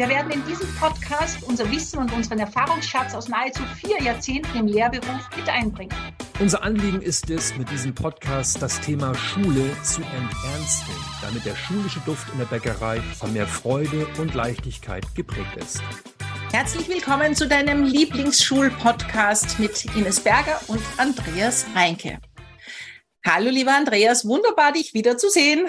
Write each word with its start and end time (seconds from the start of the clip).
Wir 0.00 0.08
werden 0.08 0.32
in 0.32 0.42
diesem 0.46 0.66
Podcast 0.76 1.42
unser 1.42 1.70
Wissen 1.70 1.98
und 1.98 2.10
unseren 2.14 2.38
Erfahrungsschatz 2.38 3.14
aus 3.14 3.28
nahezu 3.28 3.62
vier 3.84 4.02
Jahrzehnten 4.02 4.56
im 4.56 4.66
Lehrberuf 4.66 5.28
mit 5.36 5.46
einbringen. 5.46 5.94
Unser 6.38 6.62
Anliegen 6.62 7.02
ist 7.02 7.28
es, 7.28 7.54
mit 7.58 7.70
diesem 7.70 7.94
Podcast 7.94 8.62
das 8.62 8.80
Thema 8.80 9.14
Schule 9.14 9.76
zu 9.82 10.00
enternsten, 10.00 10.94
damit 11.20 11.44
der 11.44 11.54
schulische 11.54 12.00
Duft 12.06 12.32
in 12.32 12.38
der 12.38 12.46
Bäckerei 12.46 13.02
von 13.18 13.34
mehr 13.34 13.46
Freude 13.46 14.06
und 14.18 14.32
Leichtigkeit 14.32 15.04
geprägt 15.14 15.54
ist. 15.58 15.82
Herzlich 16.50 16.88
willkommen 16.88 17.34
zu 17.34 17.46
deinem 17.46 17.84
Lieblingsschul-Podcast 17.84 19.60
mit 19.60 19.84
Ines 19.96 20.20
Berger 20.20 20.62
und 20.68 20.80
Andreas 20.96 21.66
Reinke. 21.74 22.18
Hallo, 23.26 23.50
lieber 23.50 23.74
Andreas, 23.76 24.26
wunderbar, 24.26 24.72
dich 24.72 24.94
wiederzusehen. 24.94 25.68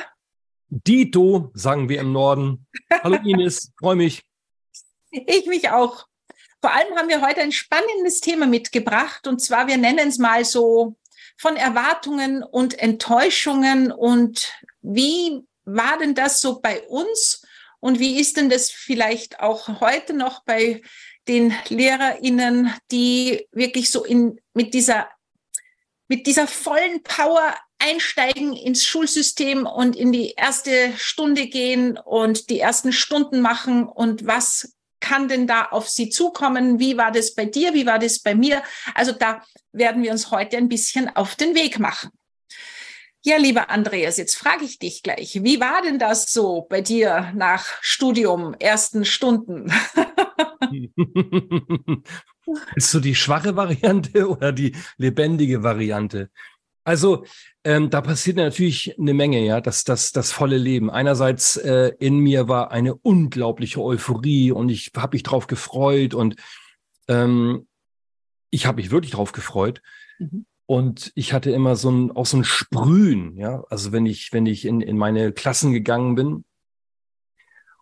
Dito, 0.69 1.51
sagen 1.53 1.89
wir 1.89 1.99
im 1.99 2.13
Norden. 2.13 2.65
Hallo 3.03 3.17
Ines, 3.25 3.73
freue 3.77 3.97
mich. 3.97 4.23
Ich 5.11 5.45
mich 5.45 5.69
auch. 5.69 6.07
Vor 6.61 6.73
allem 6.73 6.95
haben 6.95 7.09
wir 7.09 7.21
heute 7.21 7.41
ein 7.41 7.51
spannendes 7.51 8.21
Thema 8.21 8.47
mitgebracht 8.47 9.27
und 9.27 9.41
zwar, 9.41 9.67
wir 9.67 9.77
nennen 9.77 10.09
es 10.09 10.17
mal 10.17 10.45
so 10.45 10.95
von 11.37 11.57
Erwartungen 11.57 12.43
und 12.43 12.79
Enttäuschungen. 12.79 13.91
Und 13.91 14.53
wie 14.81 15.41
war 15.65 15.97
denn 15.97 16.15
das 16.15 16.39
so 16.39 16.61
bei 16.61 16.81
uns? 16.83 17.45
Und 17.79 17.99
wie 17.99 18.19
ist 18.19 18.37
denn 18.37 18.49
das 18.49 18.69
vielleicht 18.69 19.39
auch 19.39 19.81
heute 19.81 20.13
noch 20.13 20.43
bei 20.43 20.81
den 21.27 21.53
LehrerInnen, 21.67 22.73
die 22.91 23.47
wirklich 23.51 23.89
so 23.89 24.05
in, 24.05 24.39
mit 24.53 24.73
dieser, 24.73 25.09
mit 26.07 26.27
dieser 26.27 26.47
vollen 26.47 27.01
Power 27.03 27.55
einsteigen 27.79 28.55
ins 28.55 28.85
Schulsystem 28.85 29.65
und 29.65 29.95
in 29.95 30.11
die 30.11 30.33
erste 30.37 30.93
Stunde 30.95 31.47
gehen 31.47 31.97
und 31.97 32.49
die 32.51 32.59
ersten 32.59 32.93
Stunden 32.93 33.41
machen? 33.41 33.87
Und 33.87 34.27
was 34.27 34.75
kann 35.11 35.27
denn 35.27 35.45
da 35.45 35.65
auf 35.65 35.89
Sie 35.89 36.09
zukommen? 36.09 36.79
Wie 36.79 36.95
war 36.95 37.11
das 37.11 37.35
bei 37.35 37.43
dir? 37.43 37.73
Wie 37.73 37.85
war 37.85 37.99
das 37.99 38.19
bei 38.19 38.33
mir? 38.33 38.63
Also 38.95 39.11
da 39.11 39.43
werden 39.73 40.03
wir 40.03 40.11
uns 40.11 40.31
heute 40.31 40.55
ein 40.55 40.69
bisschen 40.69 41.13
auf 41.13 41.35
den 41.35 41.53
Weg 41.53 41.79
machen. 41.79 42.11
Ja, 43.21 43.35
lieber 43.35 43.69
Andreas, 43.69 44.15
jetzt 44.15 44.37
frage 44.37 44.63
ich 44.63 44.79
dich 44.79 45.03
gleich, 45.03 45.43
wie 45.43 45.59
war 45.59 45.81
denn 45.81 45.99
das 45.99 46.31
so 46.31 46.61
bei 46.61 46.79
dir 46.79 47.33
nach 47.35 47.65
Studium, 47.81 48.53
ersten 48.57 49.03
Stunden? 49.03 49.69
Ist 52.77 52.91
so 52.91 53.01
die 53.01 53.15
schwache 53.15 53.57
Variante 53.57 54.29
oder 54.29 54.53
die 54.53 54.73
lebendige 54.95 55.61
Variante? 55.61 56.29
Also 56.85 57.25
ähm, 57.63 57.89
da 57.89 58.01
passiert 58.01 58.37
natürlich 58.37 58.97
eine 58.99 59.13
Menge, 59.13 59.43
ja, 59.45 59.61
das, 59.61 59.83
das, 59.83 60.11
das 60.11 60.31
volle 60.31 60.57
Leben. 60.57 60.89
Einerseits 60.89 61.57
äh, 61.57 61.91
in 61.99 62.17
mir 62.17 62.47
war 62.47 62.71
eine 62.71 62.95
unglaubliche 62.95 63.81
Euphorie 63.81 64.51
und 64.51 64.69
ich 64.69 64.91
habe 64.95 65.15
mich 65.15 65.23
drauf 65.23 65.47
gefreut 65.47 66.13
und 66.13 66.35
ähm, 67.07 67.67
ich 68.49 68.65
habe 68.65 68.81
mich 68.81 68.89
wirklich 68.89 69.11
drauf 69.11 69.31
gefreut. 69.31 69.81
Mhm. 70.17 70.45
Und 70.65 71.11
ich 71.15 71.33
hatte 71.33 71.51
immer 71.51 71.75
so 71.75 71.91
ein, 71.91 72.11
auch 72.11 72.25
so 72.25 72.37
ein 72.37 72.45
Sprühen, 72.45 73.35
ja, 73.35 73.63
also 73.69 73.91
wenn 73.91 74.05
ich, 74.05 74.31
wenn 74.31 74.45
ich 74.45 74.65
in, 74.65 74.81
in 74.81 74.97
meine 74.97 75.31
Klassen 75.31 75.73
gegangen 75.73 76.15
bin. 76.15 76.45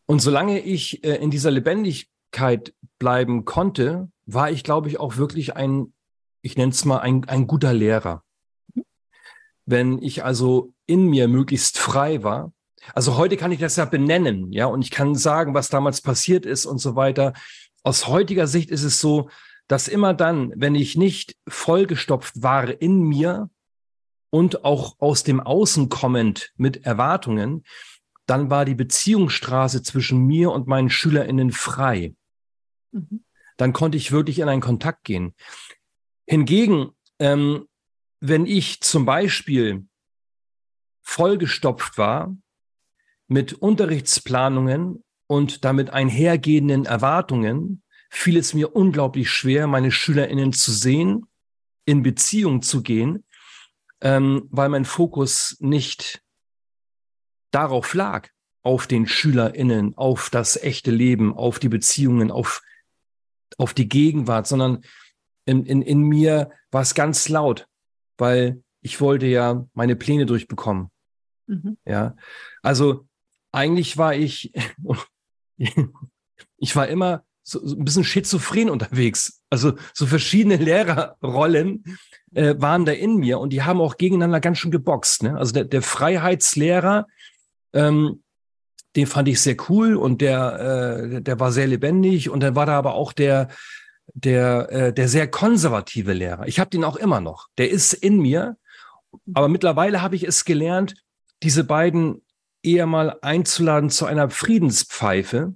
Und 0.07 0.21
solange 0.21 0.59
ich 0.59 1.03
äh, 1.05 1.15
in 1.15 1.29
dieser 1.29 1.51
Lebendigkeit 1.51 2.73
bleiben 2.97 3.45
konnte, 3.45 4.11
war 4.25 4.51
ich, 4.51 4.63
glaube 4.63 4.89
ich, 4.89 4.99
auch 4.99 5.17
wirklich 5.17 5.55
ein, 5.55 5.93
ich 6.41 6.57
nenne 6.57 6.71
es 6.71 6.83
mal, 6.83 6.97
ein, 6.97 7.25
ein 7.25 7.47
guter 7.47 7.73
Lehrer 7.73 8.23
wenn 9.69 10.01
ich 10.01 10.23
also 10.23 10.73
in 10.87 11.05
mir 11.05 11.27
möglichst 11.27 11.77
frei 11.77 12.23
war. 12.23 12.51
Also 12.95 13.17
heute 13.17 13.37
kann 13.37 13.51
ich 13.51 13.59
das 13.59 13.75
ja 13.75 13.85
benennen, 13.85 14.51
ja, 14.51 14.65
und 14.65 14.81
ich 14.81 14.89
kann 14.89 15.13
sagen, 15.13 15.53
was 15.53 15.69
damals 15.69 16.01
passiert 16.01 16.45
ist 16.45 16.65
und 16.65 16.79
so 16.79 16.95
weiter. 16.95 17.33
Aus 17.83 18.07
heutiger 18.07 18.47
Sicht 18.47 18.71
ist 18.71 18.83
es 18.83 18.99
so, 18.99 19.29
dass 19.67 19.87
immer 19.87 20.15
dann, 20.15 20.51
wenn 20.55 20.73
ich 20.73 20.97
nicht 20.97 21.35
vollgestopft 21.47 22.41
war 22.41 22.81
in 22.81 23.03
mir 23.03 23.49
und 24.31 24.65
auch 24.65 24.95
aus 24.99 25.23
dem 25.23 25.39
Außen 25.39 25.89
kommend 25.89 26.51
mit 26.57 26.85
Erwartungen, 26.85 27.63
dann 28.25 28.49
war 28.49 28.65
die 28.65 28.75
Beziehungsstraße 28.75 29.83
zwischen 29.83 30.25
mir 30.25 30.51
und 30.51 30.67
meinen 30.67 30.89
SchülerInnen 30.89 31.51
frei. 31.51 32.15
Mhm. 32.91 33.23
Dann 33.57 33.73
konnte 33.73 33.97
ich 33.97 34.11
wirklich 34.11 34.39
in 34.39 34.49
einen 34.49 34.61
Kontakt 34.61 35.03
gehen. 35.03 35.35
Hingegen, 36.27 36.89
ähm, 37.19 37.68
wenn 38.19 38.45
ich 38.45 38.81
zum 38.81 39.05
Beispiel 39.05 39.87
vollgestopft 41.01 41.97
war 41.97 42.35
mit 43.27 43.53
Unterrichtsplanungen 43.53 45.03
und 45.27 45.63
damit 45.63 45.91
einhergehenden 45.91 46.85
Erwartungen, 46.85 47.83
fiel 48.09 48.37
es 48.37 48.53
mir 48.53 48.75
unglaublich 48.75 49.29
schwer, 49.29 49.67
meine 49.67 49.91
SchülerInnen 49.91 50.53
zu 50.53 50.71
sehen, 50.71 51.25
in 51.85 52.03
Beziehung 52.03 52.61
zu 52.61 52.81
gehen, 52.81 53.23
ähm, 54.01 54.47
weil 54.49 54.69
mein 54.69 54.85
Fokus 54.85 55.57
nicht 55.59 56.21
darauf 57.51 57.93
lag, 57.93 58.29
auf 58.61 58.87
den 58.87 59.07
SchülerInnen, 59.07 59.97
auf 59.97 60.29
das 60.29 60.57
echte 60.61 60.91
Leben, 60.91 61.33
auf 61.35 61.59
die 61.59 61.69
Beziehungen, 61.69 62.31
auf, 62.31 62.61
auf 63.57 63.73
die 63.73 63.87
Gegenwart, 63.87 64.47
sondern 64.47 64.83
in, 65.45 65.65
in, 65.65 65.81
in 65.81 66.01
mir 66.01 66.51
war 66.71 66.81
es 66.81 66.93
ganz 66.93 67.29
laut 67.29 67.68
weil 68.19 68.61
ich 68.81 69.01
wollte 69.01 69.25
ja 69.25 69.65
meine 69.73 69.95
Pläne 69.95 70.25
durchbekommen. 70.25 70.89
Mhm. 71.47 71.77
Ja, 71.85 72.15
also 72.61 73.07
eigentlich 73.51 73.97
war 73.97 74.13
ich, 74.13 74.53
ich 75.57 76.75
war 76.75 76.87
immer 76.87 77.23
so, 77.43 77.65
so, 77.65 77.75
ein 77.75 77.83
bisschen 77.83 78.03
schizophren 78.03 78.69
unterwegs. 78.69 79.41
Also 79.49 79.73
so 79.93 80.05
verschiedene 80.05 80.55
Lehrerrollen 80.63 81.83
äh, 82.33 82.55
waren 82.57 82.85
da 82.85 82.91
in 82.91 83.17
mir 83.17 83.39
und 83.39 83.51
die 83.51 83.63
haben 83.63 83.81
auch 83.81 83.97
gegeneinander 83.97 84.39
ganz 84.39 84.59
schön 84.59 84.71
geboxt. 84.71 85.23
Ne? 85.23 85.37
Also 85.37 85.53
der, 85.53 85.65
der 85.65 85.81
Freiheitslehrer, 85.81 87.07
ähm, 87.73 88.23
den 88.95 89.07
fand 89.07 89.27
ich 89.27 89.41
sehr 89.41 89.57
cool 89.69 89.95
und 89.95 90.21
der, 90.21 91.09
äh, 91.13 91.21
der 91.21 91.39
war 91.39 91.51
sehr 91.51 91.67
lebendig 91.67 92.29
und 92.29 92.41
dann 92.41 92.55
war 92.55 92.65
da 92.65 92.77
aber 92.77 92.93
auch 92.93 93.13
der, 93.13 93.49
der, 94.13 94.71
äh, 94.71 94.93
der 94.93 95.07
sehr 95.07 95.27
konservative 95.27 96.13
Lehrer. 96.13 96.47
Ich 96.47 96.59
habe 96.59 96.69
den 96.69 96.83
auch 96.83 96.95
immer 96.95 97.21
noch. 97.21 97.47
Der 97.57 97.69
ist 97.69 97.93
in 97.93 98.19
mir. 98.19 98.57
Aber 99.33 99.47
mittlerweile 99.47 100.01
habe 100.01 100.15
ich 100.15 100.23
es 100.23 100.45
gelernt, 100.45 100.95
diese 101.41 101.63
beiden 101.63 102.21
eher 102.61 102.85
mal 102.85 103.17
einzuladen 103.21 103.89
zu 103.89 104.05
einer 104.05 104.29
Friedenspfeife, 104.29 105.53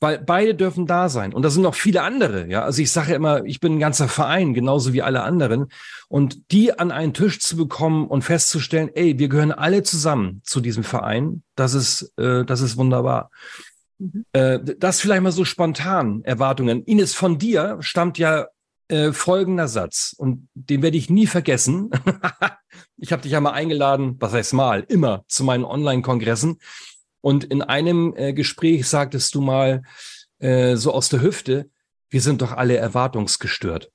weil 0.00 0.18
beide 0.18 0.54
dürfen 0.54 0.86
da 0.86 1.08
sein. 1.08 1.32
Und 1.32 1.42
da 1.42 1.50
sind 1.50 1.62
noch 1.62 1.76
viele 1.76 2.02
andere. 2.02 2.48
Ja, 2.48 2.64
also 2.64 2.82
ich 2.82 2.90
sage 2.90 3.14
immer, 3.14 3.44
ich 3.44 3.60
bin 3.60 3.74
ein 3.76 3.80
ganzer 3.80 4.08
Verein, 4.08 4.52
genauso 4.52 4.92
wie 4.92 5.00
alle 5.00 5.22
anderen. 5.22 5.68
Und 6.08 6.50
die 6.50 6.76
an 6.76 6.90
einen 6.90 7.14
Tisch 7.14 7.38
zu 7.38 7.56
bekommen 7.56 8.08
und 8.08 8.22
festzustellen, 8.22 8.90
ey, 8.94 9.18
wir 9.20 9.28
gehören 9.28 9.52
alle 9.52 9.84
zusammen 9.84 10.42
zu 10.44 10.60
diesem 10.60 10.82
Verein, 10.82 11.44
das 11.54 11.74
ist, 11.74 12.12
äh, 12.18 12.44
das 12.44 12.60
ist 12.60 12.76
wunderbar. 12.76 13.30
Mhm. 13.98 14.24
Äh, 14.32 14.58
das 14.78 15.00
vielleicht 15.00 15.22
mal 15.22 15.32
so 15.32 15.44
spontan 15.44 16.22
Erwartungen. 16.24 16.84
Ines, 16.84 17.14
von 17.14 17.38
dir 17.38 17.78
stammt 17.80 18.18
ja 18.18 18.48
äh, 18.88 19.12
folgender 19.12 19.68
Satz 19.68 20.14
und 20.16 20.48
den 20.54 20.82
werde 20.82 20.96
ich 20.96 21.08
nie 21.08 21.26
vergessen. 21.26 21.90
ich 22.96 23.12
habe 23.12 23.22
dich 23.22 23.32
ja 23.32 23.40
mal 23.40 23.52
eingeladen, 23.52 24.16
was 24.20 24.32
heißt 24.32 24.52
mal, 24.52 24.84
immer 24.88 25.24
zu 25.28 25.44
meinen 25.44 25.64
Online-Kongressen. 25.64 26.58
Und 27.20 27.44
in 27.44 27.62
einem 27.62 28.14
äh, 28.16 28.32
Gespräch 28.32 28.86
sagtest 28.86 29.34
du 29.34 29.40
mal 29.40 29.82
äh, 30.40 30.76
so 30.76 30.92
aus 30.92 31.08
der 31.08 31.22
Hüfte, 31.22 31.70
wir 32.10 32.20
sind 32.20 32.42
doch 32.42 32.52
alle 32.52 32.76
erwartungsgestört. 32.76 33.90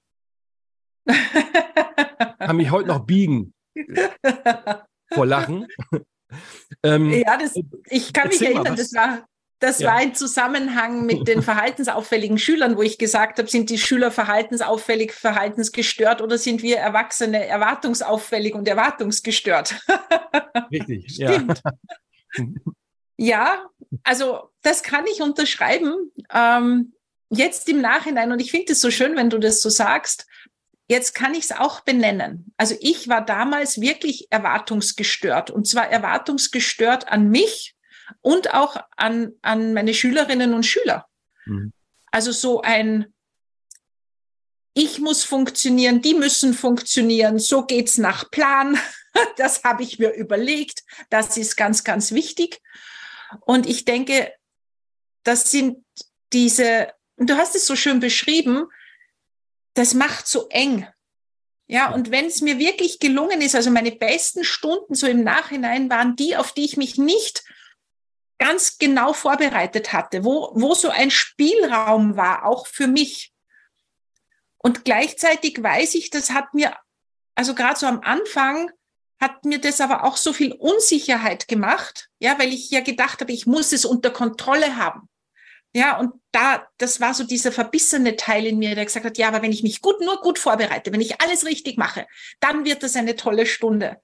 Kann 2.40 2.58
mich 2.58 2.72
heute 2.72 2.88
noch 2.88 3.06
biegen 3.06 3.54
vor 5.14 5.26
Lachen. 5.26 5.68
Ähm, 6.84 7.12
ja, 7.12 7.38
das, 7.38 7.54
ich 7.90 8.12
kann 8.12 8.30
mich 8.30 8.42
erinnern, 8.42 8.76
das 8.76 8.94
war, 8.94 9.26
das 9.60 9.80
ja. 9.80 9.90
war 9.90 9.96
ein 9.96 10.14
Zusammenhang 10.14 11.06
mit 11.06 11.28
den 11.28 11.42
verhaltensauffälligen 11.44 12.38
Schülern, 12.38 12.78
wo 12.78 12.82
ich 12.82 12.98
gesagt 12.98 13.40
habe, 13.40 13.50
sind 13.50 13.70
die 13.70 13.78
Schüler 13.78 14.12
verhaltensauffällig, 14.12 15.14
verhaltensgestört 15.14 16.22
oder 16.22 16.38
sind 16.38 16.62
wir 16.62 16.78
Erwachsene 16.78 17.46
erwartungsauffällig 17.46 18.54
und 18.54 18.68
erwartungsgestört? 18.68 19.76
Richtig, 20.72 21.14
Stimmt. 21.14 21.62
ja. 22.36 22.44
ja, 23.18 23.66
also 24.04 24.50
das 24.62 24.84
kann 24.84 25.06
ich 25.08 25.22
unterschreiben. 25.22 26.12
Ähm, 26.32 26.94
jetzt 27.30 27.68
im 27.68 27.82
Nachhinein, 27.82 28.32
und 28.32 28.40
ich 28.40 28.52
finde 28.52 28.74
es 28.74 28.82
so 28.82 28.92
schön, 28.92 29.16
wenn 29.16 29.30
du 29.30 29.40
das 29.40 29.62
so 29.62 29.70
sagst, 29.70 30.28
jetzt 30.88 31.16
kann 31.16 31.34
ich 31.34 31.46
es 31.46 31.52
auch 31.52 31.82
benennen. 31.82 32.54
Also 32.58 32.76
ich 32.80 33.08
war 33.08 33.26
damals 33.26 33.82
wirklich 33.82 34.28
erwartungsgestört 34.30 35.50
und 35.50 35.68
zwar 35.68 35.90
erwartungsgestört 35.90 37.08
an 37.10 37.30
mich 37.30 37.77
und 38.22 38.54
auch 38.54 38.78
an, 38.96 39.34
an 39.42 39.74
meine 39.74 39.94
Schülerinnen 39.94 40.54
und 40.54 40.64
Schüler. 40.64 41.08
Mhm. 41.46 41.74
Also 42.12 42.32
so 42.32 42.62
ein, 42.62 43.14
ich 44.74 45.00
muss 45.00 45.24
funktionieren, 45.24 46.02
die 46.02 46.14
müssen 46.14 46.54
funktionieren, 46.54 47.40
so 47.40 47.66
geht's 47.66 47.98
nach 47.98 48.30
Plan. 48.32 48.78
Das 49.36 49.64
habe 49.64 49.82
ich 49.82 49.98
mir 49.98 50.14
überlegt. 50.14 50.84
Das 51.10 51.38
ist 51.38 51.58
ganz, 51.58 51.84
ganz 51.84 52.12
wichtig. 52.12 52.62
Und 53.42 53.66
ich 53.66 53.84
denke, 53.84 54.32
das 55.24 55.50
sind 55.50 55.84
diese, 56.34 56.94
du 57.18 57.36
hast 57.36 57.56
es 57.56 57.66
so 57.66 57.76
schön 57.76 58.00
beschrieben, 58.00 58.68
das 59.74 59.96
macht 59.96 60.28
so 60.28 60.48
eng. 60.50 60.88
Ja, 61.66 61.92
und 61.92 62.12
wenn 62.12 62.26
es 62.26 62.42
mir 62.42 62.60
wirklich 62.60 63.00
gelungen 63.00 63.42
ist, 63.42 63.56
also 63.56 63.72
meine 63.72 63.92
besten 63.92 64.44
Stunden 64.44 64.94
so 64.94 65.08
im 65.08 65.24
Nachhinein 65.24 65.90
waren 65.90 66.16
die, 66.16 66.38
auf 66.38 66.54
die 66.54 66.66
ich 66.66 66.78
mich 66.78 67.00
nicht 67.00 67.44
ganz 68.40 68.78
genau 68.78 69.14
vorbereitet 69.14 69.94
hatte, 69.94 70.24
wo, 70.24 70.52
wo 70.54 70.74
so 70.74 70.90
ein 70.90 71.12
Spielraum 71.12 72.16
war, 72.16 72.46
auch 72.46 72.68
für 72.68 72.88
mich. 72.88 73.34
Und 74.58 74.86
gleichzeitig 74.86 75.62
weiß 75.62 75.96
ich, 75.96 76.10
das 76.10 76.32
hat 76.32 76.54
mir, 76.54 76.76
also 77.36 77.56
gerade 77.56 77.80
so 77.80 77.86
am 77.86 78.02
Anfang, 78.02 78.72
hat 79.20 79.46
mir 79.46 79.60
das 79.60 79.82
aber 79.82 80.04
auch 80.04 80.18
so 80.18 80.32
viel 80.34 80.54
Unsicherheit 80.54 81.48
gemacht, 81.48 82.10
ja, 82.20 82.38
weil 82.38 82.54
ich 82.54 82.70
ja 82.70 82.82
gedacht 82.82 83.22
habe, 83.22 83.32
ich 83.32 83.48
muss 83.48 83.72
es 83.72 83.86
unter 83.86 84.12
Kontrolle 84.12 84.78
haben. 84.78 85.10
Ja, 85.74 86.00
und 86.00 86.14
da, 86.32 86.68
das 86.78 87.02
war 87.02 87.14
so 87.14 87.24
dieser 87.24 87.52
verbissene 87.52 88.16
Teil 88.16 88.46
in 88.46 88.58
mir, 88.58 88.74
der 88.76 88.86
gesagt 88.86 89.06
hat, 89.06 89.18
ja, 89.18 89.28
aber 89.28 89.42
wenn 89.42 89.52
ich 89.52 89.64
mich 89.64 89.82
gut, 89.82 90.00
nur 90.02 90.22
gut 90.22 90.40
vorbereite, 90.40 90.92
wenn 90.92 91.02
ich 91.02 91.22
alles 91.22 91.46
richtig 91.46 91.78
mache, 91.78 92.08
dann 92.40 92.66
wird 92.66 92.84
das 92.84 92.96
eine 92.96 93.16
tolle 93.16 93.46
Stunde. 93.46 93.98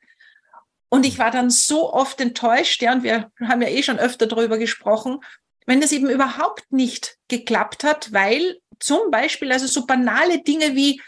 Und 0.94 1.08
ich 1.08 1.18
war 1.18 1.32
dann 1.32 1.50
so 1.50 1.92
oft 1.92 2.22
enttäuscht, 2.22 2.84
ja, 2.84 2.94
und 2.94 3.02
wir 3.02 3.32
haben 3.40 3.64
ja 3.64 3.68
eh 3.68 3.82
schon 3.82 3.98
öfter 3.98 4.28
darüber 4.28 4.60
gesprochen, 4.60 5.22
wenn 5.66 5.82
das 5.82 5.92
eben 5.92 6.08
überhaupt 6.08 6.72
nicht 6.72 7.18
geklappt 7.30 7.84
hat, 7.84 8.14
weil 8.14 8.60
zum 8.78 9.10
Beispiel 9.10 9.52
also 9.52 9.66
so 9.66 9.88
banale 9.88 10.44
Dinge 10.44 10.76
wie 10.76 11.02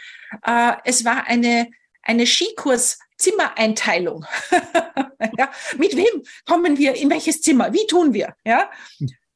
äh, 0.44 0.74
es 0.86 1.06
war 1.06 1.28
eine 1.28 1.70
eine 2.02 2.26
Skikurs 2.26 2.98
Zimmereinteilung. 3.20 4.26
ja, 5.38 5.52
mit 5.78 5.96
wem 5.96 6.24
kommen 6.48 6.80
wir 6.80 6.96
in 6.96 7.12
welches 7.12 7.44
Zimmer? 7.44 7.72
Wie 7.72 7.86
tun 7.86 8.12
wir? 8.12 8.36
Ja, 8.44 8.72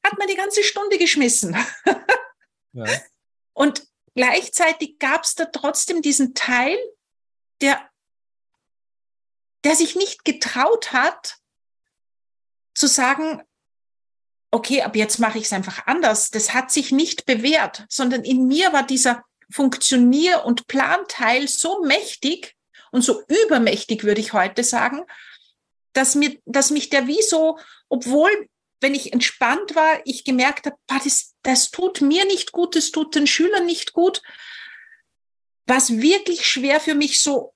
hat 0.04 0.18
man 0.18 0.28
die 0.28 0.36
ganze 0.36 0.64
Stunde 0.64 0.98
geschmissen. 0.98 1.56
ja. 2.74 2.86
Und 3.54 3.86
gleichzeitig 4.16 4.98
gab 4.98 5.26
es 5.26 5.36
da 5.36 5.46
trotzdem 5.46 6.02
diesen 6.02 6.34
Teil, 6.34 6.76
der 7.62 7.89
der 9.64 9.76
sich 9.76 9.96
nicht 9.96 10.26
getraut 10.26 10.94
hat, 10.94 11.38
zu 12.74 12.88
sagen, 12.88 13.42
okay, 14.52 14.82
ab 14.82 14.96
jetzt 14.96 15.20
mache 15.20 15.38
ich 15.38 15.46
es 15.46 15.54
einfach 15.54 15.86
anders. 15.86 16.32
Das 16.32 16.54
hat 16.54 16.72
sich 16.72 16.92
nicht 16.92 17.26
bewährt, 17.26 17.86
sondern 17.90 18.24
in 18.24 18.48
mir 18.48 18.74
war 18.74 18.84
dieser 18.84 19.24
Funktionier- 19.52 20.46
und 20.46 20.68
Planteil 20.68 21.48
so 21.48 21.84
mächtig 21.84 22.56
und 22.92 23.02
so 23.02 23.22
übermächtig, 23.28 24.04
würde 24.04 24.22
ich 24.22 24.34
heute 24.34 24.64
sagen, 24.64 25.04
dass 25.94 26.16
mir, 26.16 26.40
dass 26.46 26.72
mich 26.72 26.90
der 26.90 27.08
wie 27.08 27.22
so, 27.22 27.60
obwohl, 27.90 28.48
wenn 28.80 28.96
ich 28.96 29.12
entspannt 29.12 29.76
war, 29.76 30.00
ich 30.06 30.24
gemerkt 30.24 30.66
habe, 30.66 30.78
das, 30.88 31.36
das 31.42 31.72
tut 31.72 32.02
mir 32.02 32.26
nicht 32.26 32.52
gut, 32.52 32.76
das 32.76 32.92
tut 32.92 33.16
den 33.16 33.28
Schülern 33.28 33.66
nicht 33.66 33.94
gut, 33.94 34.22
was 35.66 35.98
wirklich 35.98 36.48
schwer 36.48 36.80
für 36.80 36.96
mich 36.96 37.22
so 37.22 37.54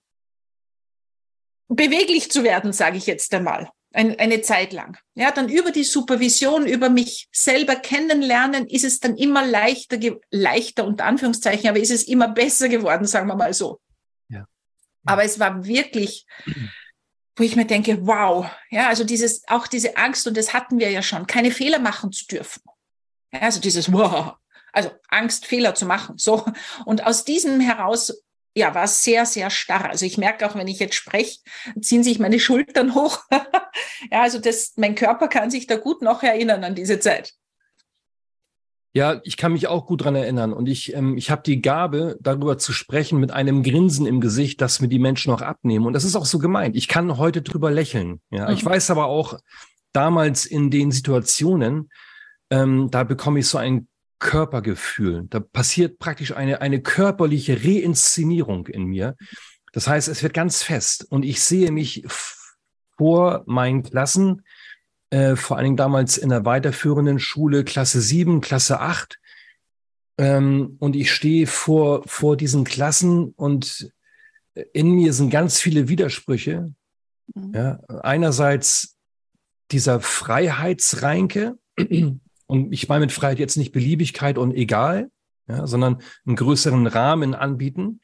beweglich 1.68 2.32
zu 2.32 2.44
werden, 2.44 2.74
sage 2.74 2.98
ich 2.98 3.06
jetzt 3.06 3.34
einmal, 3.34 3.70
ein, 3.94 4.18
eine 4.20 4.42
Zeit 4.42 4.74
lang. 4.74 4.98
Ja, 5.16 5.32
dann 5.32 5.50
über 5.50 5.72
die 5.72 5.84
Supervision, 5.84 6.66
über 6.66 6.90
mich 6.90 7.28
selber 7.32 7.76
kennenlernen, 7.76 8.68
ist 8.68 8.84
es 8.84 9.00
dann 9.00 9.16
immer 9.16 9.46
leichter, 9.46 9.98
leichter 10.32 10.86
unter 10.86 11.06
Anführungszeichen, 11.06 11.70
aber 11.70 11.80
ist 11.80 11.92
es 11.92 12.04
immer 12.04 12.28
besser 12.28 12.70
geworden, 12.70 13.06
sagen 13.06 13.28
wir 13.28 13.36
mal 13.36 13.54
so. 13.54 13.80
Ja. 14.30 14.46
Aber 15.06 15.24
es 15.24 15.40
war 15.40 15.66
wirklich, 15.66 16.26
wo 17.36 17.44
ich 17.44 17.56
mir 17.56 17.66
denke, 17.66 18.06
wow, 18.06 18.46
ja, 18.70 18.88
also 18.88 19.04
dieses, 19.04 19.48
auch 19.48 19.68
diese 19.68 19.98
Angst, 19.98 20.28
und 20.28 20.38
das 20.38 20.54
hatten 20.54 20.80
wir 20.80 20.90
ja 20.90 21.02
schon, 21.02 21.28
keine 21.28 21.52
Fehler 21.52 21.80
machen 21.80 22.12
zu 22.12 22.26
dürfen. 22.26 22.62
Ja, 23.32 23.42
also 23.42 23.60
dieses, 23.60 23.92
wow, 23.92 24.34
also 24.72 24.92
Angst, 25.08 25.46
Fehler 25.46 25.76
zu 25.76 25.86
machen. 25.86 26.18
So. 26.18 26.46
Und 26.86 27.06
aus 27.06 27.24
diesem 27.24 27.60
heraus 27.60 28.24
ja, 28.56 28.76
war 28.76 28.88
sehr, 28.88 29.26
sehr 29.26 29.50
starr. 29.50 29.90
Also 29.90 30.06
ich 30.06 30.18
merke 30.18 30.48
auch, 30.48 30.56
wenn 30.56 30.68
ich 30.68 30.80
jetzt 30.80 30.96
spreche, 30.96 31.40
ziehen 31.82 32.04
sich 32.04 32.20
meine 32.20 32.40
Schultern 32.40 32.94
hoch. 32.94 33.20
ja, 34.12 34.22
also 34.22 34.40
das, 34.40 34.74
mein 34.76 34.96
Körper 34.96 35.28
kann 35.28 35.50
sich 35.50 35.68
da 35.68 35.76
gut 35.78 36.02
noch 36.02 36.24
erinnern 36.24 36.64
an 36.64 36.76
diese 36.76 37.00
Zeit. 37.00 37.34
Ja, 38.96 39.22
ich 39.24 39.38
kann 39.38 39.54
mich 39.54 39.68
auch 39.68 39.88
gut 39.88 40.04
dran 40.04 40.14
erinnern. 40.14 40.54
Und 40.54 40.70
ich, 40.70 40.94
ähm, 40.94 41.18
ich 41.18 41.32
habe 41.32 41.42
die 41.42 41.64
Gabe, 41.64 42.16
darüber 42.22 42.60
zu 42.60 42.74
sprechen 42.74 43.20
mit 43.20 43.32
einem 43.32 43.64
Grinsen 43.64 44.06
im 44.06 44.22
Gesicht, 44.22 44.62
das 44.62 44.82
mir 44.82 44.88
die 44.88 45.00
Menschen 45.00 45.34
auch 45.34 45.42
abnehmen. 45.42 45.88
Und 45.88 45.94
das 45.94 46.04
ist 46.04 46.16
auch 46.16 46.26
so 46.26 46.38
gemeint. 46.38 46.76
Ich 46.76 46.88
kann 46.88 47.18
heute 47.18 47.42
drüber 47.42 47.72
lächeln. 47.72 48.22
Ja, 48.30 48.50
mhm. 48.50 48.54
ich 48.54 48.64
weiß 48.64 48.92
aber 48.92 49.08
auch, 49.08 49.40
damals 49.94 50.46
in 50.46 50.70
den 50.70 50.92
Situationen, 50.92 51.90
ähm, 52.52 52.90
da 52.92 53.04
bekomme 53.04 53.40
ich 53.40 53.48
so 53.48 53.58
ein 53.58 53.88
Körpergefühl. 54.24 55.26
Da 55.30 55.42
passiert 55.42 56.00
praktisch 56.00 56.34
eine, 56.34 56.62
eine 56.62 56.82
körperliche 56.82 57.62
Reinszenierung 57.64 58.68
in 58.68 58.86
mir. 58.86 59.16
Das 59.74 59.88
heißt, 59.88 60.08
es 60.08 60.24
wird 60.24 60.34
ganz 60.34 60.64
fest 60.64 61.06
und 61.10 61.26
ich 61.26 61.44
sehe 61.44 61.72
mich 61.72 62.06
vor 62.98 63.44
meinen 63.46 63.84
Klassen, 63.84 64.44
äh, 65.10 65.36
vor 65.36 65.58
allen 65.58 65.66
Dingen 65.66 65.78
damals 65.78 66.18
in 66.18 66.30
der 66.30 66.46
weiterführenden 66.46 67.20
Schule, 67.20 67.66
Klasse 67.66 68.00
7, 68.02 68.40
Klasse 68.40 68.80
8. 68.80 69.20
Ähm, 70.18 70.78
und 70.80 70.96
ich 70.96 71.12
stehe 71.12 71.46
vor, 71.46 72.04
vor 72.06 72.38
diesen 72.38 72.64
Klassen 72.64 73.34
und 73.36 73.92
in 74.72 74.92
mir 74.92 75.12
sind 75.12 75.32
ganz 75.32 75.60
viele 75.60 75.90
Widersprüche. 75.90 76.74
Mhm. 77.34 77.52
Ja, 77.54 77.80
einerseits 78.02 78.96
dieser 79.72 80.00
Freiheitsreinke, 80.00 81.58
und 82.46 82.74
ich 82.74 82.90
meine 82.90 83.02
mit 83.02 83.12
Freiheit 83.12 83.40
jetzt 83.40 83.58
nicht 83.58 83.72
Beliebigkeit 83.72 84.38
und 84.38 84.54
egal, 84.54 85.10
ja, 85.48 85.68
sondern 85.68 86.02
einen 86.26 86.36
größeren 86.36 86.88
Rahmen 86.88 87.36
anbieten. 87.36 88.02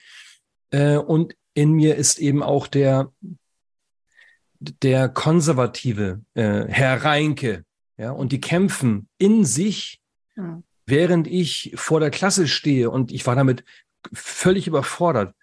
Äh, 0.72 0.98
und 0.98 1.36
in 1.54 1.74
mir 1.74 1.96
ist 1.96 2.20
eben 2.20 2.44
auch 2.44 2.68
der, 2.68 3.12
der 4.60 5.10
konservative 5.10 6.22
äh, 6.34 6.66
Herr 6.68 7.04
Reinke, 7.04 7.66
ja, 7.98 8.12
und 8.12 8.32
die 8.32 8.42
kämpfen 8.42 9.10
in 9.18 9.44
sich, 9.44 10.02
ja. 10.36 10.62
während 10.86 11.28
ich 11.28 11.74
vor 11.76 12.00
der 12.00 12.12
Klasse 12.12 12.48
stehe 12.48 12.90
und 12.90 13.12
ich 13.12 13.28
war 13.28 13.36
damit 13.36 13.64
völlig 14.14 14.68
überfordert, 14.68 15.36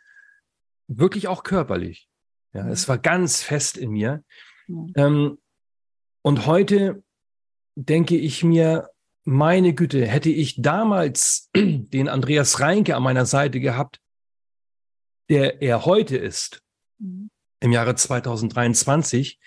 wirklich 0.88 1.28
auch 1.28 1.42
körperlich. 1.42 2.08
Ja, 2.52 2.68
es 2.68 2.88
war 2.88 2.96
ganz 2.96 3.42
fest 3.42 3.76
in 3.76 3.90
mir. 3.90 4.24
Ja. 4.68 5.06
Ähm, 5.06 5.38
und 6.22 6.46
heute 6.46 7.02
denke 7.76 8.16
ich 8.16 8.42
mir, 8.42 8.90
meine 9.24 9.74
Güte, 9.74 10.06
hätte 10.06 10.30
ich 10.30 10.60
damals 10.60 11.50
den 11.56 12.08
Andreas 12.08 12.60
Reinke 12.60 12.96
an 12.96 13.02
meiner 13.02 13.26
Seite 13.26 13.60
gehabt, 13.60 14.00
der 15.28 15.62
er 15.62 15.84
heute 15.84 16.16
ist, 16.16 16.62
mhm. 16.98 17.30
im 17.60 17.72
Jahre 17.72 17.94
2023, 17.94 19.38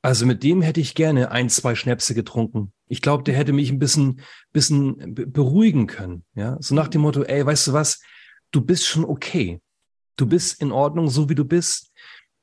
also 0.00 0.26
mit 0.26 0.42
dem 0.42 0.62
hätte 0.62 0.80
ich 0.80 0.94
gerne 0.94 1.30
ein, 1.32 1.50
zwei 1.50 1.74
Schnäpse 1.74 2.14
getrunken. 2.14 2.72
Ich 2.86 3.02
glaube, 3.02 3.24
der 3.24 3.34
hätte 3.34 3.52
mich 3.52 3.70
ein 3.70 3.78
bisschen, 3.78 4.20
bisschen 4.52 5.14
beruhigen 5.14 5.86
können. 5.86 6.24
Ja, 6.34 6.56
so 6.60 6.74
nach 6.74 6.88
dem 6.88 7.02
Motto, 7.02 7.22
ey, 7.22 7.44
weißt 7.44 7.68
du 7.68 7.72
was? 7.72 8.00
Du 8.50 8.60
bist 8.60 8.86
schon 8.86 9.04
okay. 9.04 9.60
Du 10.16 10.26
bist 10.26 10.62
in 10.62 10.72
Ordnung, 10.72 11.08
so 11.10 11.28
wie 11.28 11.34
du 11.34 11.44
bist. 11.44 11.92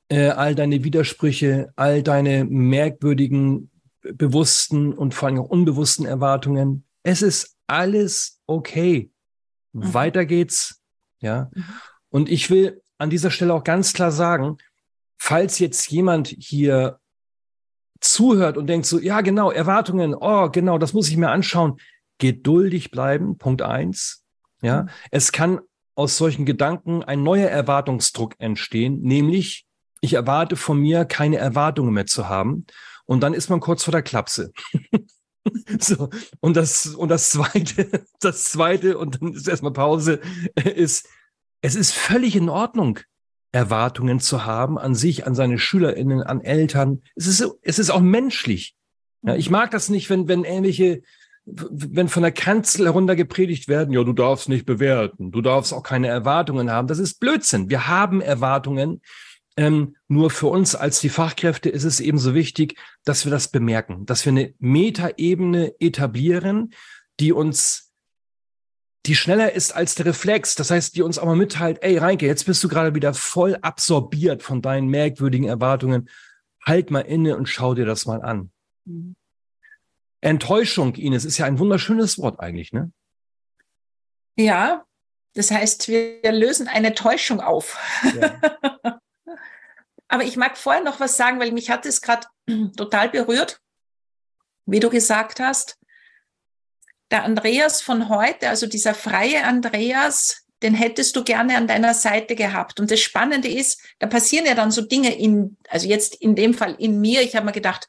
Äh, 0.09 0.29
all 0.29 0.53
deine 0.53 0.83
Widersprüche, 0.83 1.71
all 1.75 2.03
deine 2.03 2.45
merkwürdigen 2.45 3.71
bewussten 4.13 4.93
und 4.93 5.13
vor 5.13 5.27
allem 5.27 5.39
auch 5.39 5.49
unbewussten 5.49 6.05
Erwartungen. 6.05 6.85
Es 7.03 7.21
ist 7.21 7.57
alles 7.67 8.39
okay. 8.47 9.11
Mhm. 9.73 9.93
Weiter 9.93 10.25
geht's. 10.25 10.81
Ja. 11.19 11.49
Mhm. 11.53 11.65
Und 12.09 12.29
ich 12.29 12.49
will 12.49 12.81
an 12.97 13.09
dieser 13.09 13.31
Stelle 13.31 13.53
auch 13.53 13.63
ganz 13.63 13.93
klar 13.93 14.11
sagen, 14.11 14.57
falls 15.17 15.59
jetzt 15.59 15.89
jemand 15.89 16.27
hier 16.27 16.99
zuhört 17.99 18.57
und 18.57 18.67
denkt 18.67 18.85
so, 18.85 18.99
ja, 18.99 19.21
genau, 19.21 19.51
Erwartungen, 19.51 20.15
oh, 20.15 20.49
genau, 20.49 20.77
das 20.77 20.93
muss 20.93 21.09
ich 21.09 21.17
mir 21.17 21.29
anschauen. 21.29 21.77
Geduldig 22.17 22.91
bleiben, 22.91 23.37
Punkt 23.37 23.61
eins. 23.61 24.23
Ja, 24.61 24.83
mhm. 24.83 24.89
es 25.11 25.31
kann 25.31 25.59
aus 25.95 26.17
solchen 26.17 26.45
Gedanken 26.45 27.03
ein 27.03 27.23
neuer 27.23 27.49
Erwartungsdruck 27.49 28.35
entstehen, 28.37 29.01
nämlich 29.01 29.65
ich 30.01 30.13
erwarte 30.13 30.55
von 30.55 30.79
mir 30.79 31.05
keine 31.05 31.37
Erwartungen 31.37 31.93
mehr 31.93 32.05
zu 32.05 32.29
haben. 32.29 32.65
Und 33.05 33.21
dann 33.21 33.33
ist 33.33 33.49
man 33.49 33.59
kurz 33.59 33.83
vor 33.83 33.91
der 33.91 34.01
Klapse. 34.01 34.51
so, 35.79 36.09
und 36.39 36.57
das, 36.57 36.87
und 36.87 37.09
das 37.09 37.29
zweite, 37.29 38.05
das 38.19 38.45
zweite, 38.45 38.97
und 38.97 39.21
dann 39.21 39.33
ist 39.33 39.47
erstmal 39.47 39.73
Pause, 39.73 40.19
ist, 40.63 41.07
es 41.61 41.75
ist 41.75 41.93
völlig 41.93 42.35
in 42.35 42.49
Ordnung, 42.49 42.99
Erwartungen 43.51 44.19
zu 44.19 44.45
haben 44.45 44.77
an 44.77 44.95
sich, 44.95 45.25
an 45.25 45.33
seine 45.33 45.57
SchülerInnen, 45.57 46.21
an 46.21 46.41
Eltern. 46.41 47.03
Es 47.15 47.27
ist, 47.27 47.47
es 47.61 47.79
ist 47.79 47.89
auch 47.89 48.01
menschlich. 48.01 48.75
Ja, 49.21 49.35
ich 49.35 49.49
mag 49.49 49.71
das 49.71 49.89
nicht, 49.89 50.09
wenn, 50.09 50.27
wenn 50.27 50.43
ähnliche, 50.43 51.01
wenn 51.45 52.09
von 52.09 52.23
der 52.23 52.33
Kanzel 52.33 52.85
herunter 52.85 53.15
gepredigt 53.15 53.67
werden, 53.67 53.93
ja, 53.93 54.03
du 54.03 54.13
darfst 54.13 54.49
nicht 54.49 54.65
bewerten, 54.65 55.31
du 55.31 55.41
darfst 55.41 55.73
auch 55.73 55.83
keine 55.83 56.07
Erwartungen 56.07 56.69
haben. 56.69 56.87
Das 56.87 56.99
ist 56.99 57.19
Blödsinn. 57.19 57.69
Wir 57.69 57.87
haben 57.87 58.19
Erwartungen. 58.19 59.01
Ähm, 59.57 59.95
nur 60.07 60.31
für 60.31 60.47
uns 60.47 60.75
als 60.75 60.99
die 60.99 61.09
Fachkräfte 61.09 61.69
ist 61.69 61.85
es 61.85 62.01
ebenso 62.01 62.33
wichtig, 62.33 62.77
dass 63.05 63.23
wir 63.25 63.31
das 63.31 63.47
bemerken, 63.47 64.05
dass 64.05 64.25
wir 64.25 64.31
eine 64.31 64.53
Metaebene 64.59 65.73
etablieren, 65.79 66.73
die 67.19 67.31
uns 67.31 67.93
die 69.05 69.15
schneller 69.15 69.51
ist 69.53 69.75
als 69.75 69.95
der 69.95 70.07
Reflex. 70.07 70.55
Das 70.55 70.71
heißt, 70.71 70.95
die 70.95 71.03
uns 71.03 71.19
auch 71.19 71.25
mal 71.25 71.35
mitteilt, 71.35 71.77
ey 71.81 71.97
Reinke, 71.97 72.25
jetzt 72.25 72.45
bist 72.45 72.63
du 72.63 72.67
gerade 72.67 72.95
wieder 72.95 73.13
voll 73.13 73.57
absorbiert 73.61 74.43
von 74.43 74.61
deinen 74.61 74.87
merkwürdigen 74.87 75.47
Erwartungen. 75.47 76.09
Halt 76.65 76.89
mal 76.91 77.01
inne 77.01 77.37
und 77.37 77.47
schau 77.47 77.75
dir 77.75 77.85
das 77.85 78.05
mal 78.05 78.21
an. 78.23 78.51
Mhm. 78.85 79.15
Enttäuschung, 80.21 80.95
Ines, 80.95 81.23
ist 81.23 81.37
ja 81.37 81.45
ein 81.45 81.59
wunderschönes 81.59 82.17
Wort 82.17 82.39
eigentlich, 82.39 82.73
ne? 82.73 82.91
Ja, 84.35 84.83
das 85.33 85.51
heißt, 85.51 85.87
wir 85.87 86.31
lösen 86.31 86.67
eine 86.67 86.95
Täuschung 86.95 87.41
auf. 87.41 87.77
Ja. 88.19 88.99
Aber 90.07 90.23
ich 90.23 90.37
mag 90.37 90.57
vorher 90.57 90.83
noch 90.83 90.99
was 90.99 91.17
sagen, 91.17 91.39
weil 91.39 91.51
mich 91.51 91.69
hat 91.69 91.85
es 91.85 92.01
gerade 92.01 92.27
total 92.77 93.09
berührt, 93.09 93.59
wie 94.65 94.79
du 94.79 94.89
gesagt 94.89 95.39
hast, 95.39 95.77
der 97.11 97.23
Andreas 97.23 97.81
von 97.81 98.09
heute, 98.09 98.49
also 98.49 98.67
dieser 98.67 98.93
freie 98.93 99.43
Andreas, 99.43 100.45
den 100.63 100.73
hättest 100.73 101.15
du 101.15 101.23
gerne 101.23 101.57
an 101.57 101.67
deiner 101.67 101.93
Seite 101.93 102.35
gehabt. 102.35 102.79
Und 102.79 102.89
das 102.89 102.99
Spannende 102.99 103.47
ist, 103.47 103.81
da 103.99 104.07
passieren 104.07 104.45
ja 104.45 104.55
dann 104.55 104.71
so 104.71 104.81
Dinge 104.81 105.15
in, 105.15 105.57
also 105.69 105.87
jetzt 105.87 106.15
in 106.15 106.35
dem 106.35 106.53
Fall 106.53 106.75
in 106.79 106.99
mir. 106.99 107.21
Ich 107.21 107.35
habe 107.35 107.45
mir 107.45 107.51
gedacht, 107.51 107.87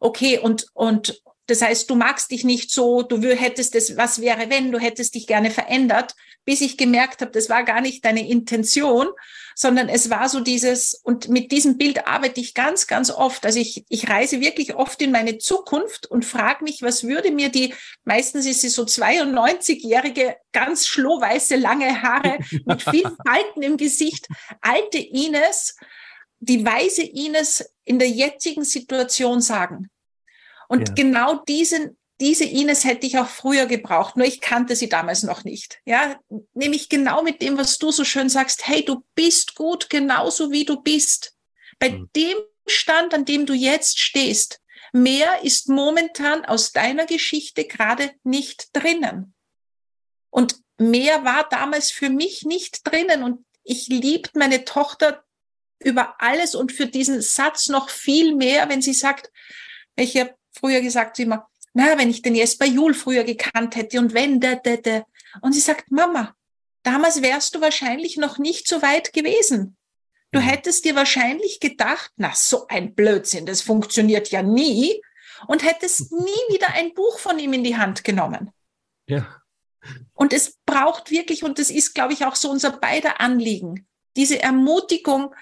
okay, 0.00 0.38
und, 0.38 0.66
und 0.72 1.22
das 1.46 1.60
heißt, 1.60 1.90
du 1.90 1.94
magst 1.94 2.30
dich 2.30 2.44
nicht 2.44 2.70
so, 2.70 3.02
du 3.02 3.20
hättest 3.22 3.74
es, 3.74 3.96
was 3.96 4.20
wäre, 4.20 4.48
wenn, 4.48 4.72
du 4.72 4.78
hättest 4.78 5.14
dich 5.14 5.26
gerne 5.26 5.50
verändert, 5.50 6.14
bis 6.44 6.60
ich 6.60 6.76
gemerkt 6.76 7.20
habe, 7.20 7.30
das 7.30 7.48
war 7.48 7.64
gar 7.64 7.80
nicht 7.80 8.04
deine 8.04 8.28
Intention, 8.28 9.08
sondern 9.54 9.88
es 9.88 10.10
war 10.10 10.28
so 10.28 10.40
dieses, 10.40 10.94
und 10.94 11.28
mit 11.28 11.52
diesem 11.52 11.78
Bild 11.78 12.06
arbeite 12.06 12.40
ich 12.40 12.54
ganz, 12.54 12.86
ganz 12.86 13.10
oft. 13.10 13.46
Also 13.46 13.58
ich, 13.58 13.84
ich 13.88 14.08
reise 14.08 14.40
wirklich 14.40 14.74
oft 14.74 15.00
in 15.00 15.10
meine 15.10 15.38
Zukunft 15.38 16.06
und 16.06 16.24
frage 16.24 16.64
mich, 16.64 16.82
was 16.82 17.04
würde 17.04 17.30
mir 17.30 17.50
die, 17.50 17.74
meistens 18.04 18.46
ist 18.46 18.62
sie 18.62 18.68
so 18.68 18.82
92-jährige, 18.82 20.36
ganz 20.52 20.86
schlohweiße, 20.86 21.56
lange 21.56 22.02
Haare 22.02 22.38
mit 22.66 22.82
vielen 22.82 23.16
Falten 23.26 23.62
im 23.62 23.76
Gesicht, 23.76 24.28
alte 24.60 24.98
Ines, 24.98 25.76
die 26.40 26.64
weise 26.64 27.02
Ines 27.02 27.64
in 27.84 27.98
der 27.98 28.08
jetzigen 28.08 28.64
Situation 28.64 29.40
sagen. 29.40 29.90
Und 30.74 30.88
ja. 30.88 30.94
genau 30.96 31.36
diesen, 31.36 31.96
diese 32.20 32.44
Ines 32.44 32.82
hätte 32.82 33.06
ich 33.06 33.16
auch 33.16 33.28
früher 33.28 33.66
gebraucht, 33.66 34.16
nur 34.16 34.26
ich 34.26 34.40
kannte 34.40 34.74
sie 34.74 34.88
damals 34.88 35.22
noch 35.22 35.44
nicht. 35.44 35.78
Ja, 35.84 36.18
nämlich 36.52 36.88
genau 36.88 37.22
mit 37.22 37.40
dem, 37.42 37.56
was 37.56 37.78
du 37.78 37.92
so 37.92 38.04
schön 38.04 38.28
sagst. 38.28 38.66
Hey, 38.66 38.84
du 38.84 39.04
bist 39.14 39.54
gut, 39.54 39.88
genauso 39.88 40.50
wie 40.50 40.64
du 40.64 40.82
bist. 40.82 41.36
Bei 41.78 41.90
mhm. 41.90 42.10
dem 42.16 42.36
Stand, 42.66 43.14
an 43.14 43.24
dem 43.24 43.46
du 43.46 43.54
jetzt 43.54 44.00
stehst, 44.00 44.60
mehr 44.92 45.44
ist 45.44 45.68
momentan 45.68 46.44
aus 46.44 46.72
deiner 46.72 47.06
Geschichte 47.06 47.66
gerade 47.66 48.10
nicht 48.24 48.70
drinnen. 48.72 49.32
Und 50.28 50.56
mehr 50.76 51.24
war 51.24 51.48
damals 51.48 51.92
für 51.92 52.10
mich 52.10 52.42
nicht 52.42 52.80
drinnen. 52.84 53.22
Und 53.22 53.44
ich 53.62 53.86
liebt 53.86 54.34
meine 54.34 54.64
Tochter 54.64 55.22
über 55.78 56.16
alles 56.18 56.56
und 56.56 56.72
für 56.72 56.86
diesen 56.86 57.22
Satz 57.22 57.68
noch 57.68 57.90
viel 57.90 58.34
mehr, 58.34 58.68
wenn 58.68 58.82
sie 58.82 58.92
sagt, 58.92 59.30
ich 59.94 60.16
habe 60.16 60.34
früher 60.54 60.80
gesagt 60.80 61.16
sie 61.16 61.24
immer, 61.24 61.48
na, 61.74 61.98
wenn 61.98 62.10
ich 62.10 62.22
den 62.22 62.34
Jesper 62.34 62.66
Juhl 62.66 62.94
früher 62.94 63.24
gekannt 63.24 63.76
hätte 63.76 63.98
und 63.98 64.14
wenn, 64.14 64.40
da, 64.40 64.54
da, 64.54 64.76
da. 64.76 65.04
Und 65.42 65.52
sie 65.52 65.60
sagt, 65.60 65.90
Mama, 65.90 66.34
damals 66.84 67.20
wärst 67.20 67.54
du 67.54 67.60
wahrscheinlich 67.60 68.16
noch 68.16 68.38
nicht 68.38 68.68
so 68.68 68.80
weit 68.80 69.12
gewesen. 69.12 69.76
Du 70.30 70.40
mhm. 70.40 70.44
hättest 70.44 70.84
dir 70.84 70.94
wahrscheinlich 70.94 71.60
gedacht, 71.60 72.12
na, 72.16 72.32
so 72.34 72.66
ein 72.68 72.94
Blödsinn, 72.94 73.46
das 73.46 73.60
funktioniert 73.60 74.30
ja 74.30 74.42
nie 74.42 75.00
und 75.48 75.64
hättest 75.64 76.12
nie 76.12 76.54
wieder 76.54 76.68
ein 76.74 76.94
Buch 76.94 77.18
von 77.18 77.38
ihm 77.38 77.52
in 77.52 77.64
die 77.64 77.76
Hand 77.76 78.04
genommen. 78.04 78.50
Ja. 79.06 79.42
Und 80.14 80.32
es 80.32 80.58
braucht 80.64 81.10
wirklich, 81.10 81.42
und 81.42 81.58
das 81.58 81.70
ist, 81.70 81.94
glaube 81.94 82.12
ich, 82.14 82.24
auch 82.24 82.36
so 82.36 82.50
unser 82.50 82.70
beider 82.70 83.20
Anliegen, 83.20 83.86
diese 84.16 84.40
Ermutigung, 84.40 85.34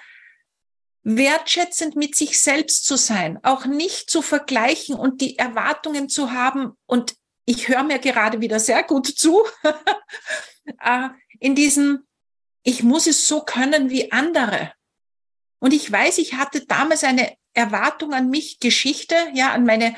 wertschätzend 1.05 1.97
mit 1.97 2.15
sich 2.15 2.41
selbst 2.41 2.87
zu 2.87 2.97
sein, 2.97 3.39
auch 3.43 3.67
nicht 3.67 4.09
zu 4.09 4.23
vergleichen 4.23 4.95
und 4.95 5.21
die 5.21 5.39
Erwartungen 5.39 6.09
zu 6.09 6.33
haben. 6.33 6.73
Und 6.87 7.17
ich 7.45 7.69
höre 7.69 7.83
mir 7.83 7.99
gerade 7.99 8.41
wieder 8.41 8.61
sehr 8.61 8.83
gut 8.85 9.07
zu, 9.07 9.43
äh, 10.81 11.09
in 11.41 11.55
diesem, 11.55 12.07
ich 12.63 12.83
muss 12.83 13.07
es 13.07 13.27
so 13.27 13.41
können 13.41 13.91
wie 13.91 14.13
andere. 14.13 14.73
Und 15.59 15.73
ich 15.73 15.91
weiß, 15.91 16.19
ich 16.19 16.35
hatte 16.35 16.67
damals 16.67 17.03
eine 17.05 17.37
Erwartung 17.53 18.15
an 18.15 18.31
mich, 18.31 18.61
Geschichte, 18.61 19.17
ja, 19.35 19.53
an 19.53 19.65
meine 19.65 19.97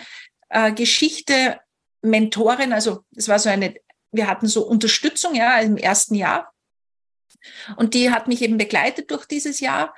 äh, 0.49 0.73
Geschichte 0.73 1.61
Mentorin. 2.01 2.73
Also 2.73 3.05
es 3.15 3.29
war 3.29 3.39
so 3.39 3.51
eine, 3.51 3.75
wir 4.11 4.27
hatten 4.27 4.47
so 4.47 4.67
Unterstützung, 4.67 5.35
ja, 5.35 5.59
im 5.61 5.77
ersten 5.77 6.15
Jahr. 6.15 6.53
Und 7.77 7.93
die 7.93 8.11
hat 8.11 8.27
mich 8.27 8.41
eben 8.41 8.57
begleitet 8.57 9.11
durch 9.11 9.27
dieses 9.27 9.61
Jahr 9.61 9.95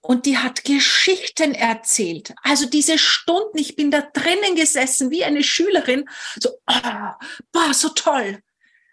und 0.00 0.26
die 0.26 0.38
hat 0.38 0.64
Geschichten 0.64 1.54
erzählt. 1.54 2.34
Also 2.42 2.66
diese 2.66 2.98
Stunden, 2.98 3.58
ich 3.58 3.76
bin 3.76 3.90
da 3.90 4.00
drinnen 4.00 4.54
gesessen 4.56 5.10
wie 5.10 5.24
eine 5.24 5.42
Schülerin, 5.42 6.08
so, 6.38 6.50
oh, 6.66 7.10
boah, 7.52 7.74
so 7.74 7.90
toll. 7.90 8.40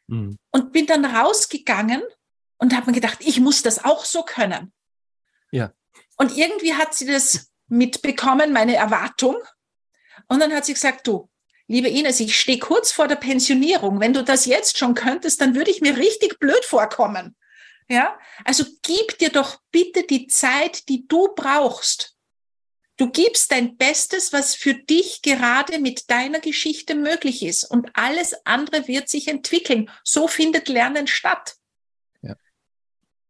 Mhm. 0.07 0.37
Und 0.51 0.71
bin 0.71 0.85
dann 0.85 1.05
rausgegangen 1.05 2.01
und 2.57 2.75
habe 2.75 2.87
mir 2.87 2.95
gedacht, 2.95 3.19
ich 3.21 3.39
muss 3.39 3.61
das 3.61 3.83
auch 3.83 4.05
so 4.05 4.23
können. 4.23 4.73
Ja. 5.51 5.71
Und 6.17 6.35
irgendwie 6.35 6.73
hat 6.73 6.93
sie 6.93 7.05
das 7.05 7.49
mitbekommen, 7.67 8.51
meine 8.51 8.75
Erwartung. 8.75 9.37
Und 10.27 10.39
dann 10.39 10.53
hat 10.53 10.65
sie 10.65 10.73
gesagt, 10.73 11.07
du, 11.07 11.29
liebe 11.67 11.87
Ines, 11.87 12.19
ich 12.19 12.37
stehe 12.37 12.59
kurz 12.59 12.91
vor 12.91 13.07
der 13.07 13.15
Pensionierung. 13.15 13.99
Wenn 13.99 14.13
du 14.13 14.23
das 14.23 14.45
jetzt 14.45 14.77
schon 14.77 14.95
könntest, 14.95 15.39
dann 15.39 15.55
würde 15.55 15.71
ich 15.71 15.81
mir 15.81 15.95
richtig 15.97 16.39
blöd 16.39 16.65
vorkommen. 16.65 17.35
Ja, 17.89 18.19
also 18.45 18.63
gib 18.83 19.17
dir 19.17 19.31
doch 19.31 19.59
bitte 19.71 20.03
die 20.03 20.27
Zeit, 20.27 20.87
die 20.89 21.07
du 21.07 21.33
brauchst. 21.35 22.15
Du 22.97 23.09
gibst 23.09 23.51
dein 23.51 23.77
Bestes, 23.77 24.31
was 24.31 24.55
für 24.55 24.75
dich 24.75 25.21
gerade 25.21 25.79
mit 25.79 26.09
deiner 26.11 26.39
Geschichte 26.39 26.95
möglich 26.95 27.43
ist. 27.43 27.63
Und 27.63 27.89
alles 27.93 28.35
andere 28.45 28.87
wird 28.87 29.09
sich 29.09 29.27
entwickeln. 29.27 29.89
So 30.03 30.27
findet 30.27 30.67
Lernen 30.67 31.07
statt. 31.07 31.55
Ja. 32.21 32.35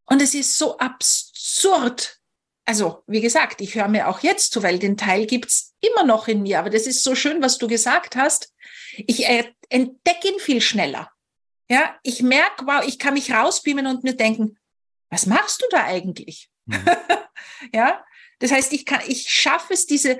Und 0.06 0.20
es 0.20 0.34
ist 0.34 0.58
so 0.58 0.76
absurd. 0.78 2.18
Also, 2.66 3.02
wie 3.06 3.20
gesagt, 3.20 3.60
ich 3.60 3.76
höre 3.76 3.88
mir 3.88 4.08
auch 4.08 4.20
jetzt 4.20 4.52
zu, 4.52 4.62
weil 4.62 4.78
den 4.78 4.96
Teil 4.96 5.26
gibt's 5.26 5.74
immer 5.80 6.04
noch 6.04 6.28
in 6.28 6.42
mir. 6.42 6.58
Aber 6.58 6.70
das 6.70 6.86
ist 6.86 7.02
so 7.02 7.14
schön, 7.14 7.40
was 7.40 7.56
du 7.56 7.66
gesagt 7.66 8.16
hast. 8.16 8.52
Ich 8.96 9.24
entdecke 9.24 10.28
ihn 10.28 10.40
viel 10.40 10.60
schneller. 10.60 11.12
Ja, 11.70 11.96
ich 12.02 12.20
merke, 12.20 12.66
wow, 12.66 12.84
ich 12.84 12.98
kann 12.98 13.14
mich 13.14 13.32
rausbeamen 13.32 13.86
und 13.86 14.02
mir 14.02 14.14
denken, 14.14 14.58
was 15.08 15.26
machst 15.26 15.62
du 15.62 15.66
da 15.70 15.84
eigentlich? 15.84 16.50
Mhm. 16.66 16.84
ja, 17.72 18.04
das 18.40 18.50
heißt, 18.50 18.72
ich 18.72 18.84
kann, 18.84 19.00
ich 19.06 19.30
schaffe 19.30 19.74
es, 19.74 19.86
diese 19.86 20.18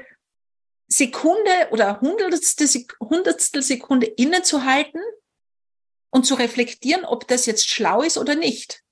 Sekunde 0.87 1.69
oder 1.73 2.00
hundertstel, 2.00 2.87
hundertstel 3.00 3.62
Sekunde 3.62 4.07
innezuhalten 4.07 5.00
und 6.11 6.25
zu 6.25 6.35
reflektieren, 6.35 7.04
ob 7.04 7.26
das 7.26 7.47
jetzt 7.47 7.69
schlau 7.69 8.02
ist 8.02 8.16
oder 8.16 8.37
nicht. 8.37 8.83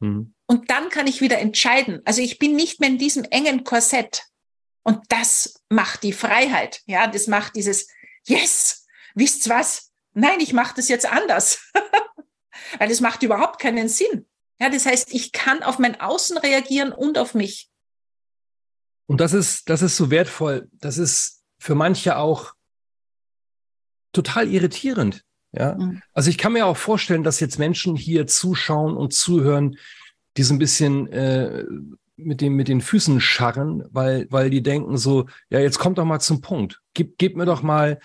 Mhm. 0.00 0.34
Und 0.46 0.70
dann 0.70 0.88
kann 0.88 1.06
ich 1.06 1.20
wieder 1.20 1.38
entscheiden. 1.38 2.02
Also 2.04 2.20
ich 2.20 2.38
bin 2.40 2.56
nicht 2.56 2.80
mehr 2.80 2.88
in 2.88 2.98
diesem 2.98 3.24
engen 3.24 3.62
Korsett. 3.62 4.24
Und 4.82 5.04
das 5.08 5.62
macht 5.68 6.02
die 6.02 6.12
Freiheit. 6.12 6.82
Ja, 6.86 7.06
das 7.06 7.28
macht 7.28 7.54
dieses 7.54 7.88
Yes, 8.26 8.86
wisst 9.14 9.48
was? 9.48 9.92
Nein, 10.16 10.40
ich 10.40 10.52
mache 10.52 10.74
das 10.76 10.88
jetzt 10.88 11.10
anders. 11.10 11.70
Weil 12.78 12.88
das 12.88 13.00
macht 13.00 13.22
überhaupt 13.22 13.60
keinen 13.60 13.88
Sinn. 13.88 14.26
Ja, 14.60 14.70
das 14.70 14.86
heißt, 14.86 15.12
ich 15.12 15.32
kann 15.32 15.62
auf 15.62 15.78
mein 15.78 16.00
Außen 16.00 16.38
reagieren 16.38 16.92
und 16.92 17.18
auf 17.18 17.34
mich. 17.34 17.70
Und 19.06 19.20
das 19.20 19.32
ist, 19.34 19.68
das 19.68 19.82
ist 19.82 19.96
so 19.96 20.10
wertvoll. 20.10 20.68
Das 20.72 20.98
ist 20.98 21.42
für 21.58 21.74
manche 21.74 22.16
auch 22.16 22.54
total 24.12 24.48
irritierend. 24.48 25.22
Ja, 25.52 25.74
mhm. 25.74 26.02
also 26.12 26.30
ich 26.30 26.38
kann 26.38 26.54
mir 26.54 26.66
auch 26.66 26.76
vorstellen, 26.76 27.22
dass 27.22 27.40
jetzt 27.40 27.58
Menschen 27.58 27.96
hier 27.96 28.26
zuschauen 28.26 28.96
und 28.96 29.12
zuhören, 29.12 29.78
die 30.36 30.42
so 30.42 30.54
ein 30.54 30.58
bisschen 30.58 31.06
äh, 31.12 31.64
mit, 32.16 32.40
dem, 32.40 32.54
mit 32.54 32.68
den 32.68 32.80
Füßen 32.80 33.20
scharren, 33.20 33.84
weil, 33.90 34.26
weil 34.30 34.50
die 34.50 34.62
denken 34.62 34.96
so, 34.96 35.26
ja, 35.50 35.60
jetzt 35.60 35.78
kommt 35.78 35.98
doch 35.98 36.04
mal 36.04 36.20
zum 36.20 36.40
Punkt. 36.40 36.80
Gib, 36.94 37.18
gib 37.18 37.36
mir 37.36 37.46
doch 37.46 37.62
mal 37.62 38.00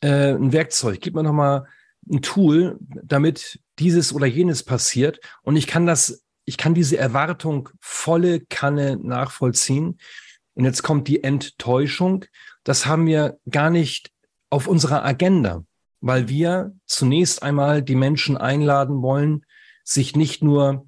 äh, 0.00 0.34
ein 0.34 0.52
Werkzeug, 0.52 1.00
gib 1.00 1.14
mir 1.14 1.22
doch 1.22 1.32
mal 1.32 1.66
ein 2.10 2.22
Tool, 2.22 2.78
damit 2.80 3.60
dieses 3.78 4.12
oder 4.12 4.26
jenes 4.26 4.62
passiert. 4.62 5.20
Und 5.42 5.56
ich 5.56 5.66
kann 5.66 5.86
das, 5.86 6.24
ich 6.44 6.56
kann 6.56 6.74
diese 6.74 6.96
Erwartung 6.96 7.68
volle 7.80 8.40
Kanne 8.40 8.96
nachvollziehen. 8.96 9.98
Und 10.54 10.64
jetzt 10.64 10.82
kommt 10.82 11.08
die 11.08 11.22
Enttäuschung. 11.22 12.24
Das 12.64 12.86
haben 12.86 13.06
wir 13.06 13.38
gar 13.50 13.70
nicht 13.70 14.10
auf 14.50 14.66
unserer 14.66 15.04
Agenda, 15.04 15.64
weil 16.00 16.28
wir 16.28 16.74
zunächst 16.86 17.42
einmal 17.42 17.82
die 17.82 17.94
Menschen 17.94 18.36
einladen 18.36 19.02
wollen, 19.02 19.44
sich 19.84 20.16
nicht 20.16 20.42
nur 20.42 20.86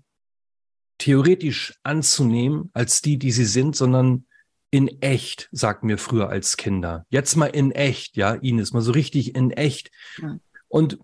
theoretisch 0.98 1.78
anzunehmen 1.82 2.70
als 2.74 3.00
die, 3.00 3.18
die 3.18 3.32
sie 3.32 3.46
sind, 3.46 3.74
sondern 3.74 4.26
in 4.70 5.02
echt, 5.02 5.48
sagten 5.52 5.88
wir 5.88 5.98
früher 5.98 6.28
als 6.28 6.56
Kinder. 6.56 7.04
Jetzt 7.10 7.36
mal 7.36 7.46
in 7.46 7.72
echt, 7.72 8.16
ja, 8.16 8.34
Ines, 8.34 8.72
mal 8.72 8.82
so 8.82 8.92
richtig 8.92 9.34
in 9.34 9.50
echt. 9.50 9.90
Ja. 10.18 10.38
Und 10.68 10.98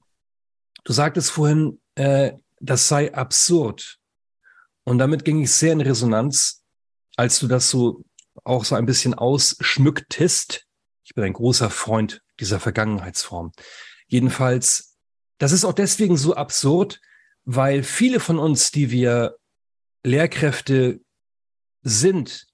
du 0.85 0.92
sagtest 0.92 1.30
vorhin, 1.30 1.80
äh, 1.96 2.32
das 2.61 2.88
sei 2.88 3.12
absurd. 3.12 3.99
Und 4.85 4.99
damit 4.99 5.25
ging 5.25 5.42
ich 5.42 5.50
sehr 5.50 5.73
in 5.73 5.80
Resonanz, 5.80 6.62
als 7.16 7.40
du 7.40 7.49
das 7.49 7.70
so 7.70 8.04
auch 8.44 8.64
so 8.64 8.76
ein 8.76 8.87
bisschen 8.87 9.14
ausschmücktest. 9.14 10.64
Ich 11.02 11.14
bin 11.14 11.25
ein 11.25 11.32
großer 11.32 11.70
Freund 11.70 12.23
dieser 12.38 12.61
Vergangenheitsform. 12.61 13.52
Jedenfalls, 14.06 14.96
das 15.38 15.52
ist 15.52 15.64
auch 15.64 15.73
deswegen 15.73 16.16
so 16.16 16.35
absurd, 16.35 17.00
weil 17.44 17.82
viele 17.82 18.20
von 18.20 18.38
uns, 18.38 18.70
die 18.70 18.90
wir 18.90 19.37
Lehrkräfte 20.04 21.00
sind, 21.82 22.46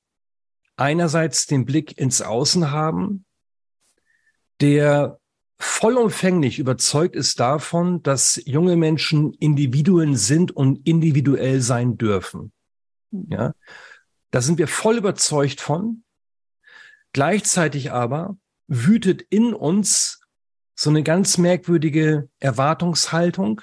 einerseits 0.82 1.46
den 1.46 1.64
Blick 1.64 1.96
ins 1.96 2.22
Außen 2.22 2.72
haben, 2.72 3.24
der 4.60 5.20
vollumfänglich 5.56 6.58
überzeugt 6.58 7.14
ist 7.14 7.38
davon, 7.38 8.02
dass 8.02 8.42
junge 8.46 8.74
Menschen 8.74 9.32
Individuen 9.34 10.16
sind 10.16 10.50
und 10.50 10.84
individuell 10.84 11.60
sein 11.60 11.98
dürfen. 11.98 12.52
Mhm. 13.12 13.26
Ja, 13.30 13.54
da 14.32 14.40
sind 14.40 14.58
wir 14.58 14.66
voll 14.66 14.96
überzeugt 14.96 15.60
von. 15.60 16.02
Gleichzeitig 17.12 17.92
aber 17.92 18.36
wütet 18.66 19.22
in 19.30 19.54
uns 19.54 20.20
so 20.74 20.90
eine 20.90 21.04
ganz 21.04 21.38
merkwürdige 21.38 22.28
Erwartungshaltung. 22.40 23.60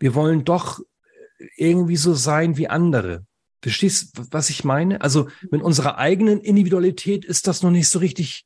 Wir 0.00 0.16
wollen 0.16 0.44
doch 0.44 0.80
irgendwie 1.56 1.96
so 1.96 2.14
sein 2.14 2.56
wie 2.56 2.66
andere. 2.66 3.24
Verstehst, 3.62 4.12
was 4.32 4.50
ich 4.50 4.64
meine? 4.64 5.00
Also 5.00 5.28
mit 5.50 5.62
unserer 5.62 5.96
eigenen 5.96 6.40
Individualität 6.40 7.24
ist 7.24 7.46
das 7.46 7.62
noch 7.62 7.70
nicht 7.70 7.88
so 7.88 8.00
richtig, 8.00 8.44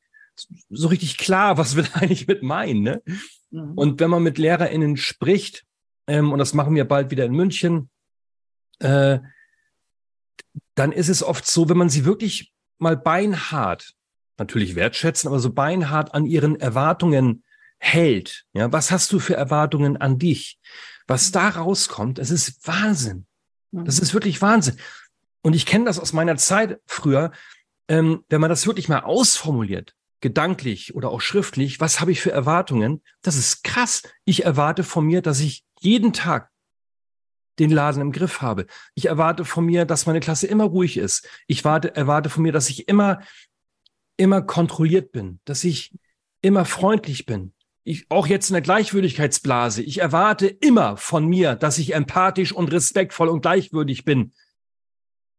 so 0.69 0.87
richtig 0.87 1.17
klar, 1.17 1.57
was 1.57 1.75
wir 1.75 1.83
da 1.93 1.93
eigentlich 1.95 2.27
mit 2.27 2.43
meinen. 2.43 2.83
Ne? 2.83 3.01
Mhm. 3.49 3.73
Und 3.73 3.99
wenn 3.99 4.11
man 4.11 4.21
mit 4.21 4.37
LehrerInnen 4.37 4.95
spricht, 4.95 5.65
ähm, 6.05 6.31
und 6.31 6.37
das 6.37 6.53
machen 6.53 6.75
wir 6.75 6.85
bald 6.85 7.09
wieder 7.09 7.25
in 7.25 7.33
München, 7.33 7.89
äh, 8.79 9.19
dann 10.75 10.91
ist 10.91 11.09
es 11.09 11.23
oft 11.23 11.47
so, 11.47 11.67
wenn 11.67 11.77
man 11.77 11.89
sie 11.89 12.05
wirklich 12.05 12.53
mal 12.77 12.95
beinhart, 12.95 13.93
natürlich 14.37 14.75
wertschätzen, 14.75 15.27
aber 15.27 15.39
so 15.39 15.51
beinhart 15.51 16.13
an 16.13 16.27
ihren 16.27 16.59
Erwartungen 16.59 17.43
hält. 17.79 18.45
Ja, 18.53 18.71
was 18.71 18.91
hast 18.91 19.11
du 19.11 19.19
für 19.19 19.35
Erwartungen 19.35 19.97
an 19.97 20.19
dich? 20.19 20.59
Was 21.07 21.31
da 21.31 21.49
rauskommt, 21.49 22.19
es 22.19 22.29
ist 22.29 22.67
Wahnsinn. 22.67 23.25
Das 23.71 23.99
ist 23.99 24.13
wirklich 24.13 24.41
Wahnsinn. 24.41 24.77
Und 25.47 25.53
ich 25.53 25.65
kenne 25.65 25.85
das 25.85 25.97
aus 25.97 26.11
meiner 26.11 26.35
Zeit 26.35 26.81
früher, 26.87 27.31
ähm, 27.87 28.25
wenn 28.27 28.41
man 28.41 28.49
das 28.49 28.67
wirklich 28.67 28.89
mal 28.89 28.99
ausformuliert, 28.99 29.95
gedanklich 30.19 30.93
oder 30.93 31.09
auch 31.09 31.21
schriftlich, 31.21 31.79
was 31.79 32.01
habe 32.01 32.11
ich 32.11 32.19
für 32.19 32.33
Erwartungen? 32.33 33.01
Das 33.21 33.37
ist 33.37 33.63
krass. 33.63 34.03
Ich 34.25 34.43
erwarte 34.43 34.83
von 34.83 35.05
mir, 35.05 35.21
dass 35.21 35.39
ich 35.39 35.63
jeden 35.79 36.11
Tag 36.11 36.49
den 37.59 37.69
Laden 37.69 38.01
im 38.01 38.11
Griff 38.11 38.41
habe. 38.41 38.65
Ich 38.93 39.05
erwarte 39.05 39.45
von 39.45 39.65
mir, 39.65 39.85
dass 39.85 40.05
meine 40.05 40.19
Klasse 40.19 40.47
immer 40.47 40.65
ruhig 40.65 40.97
ist. 40.97 41.25
Ich 41.47 41.63
warte, 41.63 41.95
erwarte 41.95 42.29
von 42.29 42.43
mir, 42.43 42.51
dass 42.51 42.69
ich 42.69 42.89
immer, 42.89 43.21
immer 44.17 44.41
kontrolliert 44.41 45.13
bin, 45.13 45.39
dass 45.45 45.63
ich 45.63 45.97
immer 46.41 46.65
freundlich 46.65 47.25
bin, 47.25 47.53
ich, 47.85 48.05
auch 48.09 48.27
jetzt 48.27 48.49
in 48.49 48.53
der 48.53 48.61
Gleichwürdigkeitsblase, 48.63 49.81
ich 49.81 50.01
erwarte 50.01 50.47
immer 50.47 50.97
von 50.97 51.25
mir, 51.25 51.55
dass 51.55 51.77
ich 51.77 51.95
empathisch 51.95 52.51
und 52.51 52.69
respektvoll 52.73 53.29
und 53.29 53.39
gleichwürdig 53.39 54.03
bin. 54.03 54.33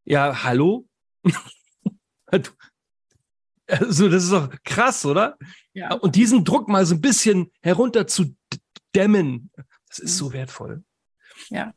Ja, 0.04 0.42
hallo? 0.44 0.86
also, 3.66 4.08
das 4.08 4.24
ist 4.24 4.32
doch 4.32 4.50
krass, 4.64 5.04
oder? 5.04 5.36
Ja. 5.72 5.94
Und 5.94 6.16
diesen 6.16 6.44
Druck 6.44 6.68
mal 6.68 6.86
so 6.86 6.94
ein 6.94 7.00
bisschen 7.00 7.52
herunter 7.60 8.06
zu 8.06 8.34
dämmen, 8.94 9.50
das 9.88 9.98
ist 9.98 10.16
so 10.16 10.28
mhm. 10.30 10.32
wertvoll. 10.34 10.84
Ja. 11.50 11.72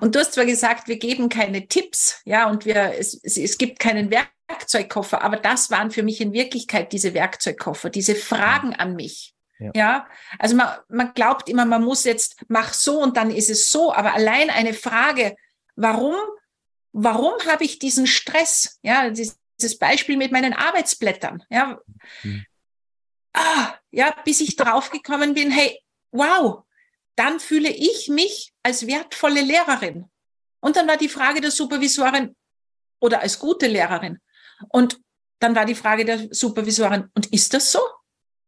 Und 0.00 0.14
du 0.14 0.20
hast 0.20 0.34
zwar 0.34 0.44
gesagt, 0.44 0.88
wir 0.88 0.98
geben 0.98 1.28
keine 1.28 1.66
Tipps, 1.66 2.20
ja, 2.24 2.48
und 2.48 2.64
wir, 2.66 2.94
es, 2.98 3.14
es, 3.22 3.36
es 3.36 3.58
gibt 3.58 3.80
keinen 3.80 4.10
Werkzeugkoffer, 4.10 5.22
aber 5.22 5.36
das 5.36 5.70
waren 5.70 5.90
für 5.90 6.02
mich 6.02 6.20
in 6.20 6.32
Wirklichkeit 6.32 6.92
diese 6.92 7.14
Werkzeugkoffer, 7.14 7.90
diese 7.90 8.14
Fragen 8.14 8.74
an 8.74 8.94
mich. 8.94 9.34
Ja. 9.58 9.70
ja, 9.74 10.06
also 10.38 10.56
man, 10.56 10.68
man 10.88 11.14
glaubt 11.14 11.48
immer, 11.48 11.64
man 11.64 11.84
muss 11.84 12.04
jetzt, 12.04 12.36
mach 12.48 12.72
so 12.72 13.00
und 13.00 13.16
dann 13.16 13.30
ist 13.30 13.50
es 13.50 13.70
so, 13.70 13.92
aber 13.92 14.14
allein 14.14 14.50
eine 14.50 14.74
Frage, 14.74 15.36
warum, 15.76 16.16
warum 16.92 17.34
habe 17.46 17.64
ich 17.64 17.78
diesen 17.78 18.06
Stress? 18.06 18.78
Ja, 18.82 19.10
dieses 19.10 19.78
Beispiel 19.78 20.16
mit 20.16 20.32
meinen 20.32 20.52
Arbeitsblättern, 20.52 21.44
ja. 21.50 21.80
Mhm. 22.22 22.44
Ah, 23.34 23.74
ja, 23.90 24.14
bis 24.24 24.40
ich 24.40 24.56
drauf 24.56 24.90
gekommen 24.90 25.34
bin, 25.34 25.50
hey, 25.50 25.80
wow, 26.10 26.64
dann 27.16 27.40
fühle 27.40 27.70
ich 27.70 28.08
mich 28.08 28.52
als 28.62 28.86
wertvolle 28.86 29.40
Lehrerin. 29.40 30.10
Und 30.60 30.76
dann 30.76 30.86
war 30.86 30.96
die 30.96 31.08
Frage 31.08 31.40
der 31.40 31.50
Supervisorin 31.50 32.36
oder 33.00 33.20
als 33.20 33.38
gute 33.38 33.66
Lehrerin. 33.66 34.18
Und 34.68 35.00
dann 35.38 35.56
war 35.56 35.64
die 35.64 35.74
Frage 35.74 36.04
der 36.04 36.28
Supervisorin, 36.32 37.10
und 37.14 37.32
ist 37.32 37.52
das 37.52 37.72
so? 37.72 37.80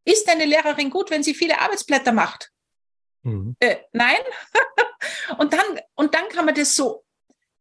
Ist 0.04 0.28
eine 0.28 0.44
Lehrerin 0.44 0.90
gut, 0.90 1.10
wenn 1.10 1.22
sie 1.22 1.34
viele 1.34 1.58
Arbeitsblätter 1.60 2.12
macht? 2.12 2.50
Mhm. 3.22 3.56
Äh, 3.58 3.78
nein. 3.92 4.20
und 5.38 5.52
dann, 5.52 5.80
und 5.94 6.14
dann 6.14 6.28
kann 6.28 6.44
man 6.44 6.54
das 6.54 6.76
so, 6.76 7.03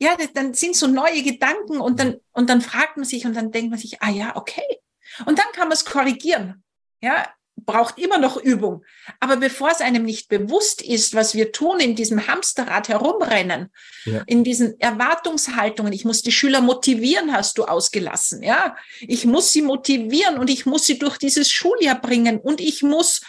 ja, 0.03 0.17
dann 0.33 0.53
sind 0.53 0.75
so 0.75 0.87
neue 0.87 1.23
Gedanken 1.23 1.79
und 1.79 1.99
dann, 1.99 2.17
und 2.33 2.49
dann 2.49 2.61
fragt 2.61 2.97
man 2.97 3.05
sich 3.05 3.25
und 3.25 3.35
dann 3.35 3.51
denkt 3.51 3.69
man 3.69 3.79
sich, 3.79 4.01
ah 4.01 4.09
ja, 4.09 4.35
okay. 4.35 4.79
Und 5.25 5.39
dann 5.39 5.45
kann 5.53 5.69
man 5.69 5.73
es 5.73 5.85
korrigieren. 5.85 6.63
Ja, 6.99 7.25
braucht 7.55 7.97
immer 7.97 8.17
noch 8.17 8.35
Übung. 8.35 8.83
Aber 9.21 9.37
bevor 9.37 9.71
es 9.71 9.79
einem 9.79 10.03
nicht 10.03 10.27
bewusst 10.27 10.81
ist, 10.81 11.15
was 11.15 11.35
wir 11.35 11.53
tun 11.53 11.79
in 11.79 11.95
diesem 11.95 12.27
Hamsterrad 12.27 12.89
herumrennen, 12.89 13.69
ja. 14.03 14.23
in 14.25 14.43
diesen 14.43 14.77
Erwartungshaltungen, 14.79 15.93
ich 15.93 16.03
muss 16.03 16.21
die 16.21 16.31
Schüler 16.33 16.59
motivieren, 16.59 17.31
hast 17.31 17.57
du 17.57 17.63
ausgelassen, 17.63 18.43
ja. 18.43 18.75
Ich 18.99 19.25
muss 19.25 19.53
sie 19.53 19.61
motivieren 19.61 20.37
und 20.37 20.49
ich 20.49 20.65
muss 20.65 20.85
sie 20.85 20.99
durch 20.99 21.17
dieses 21.17 21.49
Schuljahr 21.49 21.99
bringen 21.99 22.39
und 22.39 22.59
ich 22.59 22.83
muss, 22.83 23.21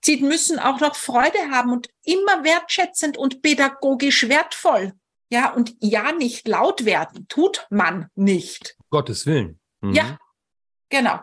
sie 0.00 0.18
müssen 0.18 0.60
auch 0.60 0.78
noch 0.78 0.94
Freude 0.94 1.50
haben 1.50 1.72
und 1.72 1.88
immer 2.04 2.44
wertschätzend 2.44 3.16
und 3.18 3.42
pädagogisch 3.42 4.28
wertvoll. 4.28 4.92
Ja, 5.30 5.52
und 5.52 5.74
ja, 5.80 6.12
nicht 6.12 6.46
laut 6.46 6.84
werden, 6.84 7.26
tut 7.28 7.66
man 7.70 8.08
nicht. 8.14 8.76
Gottes 8.90 9.26
Willen. 9.26 9.58
Mhm. 9.80 9.94
Ja, 9.94 10.18
genau 10.88 11.20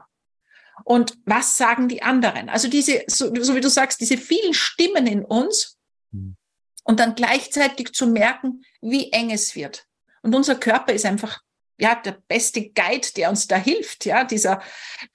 und 0.83 1.17
was 1.25 1.57
sagen 1.57 1.87
die 1.87 2.01
anderen. 2.01 2.49
Also 2.49 2.67
diese, 2.67 3.03
so, 3.07 3.33
so 3.41 3.55
wie 3.55 3.61
du 3.61 3.69
sagst, 3.69 4.01
diese 4.01 4.17
vielen 4.17 4.53
Stimmen 4.53 5.07
in 5.07 5.23
uns 5.23 5.77
mhm. 6.11 6.35
und 6.83 6.99
dann 6.99 7.15
gleichzeitig 7.15 7.93
zu 7.93 8.07
merken, 8.07 8.63
wie 8.81 9.11
eng 9.11 9.31
es 9.31 9.55
wird. 9.55 9.85
Und 10.21 10.35
unser 10.35 10.55
Körper 10.55 10.93
ist 10.93 11.05
einfach 11.05 11.41
ja 11.79 11.95
der 11.95 12.17
beste 12.27 12.69
Guide, 12.69 13.07
der 13.15 13.29
uns 13.29 13.47
da 13.47 13.57
hilft, 13.57 14.05
ja, 14.05 14.23
dieser, 14.23 14.61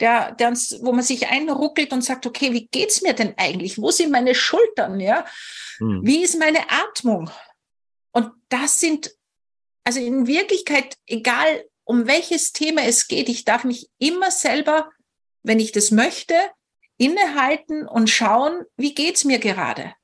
der, 0.00 0.32
der 0.32 0.48
uns, 0.48 0.78
wo 0.82 0.92
man 0.92 1.04
sich 1.04 1.28
einruckelt 1.28 1.92
und 1.92 2.02
sagt, 2.02 2.26
okay, 2.26 2.52
wie 2.52 2.66
geht's 2.66 3.02
mir 3.02 3.12
denn 3.12 3.34
eigentlich? 3.36 3.78
Wo 3.78 3.90
sind 3.90 4.10
meine 4.10 4.34
Schultern, 4.34 4.98
ja? 4.98 5.24
Mhm. 5.78 6.00
Wie 6.04 6.22
ist 6.22 6.38
meine 6.38 6.68
Atmung? 6.70 7.30
Und 8.16 8.32
das 8.48 8.80
sind, 8.80 9.10
also 9.84 10.00
in 10.00 10.26
Wirklichkeit, 10.26 10.96
egal 11.06 11.64
um 11.84 12.06
welches 12.06 12.52
Thema 12.52 12.82
es 12.84 13.08
geht, 13.08 13.28
ich 13.28 13.44
darf 13.44 13.64
mich 13.64 13.90
immer 13.98 14.30
selber 14.30 14.90
wenn 15.46 15.60
ich 15.60 15.70
das 15.70 15.92
möchte, 15.92 16.34
innehalten 16.98 17.86
und 17.86 18.10
schauen, 18.10 18.64
wie 18.76 18.94
geht's 18.94 19.24
mir 19.24 19.38
gerade? 19.38 19.94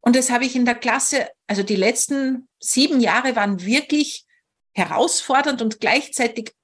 Und 0.00 0.16
das 0.16 0.30
habe 0.30 0.46
ich 0.46 0.56
in 0.56 0.64
der 0.64 0.74
Klasse, 0.74 1.28
also 1.46 1.62
die 1.62 1.76
letzten 1.76 2.48
sieben 2.60 3.00
Jahre 3.00 3.36
waren 3.36 3.64
wirklich 3.64 4.24
herausfordernd 4.72 5.60
und 5.60 5.80
gleichzeitig 5.80 6.54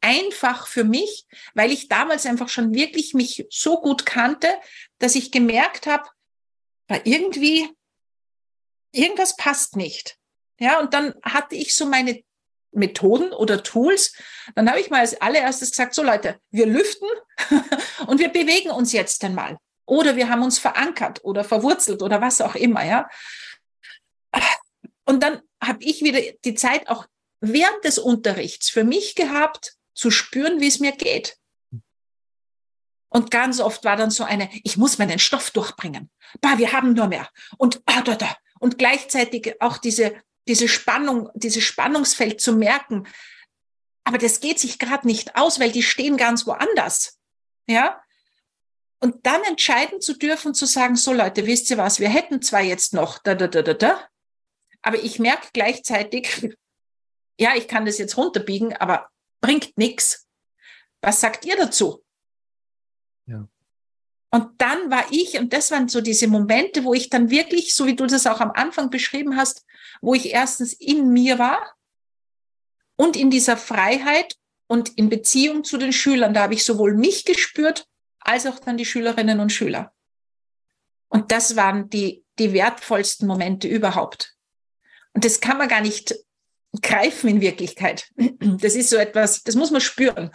einfach 0.00 0.66
für 0.66 0.84
mich, 0.84 1.26
weil 1.54 1.70
ich 1.70 1.88
damals 1.88 2.24
einfach 2.24 2.48
schon 2.48 2.74
wirklich 2.74 3.14
mich 3.14 3.46
so 3.50 3.80
gut 3.80 4.06
kannte, 4.06 4.48
dass 4.98 5.14
ich 5.14 5.32
gemerkt 5.32 5.86
habe, 5.86 6.08
irgendwie 7.04 7.68
irgendwas 8.92 9.36
passt 9.36 9.76
nicht. 9.76 10.16
Ja, 10.60 10.78
und 10.80 10.94
dann 10.94 11.14
hatte 11.22 11.56
ich 11.56 11.74
so 11.74 11.86
meine 11.86 12.22
Methoden 12.72 13.32
oder 13.32 13.62
Tools. 13.62 14.14
Dann 14.54 14.68
habe 14.68 14.80
ich 14.80 14.90
mal 14.90 15.00
als 15.00 15.20
allererstes 15.20 15.70
gesagt, 15.70 15.94
so 15.94 16.02
Leute, 16.02 16.38
wir 16.50 16.66
lüften 16.66 17.08
und 18.06 18.20
wir 18.20 18.28
bewegen 18.28 18.70
uns 18.70 18.92
jetzt 18.92 19.24
einmal. 19.24 19.58
Oder 19.84 20.16
wir 20.16 20.28
haben 20.28 20.42
uns 20.42 20.58
verankert 20.58 21.24
oder 21.24 21.44
verwurzelt 21.44 22.02
oder 22.02 22.20
was 22.20 22.40
auch 22.40 22.54
immer, 22.54 22.84
ja. 22.84 23.08
Und 25.04 25.22
dann 25.22 25.42
habe 25.62 25.82
ich 25.84 26.02
wieder 26.02 26.20
die 26.44 26.54
Zeit 26.54 26.88
auch 26.88 27.06
während 27.40 27.84
des 27.84 27.98
Unterrichts 27.98 28.70
für 28.70 28.84
mich 28.84 29.14
gehabt, 29.14 29.74
zu 29.94 30.10
spüren, 30.10 30.60
wie 30.60 30.68
es 30.68 30.80
mir 30.80 30.92
geht. 30.92 31.36
Und 33.08 33.30
ganz 33.30 33.60
oft 33.60 33.84
war 33.84 33.96
dann 33.96 34.10
so 34.10 34.24
eine, 34.24 34.48
ich 34.64 34.78
muss 34.78 34.96
meinen 34.96 35.18
Stoff 35.18 35.50
durchbringen. 35.50 36.10
Bah, 36.40 36.56
wir 36.56 36.72
haben 36.72 36.94
nur 36.94 37.08
mehr. 37.08 37.28
Und, 37.58 37.82
ah, 37.84 38.00
da, 38.00 38.14
da. 38.14 38.34
Und 38.62 38.78
gleichzeitig 38.78 39.60
auch 39.60 39.76
diese, 39.76 40.14
diese 40.46 40.68
Spannung, 40.68 41.30
dieses 41.34 41.64
Spannungsfeld 41.64 42.40
zu 42.40 42.52
merken. 42.52 43.08
Aber 44.04 44.18
das 44.18 44.38
geht 44.38 44.60
sich 44.60 44.78
gerade 44.78 45.04
nicht 45.04 45.34
aus, 45.34 45.58
weil 45.58 45.72
die 45.72 45.82
stehen 45.82 46.16
ganz 46.16 46.46
woanders. 46.46 47.18
Ja. 47.66 48.00
Und 49.00 49.26
dann 49.26 49.42
entscheiden 49.42 50.00
zu 50.00 50.16
dürfen, 50.16 50.54
zu 50.54 50.66
sagen, 50.66 50.94
so 50.94 51.12
Leute, 51.12 51.44
wisst 51.44 51.70
ihr 51.70 51.76
was, 51.76 51.98
wir 51.98 52.08
hätten 52.08 52.40
zwar 52.40 52.60
jetzt 52.60 52.94
noch 52.94 53.18
da, 53.18 53.34
da, 53.34 53.48
da, 53.48 53.62
da, 53.62 53.74
da, 53.74 54.08
aber 54.80 55.02
ich 55.02 55.18
merke 55.18 55.48
gleichzeitig, 55.52 56.48
ja, 57.40 57.56
ich 57.56 57.66
kann 57.66 57.84
das 57.84 57.98
jetzt 57.98 58.16
runterbiegen, 58.16 58.76
aber 58.76 59.08
bringt 59.40 59.76
nichts. 59.76 60.28
Was 61.00 61.20
sagt 61.20 61.44
ihr 61.46 61.56
dazu? 61.56 62.04
Und 64.34 64.48
dann 64.58 64.90
war 64.90 65.04
ich, 65.10 65.38
und 65.38 65.52
das 65.52 65.70
waren 65.70 65.88
so 65.88 66.00
diese 66.00 66.26
Momente, 66.26 66.84
wo 66.84 66.94
ich 66.94 67.10
dann 67.10 67.28
wirklich, 67.28 67.74
so 67.74 67.84
wie 67.86 67.94
du 67.94 68.06
das 68.06 68.26
auch 68.26 68.40
am 68.40 68.50
Anfang 68.52 68.88
beschrieben 68.88 69.36
hast, 69.36 69.66
wo 70.00 70.14
ich 70.14 70.32
erstens 70.32 70.72
in 70.72 71.12
mir 71.12 71.38
war 71.38 71.76
und 72.96 73.14
in 73.14 73.30
dieser 73.30 73.58
Freiheit 73.58 74.36
und 74.68 74.88
in 74.96 75.10
Beziehung 75.10 75.64
zu 75.64 75.76
den 75.76 75.92
Schülern. 75.92 76.32
Da 76.32 76.44
habe 76.44 76.54
ich 76.54 76.64
sowohl 76.64 76.94
mich 76.94 77.26
gespürt, 77.26 77.86
als 78.20 78.46
auch 78.46 78.58
dann 78.58 78.78
die 78.78 78.86
Schülerinnen 78.86 79.38
und 79.38 79.52
Schüler. 79.52 79.92
Und 81.08 81.30
das 81.30 81.56
waren 81.56 81.90
die, 81.90 82.24
die 82.38 82.54
wertvollsten 82.54 83.28
Momente 83.28 83.68
überhaupt. 83.68 84.34
Und 85.12 85.26
das 85.26 85.40
kann 85.40 85.58
man 85.58 85.68
gar 85.68 85.82
nicht 85.82 86.14
greifen 86.80 87.28
in 87.28 87.40
Wirklichkeit. 87.42 88.10
Das 88.16 88.74
ist 88.76 88.88
so 88.88 88.96
etwas, 88.96 89.42
das 89.42 89.56
muss 89.56 89.70
man 89.70 89.82
spüren. 89.82 90.30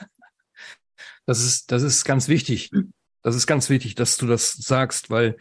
Das 1.26 1.40
ist, 1.40 1.72
das 1.72 1.82
ist 1.82 2.06
ganz 2.06 2.28
wichtig. 2.28 2.70
Das 3.28 3.36
ist 3.36 3.46
ganz 3.46 3.70
wichtig, 3.70 3.94
dass 3.96 4.16
du 4.16 4.26
das 4.26 4.54
sagst, 4.54 5.10
weil 5.10 5.36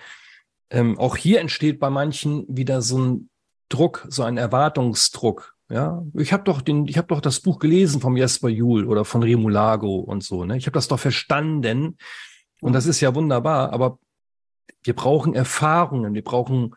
ähm, 0.71 0.99
auch 0.99 1.17
hier 1.17 1.41
entsteht 1.41 1.79
bei 1.79 1.89
manchen 1.89 2.45
wieder 2.49 2.83
so 2.83 2.99
ein 2.99 3.31
Druck, 3.69 4.05
so 4.09 4.25
ein 4.25 4.39
Erwartungsdruck. 4.39 5.55
Ja, 5.69 6.05
ich 6.15 6.33
habe 6.33 6.43
doch 6.43 6.63
den, 6.63 6.89
ich 6.89 6.99
habe 6.99 7.07
doch 7.07 7.21
das 7.21 7.39
Buch 7.39 7.61
gelesen 7.61 8.01
vom 8.01 8.17
Jesper 8.17 8.49
Juhl 8.49 8.87
oder 8.87 9.05
von 9.05 9.23
Remulago 9.23 10.01
und 10.01 10.25
so. 10.25 10.45
Ne? 10.45 10.57
Ich 10.57 10.67
habe 10.67 10.75
das 10.75 10.89
doch 10.89 10.99
verstanden 10.99 11.97
und 12.61 12.73
das 12.73 12.87
ist 12.87 13.01
ja 13.01 13.15
wunderbar. 13.15 13.73
Aber 13.73 14.01
wir 14.83 14.97
brauchen 14.97 15.37
Erfahrungen, 15.37 16.13
wir 16.13 16.25
brauchen 16.25 16.75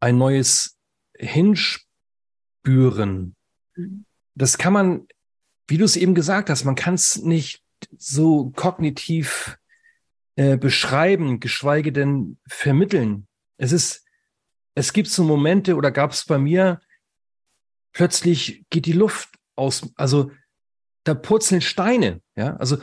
ein 0.00 0.18
neues 0.18 0.76
Hinspüren. 1.16 1.86
Das 4.34 4.58
kann 4.58 4.72
man, 4.72 5.06
wie 5.68 5.78
du 5.78 5.84
es 5.84 5.94
eben 5.94 6.16
gesagt 6.16 6.50
hast, 6.50 6.64
man 6.64 6.74
kann 6.74 6.94
es 6.94 7.22
nicht 7.22 7.62
so 7.96 8.50
kognitiv 8.56 9.56
äh, 10.36 10.56
beschreiben, 10.56 11.40
geschweige 11.40 11.92
denn 11.92 12.38
vermitteln. 12.48 13.28
Es 13.56 13.72
ist, 13.72 14.04
es 14.74 14.92
gibt 14.92 15.08
so 15.08 15.22
Momente 15.22 15.76
oder 15.76 15.90
gab 15.90 16.10
es 16.10 16.24
bei 16.24 16.38
mir, 16.38 16.80
plötzlich 17.92 18.64
geht 18.70 18.86
die 18.86 18.92
Luft 18.92 19.28
aus, 19.54 19.92
also 19.96 20.32
da 21.04 21.14
purzeln 21.14 21.60
Steine, 21.60 22.20
ja, 22.34 22.56
also, 22.56 22.78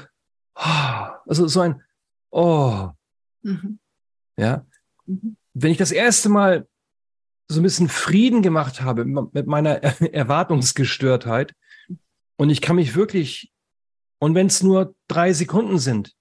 oh, 0.55 1.07
also 1.27 1.47
so 1.47 1.61
ein, 1.61 1.83
oh, 2.29 2.89
mhm. 3.41 3.79
ja. 4.37 4.65
Mhm. 5.05 5.35
Wenn 5.53 5.71
ich 5.71 5.77
das 5.77 5.91
erste 5.91 6.29
Mal 6.29 6.67
so 7.49 7.59
ein 7.59 7.63
bisschen 7.63 7.89
Frieden 7.89 8.41
gemacht 8.41 8.81
habe 8.81 9.03
mit 9.03 9.47
meiner 9.47 9.83
Erwartungsgestörtheit 10.13 11.53
und 12.37 12.49
ich 12.49 12.61
kann 12.61 12.77
mich 12.77 12.95
wirklich, 12.95 13.51
und 14.19 14.35
wenn 14.35 14.47
es 14.47 14.63
nur 14.63 14.95
drei 15.09 15.33
Sekunden 15.33 15.77
sind, 15.77 16.15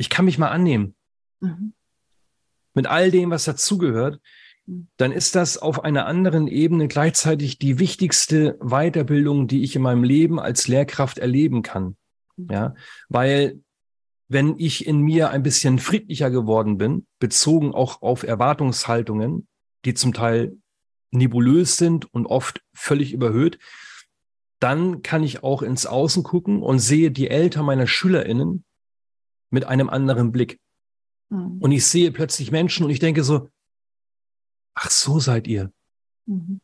ich 0.00 0.08
kann 0.08 0.24
mich 0.24 0.38
mal 0.38 0.48
annehmen. 0.48 0.94
Mhm. 1.40 1.74
Mit 2.72 2.86
all 2.86 3.10
dem, 3.10 3.30
was 3.30 3.44
dazugehört, 3.44 4.18
mhm. 4.64 4.88
dann 4.96 5.12
ist 5.12 5.34
das 5.34 5.58
auf 5.58 5.84
einer 5.84 6.06
anderen 6.06 6.48
Ebene 6.48 6.88
gleichzeitig 6.88 7.58
die 7.58 7.78
wichtigste 7.78 8.56
Weiterbildung, 8.60 9.46
die 9.46 9.62
ich 9.62 9.76
in 9.76 9.82
meinem 9.82 10.02
Leben 10.02 10.40
als 10.40 10.68
Lehrkraft 10.68 11.18
erleben 11.18 11.60
kann. 11.60 11.98
Mhm. 12.36 12.48
Ja, 12.50 12.74
weil 13.10 13.60
wenn 14.28 14.58
ich 14.58 14.86
in 14.86 15.00
mir 15.00 15.30
ein 15.30 15.42
bisschen 15.42 15.78
friedlicher 15.78 16.30
geworden 16.30 16.78
bin, 16.78 17.06
bezogen 17.18 17.74
auch 17.74 18.00
auf 18.00 18.22
Erwartungshaltungen, 18.22 19.48
die 19.84 19.92
zum 19.92 20.14
Teil 20.14 20.56
nebulös 21.10 21.76
sind 21.76 22.10
und 22.14 22.24
oft 22.24 22.62
völlig 22.72 23.12
überhöht, 23.12 23.58
dann 24.60 25.02
kann 25.02 25.24
ich 25.24 25.42
auch 25.42 25.60
ins 25.60 25.84
Außen 25.84 26.22
gucken 26.22 26.62
und 26.62 26.78
sehe 26.78 27.10
die 27.10 27.28
Eltern 27.28 27.66
meiner 27.66 27.86
SchülerInnen 27.86 28.64
mit 29.50 29.64
einem 29.64 29.90
anderen 29.90 30.32
Blick. 30.32 30.60
Mhm. 31.28 31.58
Und 31.60 31.72
ich 31.72 31.86
sehe 31.86 32.12
plötzlich 32.12 32.50
Menschen 32.50 32.84
und 32.84 32.90
ich 32.90 32.98
denke 32.98 33.24
so, 33.24 33.48
ach, 34.74 34.90
so 34.90 35.20
seid 35.20 35.46
ihr. 35.46 35.72
Mhm. 36.26 36.60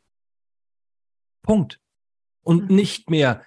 Punkt. 1.42 1.80
Und 2.42 2.70
mhm. 2.70 2.76
nicht 2.76 3.10
mehr, 3.10 3.42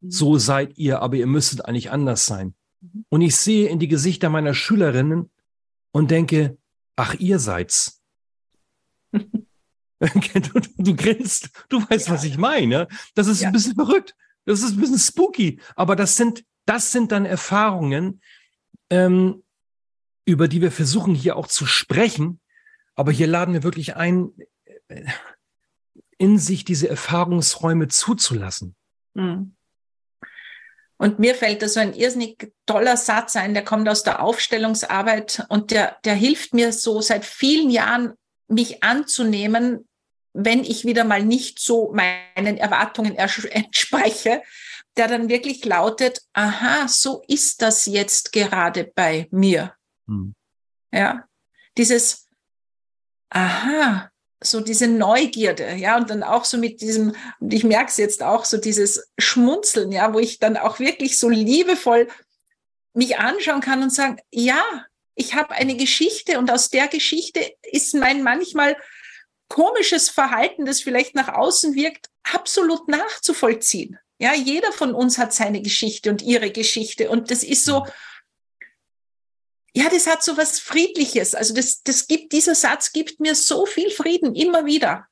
mhm. 0.00 0.10
so 0.10 0.38
seid 0.38 0.78
ihr, 0.78 1.00
aber 1.02 1.16
ihr 1.16 1.26
müsstet 1.26 1.64
eigentlich 1.64 1.90
anders 1.90 2.26
sein. 2.26 2.54
Mhm. 2.80 3.04
Und 3.08 3.20
ich 3.22 3.36
sehe 3.36 3.68
in 3.68 3.78
die 3.78 3.88
Gesichter 3.88 4.30
meiner 4.30 4.54
Schülerinnen 4.54 5.30
und 5.92 6.10
denke, 6.10 6.58
ach, 6.96 7.14
ihr 7.14 7.38
seid's. 7.38 8.02
du, 9.12 10.60
du, 10.76 10.96
grinst, 10.96 11.50
du 11.68 11.80
weißt, 11.88 12.08
ja. 12.08 12.14
was 12.14 12.24
ich 12.24 12.36
meine. 12.36 12.88
Das 13.14 13.26
ist 13.28 13.40
ja. 13.40 13.48
ein 13.48 13.52
bisschen 13.52 13.74
verrückt. 13.74 14.14
Das 14.44 14.62
ist 14.62 14.72
ein 14.72 14.80
bisschen 14.80 14.98
spooky. 14.98 15.60
Aber 15.74 15.96
das 15.96 16.16
sind, 16.16 16.44
das 16.66 16.92
sind 16.92 17.12
dann 17.12 17.24
Erfahrungen, 17.24 18.20
ähm, 18.90 19.42
über 20.24 20.48
die 20.48 20.60
wir 20.60 20.72
versuchen 20.72 21.14
hier 21.14 21.36
auch 21.36 21.46
zu 21.46 21.66
sprechen. 21.66 22.40
Aber 22.94 23.12
hier 23.12 23.26
laden 23.26 23.54
wir 23.54 23.62
wirklich 23.62 23.96
ein, 23.96 24.32
äh, 24.88 25.04
in 26.18 26.38
sich 26.38 26.64
diese 26.64 26.88
Erfahrungsräume 26.88 27.88
zuzulassen. 27.88 28.74
Mhm. 29.14 29.56
Und 30.98 31.18
mir 31.18 31.34
fällt 31.34 31.60
da 31.60 31.68
so 31.68 31.78
ein 31.78 31.92
irrsinnig 31.92 32.52
toller 32.64 32.96
Satz 32.96 33.36
ein, 33.36 33.52
der 33.52 33.64
kommt 33.64 33.86
aus 33.88 34.02
der 34.02 34.22
Aufstellungsarbeit 34.22 35.44
und 35.50 35.70
der, 35.70 35.98
der 36.04 36.14
hilft 36.14 36.54
mir 36.54 36.72
so 36.72 37.02
seit 37.02 37.24
vielen 37.24 37.70
Jahren, 37.70 38.14
mich 38.48 38.82
anzunehmen, 38.82 39.86
wenn 40.32 40.64
ich 40.64 40.84
wieder 40.84 41.04
mal 41.04 41.22
nicht 41.22 41.58
so 41.58 41.92
meinen 41.92 42.56
Erwartungen 42.56 43.16
entspreche 43.16 44.42
der 44.96 45.08
dann 45.08 45.28
wirklich 45.28 45.64
lautet, 45.64 46.22
aha, 46.32 46.88
so 46.88 47.22
ist 47.28 47.62
das 47.62 47.86
jetzt 47.86 48.32
gerade 48.32 48.84
bei 48.94 49.28
mir. 49.30 49.74
Hm. 50.06 50.34
Ja, 50.92 51.24
dieses, 51.76 52.26
aha, 53.30 54.10
so 54.42 54.60
diese 54.60 54.88
Neugierde, 54.88 55.74
ja, 55.74 55.96
und 55.96 56.10
dann 56.10 56.22
auch 56.22 56.44
so 56.44 56.58
mit 56.58 56.80
diesem, 56.80 57.14
und 57.40 57.52
ich 57.52 57.64
merke 57.64 57.90
es 57.90 57.96
jetzt 57.96 58.22
auch, 58.22 58.44
so 58.44 58.56
dieses 58.58 59.10
Schmunzeln, 59.18 59.92
ja, 59.92 60.12
wo 60.12 60.18
ich 60.18 60.38
dann 60.38 60.56
auch 60.56 60.78
wirklich 60.78 61.18
so 61.18 61.28
liebevoll 61.28 62.08
mich 62.94 63.18
anschauen 63.18 63.60
kann 63.60 63.82
und 63.82 63.92
sagen, 63.92 64.18
ja, 64.30 64.62
ich 65.14 65.34
habe 65.34 65.54
eine 65.54 65.76
Geschichte 65.76 66.38
und 66.38 66.50
aus 66.50 66.70
der 66.70 66.88
Geschichte 66.88 67.40
ist 67.62 67.94
mein 67.94 68.22
manchmal 68.22 68.76
komisches 69.48 70.08
Verhalten, 70.08 70.66
das 70.66 70.80
vielleicht 70.80 71.14
nach 71.14 71.28
außen 71.28 71.74
wirkt, 71.74 72.08
absolut 72.22 72.88
nachzuvollziehen. 72.88 73.98
Ja, 74.18 74.34
jeder 74.34 74.72
von 74.72 74.94
uns 74.94 75.18
hat 75.18 75.32
seine 75.32 75.60
Geschichte 75.60 76.10
und 76.10 76.22
ihre 76.22 76.50
Geschichte. 76.50 77.10
Und 77.10 77.30
das 77.30 77.42
ist 77.42 77.64
so, 77.64 77.86
ja, 79.74 79.90
das 79.90 80.06
hat 80.06 80.22
so 80.22 80.36
was 80.38 80.58
Friedliches. 80.58 81.34
Also 81.34 81.54
das, 81.54 81.82
das 81.82 82.06
gibt, 82.06 82.32
dieser 82.32 82.54
Satz 82.54 82.92
gibt 82.92 83.20
mir 83.20 83.34
so 83.34 83.66
viel 83.66 83.90
Frieden 83.90 84.34
immer 84.34 84.64
wieder. 84.64 85.06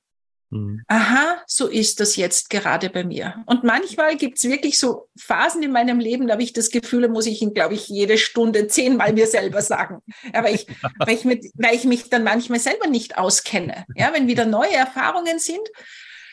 Mhm. 0.55 0.83
Aha, 0.87 1.43
so 1.47 1.67
ist 1.67 2.01
das 2.01 2.17
jetzt 2.17 2.49
gerade 2.49 2.89
bei 2.89 3.05
mir. 3.05 3.43
Und 3.47 3.65
manchmal 3.65 4.17
gibt 4.17 4.39
es 4.39 4.45
wirklich 4.45 4.79
so 4.79 5.09
Phasen 5.19 5.63
in 5.63 5.73
meinem 5.73 5.99
Leben, 5.99 6.27
da 6.27 6.35
habe 6.35 6.43
ich 6.43 6.53
das 6.53 6.71
Gefühl, 6.71 7.03
da 7.03 7.09
muss 7.09 7.27
ich 7.27 7.43
ihn, 7.43 7.53
glaube 7.53 7.75
ich, 7.75 7.89
jede 7.89 8.17
Stunde 8.17 8.69
zehnmal 8.69 9.13
mir 9.13 9.27
selber 9.27 9.61
sagen. 9.63 10.01
Aber 10.33 10.51
ich, 10.51 10.67
weil, 10.99 11.15
ich 11.15 11.25
mit, 11.25 11.45
weil 11.55 11.75
ich 11.75 11.85
mich 11.85 12.09
dann 12.09 12.25
manchmal 12.25 12.61
selber 12.61 12.87
nicht 12.87 13.19
auskenne. 13.19 13.85
Ja, 13.97 14.15
wenn 14.15 14.29
wieder 14.29 14.47
neue 14.47 14.73
Erfahrungen 14.73 15.39
sind. 15.39 15.69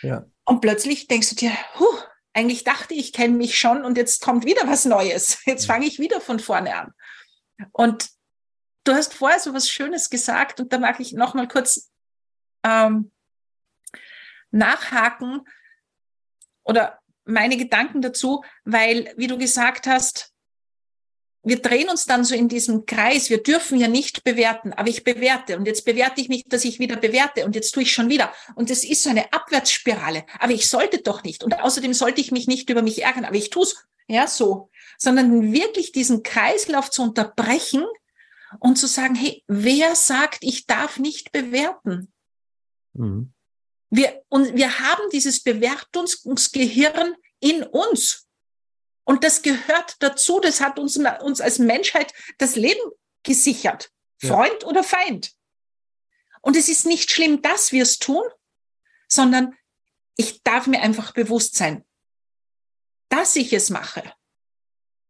Ja. 0.04 0.26
Und 0.46 0.62
plötzlich 0.62 1.08
denkst 1.08 1.30
du 1.32 1.36
dir, 1.36 1.52
huh, 1.80 1.98
eigentlich 2.34 2.64
dachte 2.64 2.94
ich 2.94 3.14
kenne 3.14 3.36
mich 3.36 3.58
schon 3.58 3.84
und 3.84 3.98
jetzt 3.98 4.22
kommt 4.22 4.46
wieder 4.46 4.68
was 4.68 4.86
Neues. 4.86 5.40
Jetzt 5.46 5.66
fange 5.66 5.86
ich 5.86 6.00
wieder 6.00 6.22
von 6.22 6.40
vorne 6.40 6.76
an. 6.76 6.94
Und 7.72 8.10
du 8.84 8.94
hast 8.94 9.14
vorher 9.14 9.40
so 9.40 9.54
was 9.54 9.70
Schönes 9.70 10.10
gesagt 10.10 10.60
und 10.60 10.72
da 10.72 10.80
mag 10.80 11.00
ich 11.00 11.14
noch 11.14 11.34
mal 11.34 11.48
kurz 11.48 11.92
ähm, 12.64 13.12
nachhaken 14.52 15.42
oder 16.64 17.00
meine 17.26 17.58
Gedanken 17.58 18.02
dazu, 18.02 18.44
weil, 18.64 19.14
wie 19.18 19.28
du 19.28 19.38
gesagt 19.38 19.88
hast, 19.88 20.31
wir 21.44 21.60
drehen 21.60 21.90
uns 21.90 22.06
dann 22.06 22.24
so 22.24 22.36
in 22.36 22.48
diesem 22.48 22.86
Kreis. 22.86 23.30
Wir 23.30 23.42
dürfen 23.42 23.80
ja 23.80 23.88
nicht 23.88 24.24
bewerten, 24.24 24.74
aber 24.74 24.90
ich 24.90 25.04
bewerte 25.04 25.58
und 25.58 25.66
jetzt 25.66 25.86
bewerte 25.86 26.22
ich 26.22 26.30
mich, 26.30 26.44
dass 26.46 26.66
ich 26.66 26.80
wieder 26.80 26.98
bewerte 26.98 27.46
und 27.46 27.56
jetzt 27.56 27.72
tue 27.72 27.84
ich 27.84 27.92
schon 27.92 28.10
wieder. 28.10 28.32
Und 28.56 28.70
es 28.70 28.84
ist 28.84 29.04
so 29.04 29.10
eine 29.10 29.34
Abwärtsspirale. 29.34 30.26
Aber 30.40 30.54
ich 30.54 30.70
sollte 30.70 31.00
doch 31.00 31.24
nicht. 31.24 31.44
Und 31.44 31.60
außerdem 31.60 31.94
sollte 31.94 32.22
ich 32.22 32.32
mich 32.32 32.48
nicht 32.48 32.70
über 32.70 32.84
mich 32.84 33.02
ärgern, 33.02 33.26
aber 33.26 33.36
ich 33.36 33.50
tue 33.50 33.64
es. 33.64 33.76
Ja, 34.08 34.28
so. 34.28 34.70
Sondern 35.00 35.52
wirklich 35.52 35.92
diesen 35.92 36.22
Kreislauf 36.22 36.92
zu 36.92 37.02
unterbrechen 37.02 37.86
und 38.60 38.78
zu 38.78 38.88
sagen, 38.88 39.16
hey, 39.16 39.44
wer 39.48 39.96
sagt, 39.96 40.40
ich 40.42 40.68
darf 40.68 41.00
nicht 41.00 41.32
bewerten? 41.32 42.12
Mhm. 42.94 43.34
Wir, 43.90 44.22
und 44.30 44.56
wir 44.56 44.80
haben 44.80 45.10
dieses 45.12 45.42
Bewertungsgehirn 45.42 47.16
in 47.40 47.64
uns. 47.64 48.28
Und 49.12 49.26
das 49.26 49.42
gehört 49.42 49.98
dazu, 50.00 50.40
das 50.40 50.62
hat 50.62 50.80
uns, 50.80 50.96
uns 50.96 51.42
als 51.42 51.60
Menschheit 51.60 52.14
das 52.38 52.56
Leben 52.56 52.80
gesichert. 53.24 53.92
Freund 54.18 54.62
ja. 54.62 54.68
oder 54.70 54.86
Feind. 54.86 55.34
Und 56.40 56.56
es 56.56 56.70
ist 56.70 56.86
nicht 56.86 57.12
schlimm, 57.12 57.42
dass 57.42 57.74
wir 57.74 57.84
es 57.84 58.00
tun, 58.00 58.24
sondern 59.10 59.54
ich 60.16 60.44
darf 60.44 60.66
mir 60.66 60.82
einfach 60.82 61.12
bewusst 61.12 61.56
sein, 61.56 61.84
dass 63.10 63.36
ich 63.36 63.52
es 63.52 63.70
mache. 63.70 64.02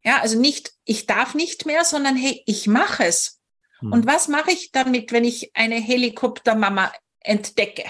Ja, 0.03 0.21
also 0.21 0.39
nicht, 0.39 0.73
ich 0.83 1.05
darf 1.05 1.35
nicht 1.35 1.67
mehr, 1.67 1.85
sondern 1.85 2.15
hey, 2.15 2.41
ich 2.47 2.65
mache 2.65 3.05
es. 3.05 3.39
Hm. 3.81 3.91
Und 3.91 4.07
was 4.07 4.27
mache 4.27 4.49
ich 4.49 4.71
damit, 4.71 5.11
wenn 5.11 5.25
ich 5.25 5.55
eine 5.55 5.75
Helikoptermama 5.75 6.91
entdecke? 7.19 7.85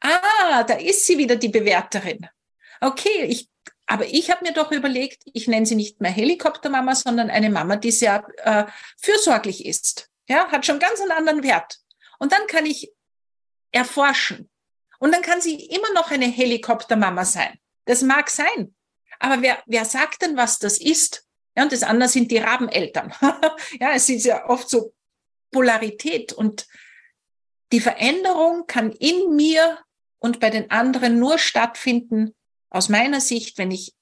Ah, 0.00 0.64
da 0.64 0.76
ist 0.76 1.04
sie 1.04 1.18
wieder, 1.18 1.36
die 1.36 1.50
Bewerterin. 1.50 2.26
Okay, 2.80 3.24
ich 3.24 3.51
aber 3.86 4.06
ich 4.06 4.30
habe 4.30 4.44
mir 4.44 4.52
doch 4.52 4.72
überlegt, 4.72 5.22
ich 5.32 5.48
nenne 5.48 5.66
sie 5.66 5.74
nicht 5.74 6.00
mehr 6.00 6.10
Helikoptermama, 6.10 6.94
sondern 6.94 7.30
eine 7.30 7.50
Mama, 7.50 7.76
die 7.76 7.90
sehr 7.90 8.26
äh, 8.38 8.64
fürsorglich 9.00 9.66
ist. 9.66 10.08
Ja, 10.28 10.48
hat 10.48 10.64
schon 10.64 10.78
ganz 10.78 11.00
einen 11.00 11.10
anderen 11.10 11.42
Wert. 11.42 11.78
Und 12.18 12.32
dann 12.32 12.46
kann 12.46 12.64
ich 12.64 12.92
erforschen. 13.72 14.48
Und 14.98 15.12
dann 15.12 15.22
kann 15.22 15.40
sie 15.40 15.66
immer 15.66 15.92
noch 15.94 16.10
eine 16.10 16.26
Helikoptermama 16.26 17.24
sein. 17.24 17.58
Das 17.86 18.02
mag 18.02 18.30
sein. 18.30 18.74
Aber 19.18 19.42
wer, 19.42 19.62
wer 19.66 19.84
sagt 19.84 20.22
denn, 20.22 20.36
was 20.36 20.58
das 20.58 20.78
ist? 20.78 21.26
Ja, 21.56 21.64
und 21.64 21.72
das 21.72 21.82
andere 21.82 22.08
sind 22.08 22.30
die 22.30 22.38
Rabeneltern. 22.38 23.12
ja, 23.80 23.92
es 23.92 24.08
ist 24.08 24.24
ja 24.24 24.48
oft 24.48 24.70
so 24.70 24.94
Polarität 25.50 26.32
und 26.32 26.66
die 27.72 27.80
Veränderung 27.80 28.66
kann 28.66 28.92
in 28.92 29.34
mir 29.34 29.78
und 30.18 30.40
bei 30.40 30.50
den 30.50 30.70
anderen 30.70 31.18
nur 31.18 31.38
stattfinden, 31.38 32.34
aus 32.72 32.88
meiner 32.88 33.20
Sicht, 33.20 33.58
wenn 33.58 33.70
ich 33.70 33.94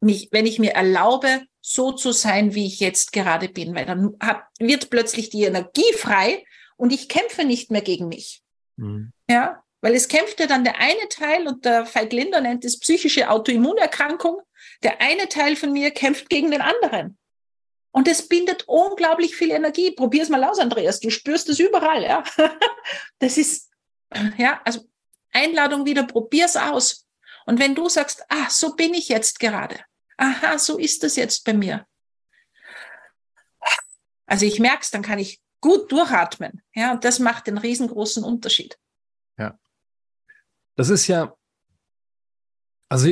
mich, 0.00 0.28
wenn 0.30 0.46
ich 0.46 0.58
mir 0.58 0.72
erlaube, 0.72 1.42
so 1.60 1.92
zu 1.92 2.12
sein, 2.12 2.54
wie 2.54 2.66
ich 2.66 2.80
jetzt 2.80 3.12
gerade 3.12 3.48
bin, 3.48 3.74
weil 3.74 3.86
dann 3.86 4.16
hab, 4.20 4.48
wird 4.58 4.88
plötzlich 4.90 5.30
die 5.30 5.44
Energie 5.44 5.92
frei 5.94 6.44
und 6.76 6.92
ich 6.92 7.08
kämpfe 7.08 7.44
nicht 7.44 7.70
mehr 7.70 7.80
gegen 7.80 8.08
mich. 8.08 8.42
Mhm. 8.76 9.12
Ja, 9.28 9.62
weil 9.80 9.94
es 9.94 10.08
kämpft 10.08 10.38
ja 10.38 10.46
dann 10.46 10.64
der 10.64 10.78
eine 10.78 11.08
Teil 11.08 11.48
und 11.48 11.64
der 11.64 11.92
Veit 11.92 12.12
Linder 12.12 12.40
nennt 12.40 12.64
es 12.64 12.78
psychische 12.78 13.30
Autoimmunerkrankung. 13.30 14.40
Der 14.82 15.00
eine 15.00 15.28
Teil 15.28 15.56
von 15.56 15.72
mir 15.72 15.90
kämpft 15.90 16.28
gegen 16.28 16.50
den 16.50 16.60
anderen. 16.60 17.18
Und 17.90 18.08
es 18.08 18.28
bindet 18.28 18.64
unglaublich 18.66 19.36
viel 19.36 19.50
Energie. 19.50 19.90
Probier's 19.90 20.28
mal 20.28 20.44
aus, 20.44 20.58
Andreas. 20.58 21.00
Du 21.00 21.10
spürst 21.10 21.48
es 21.48 21.58
überall, 21.58 22.02
ja. 22.02 22.22
Das 23.18 23.38
ist, 23.38 23.70
ja, 24.36 24.60
also 24.64 24.86
Einladung 25.32 25.86
wieder, 25.86 26.04
probier's 26.04 26.56
aus. 26.56 27.05
Und 27.46 27.58
wenn 27.58 27.74
du 27.74 27.88
sagst, 27.88 28.24
ah, 28.28 28.50
so 28.50 28.74
bin 28.74 28.92
ich 28.92 29.08
jetzt 29.08 29.40
gerade. 29.40 29.80
Aha, 30.18 30.58
so 30.58 30.78
ist 30.78 31.02
es 31.04 31.16
jetzt 31.16 31.44
bei 31.44 31.54
mir. 31.54 31.86
Also 34.26 34.44
ich 34.44 34.58
merke 34.58 34.82
es, 34.82 34.90
dann 34.90 35.02
kann 35.02 35.18
ich 35.18 35.40
gut 35.60 35.90
durchatmen. 35.90 36.62
Ja, 36.74 36.92
und 36.92 37.04
das 37.04 37.18
macht 37.18 37.46
den 37.46 37.58
riesengroßen 37.58 38.24
Unterschied. 38.24 38.78
Ja. 39.38 39.58
Das 40.74 40.90
ist 40.90 41.06
ja, 41.06 41.34
also 42.88 43.08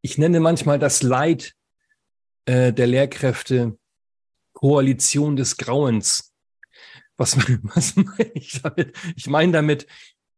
ich 0.00 0.18
nenne 0.18 0.40
manchmal 0.40 0.78
das 0.78 1.02
Leid 1.02 1.54
äh, 2.44 2.72
der 2.72 2.86
Lehrkräfte 2.86 3.78
Koalition 4.52 5.34
des 5.34 5.56
Grauens. 5.56 6.32
Was, 7.16 7.36
was 7.62 7.96
meine 7.96 8.32
ich 8.34 8.62
damit? 8.62 8.96
Ich 9.16 9.26
meine 9.26 9.52
damit, 9.52 9.86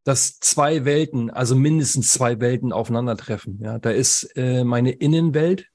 dass 0.04 0.38
zwei 0.38 0.84
Welten, 0.84 1.30
also 1.30 1.56
mindestens 1.56 2.12
zwei 2.12 2.40
Welten 2.40 2.72
aufeinandertreffen. 2.72 3.58
Ja, 3.60 3.78
da 3.78 3.90
ist 3.90 4.36
äh, 4.36 4.62
meine 4.62 4.92
Innenwelt 4.92 5.68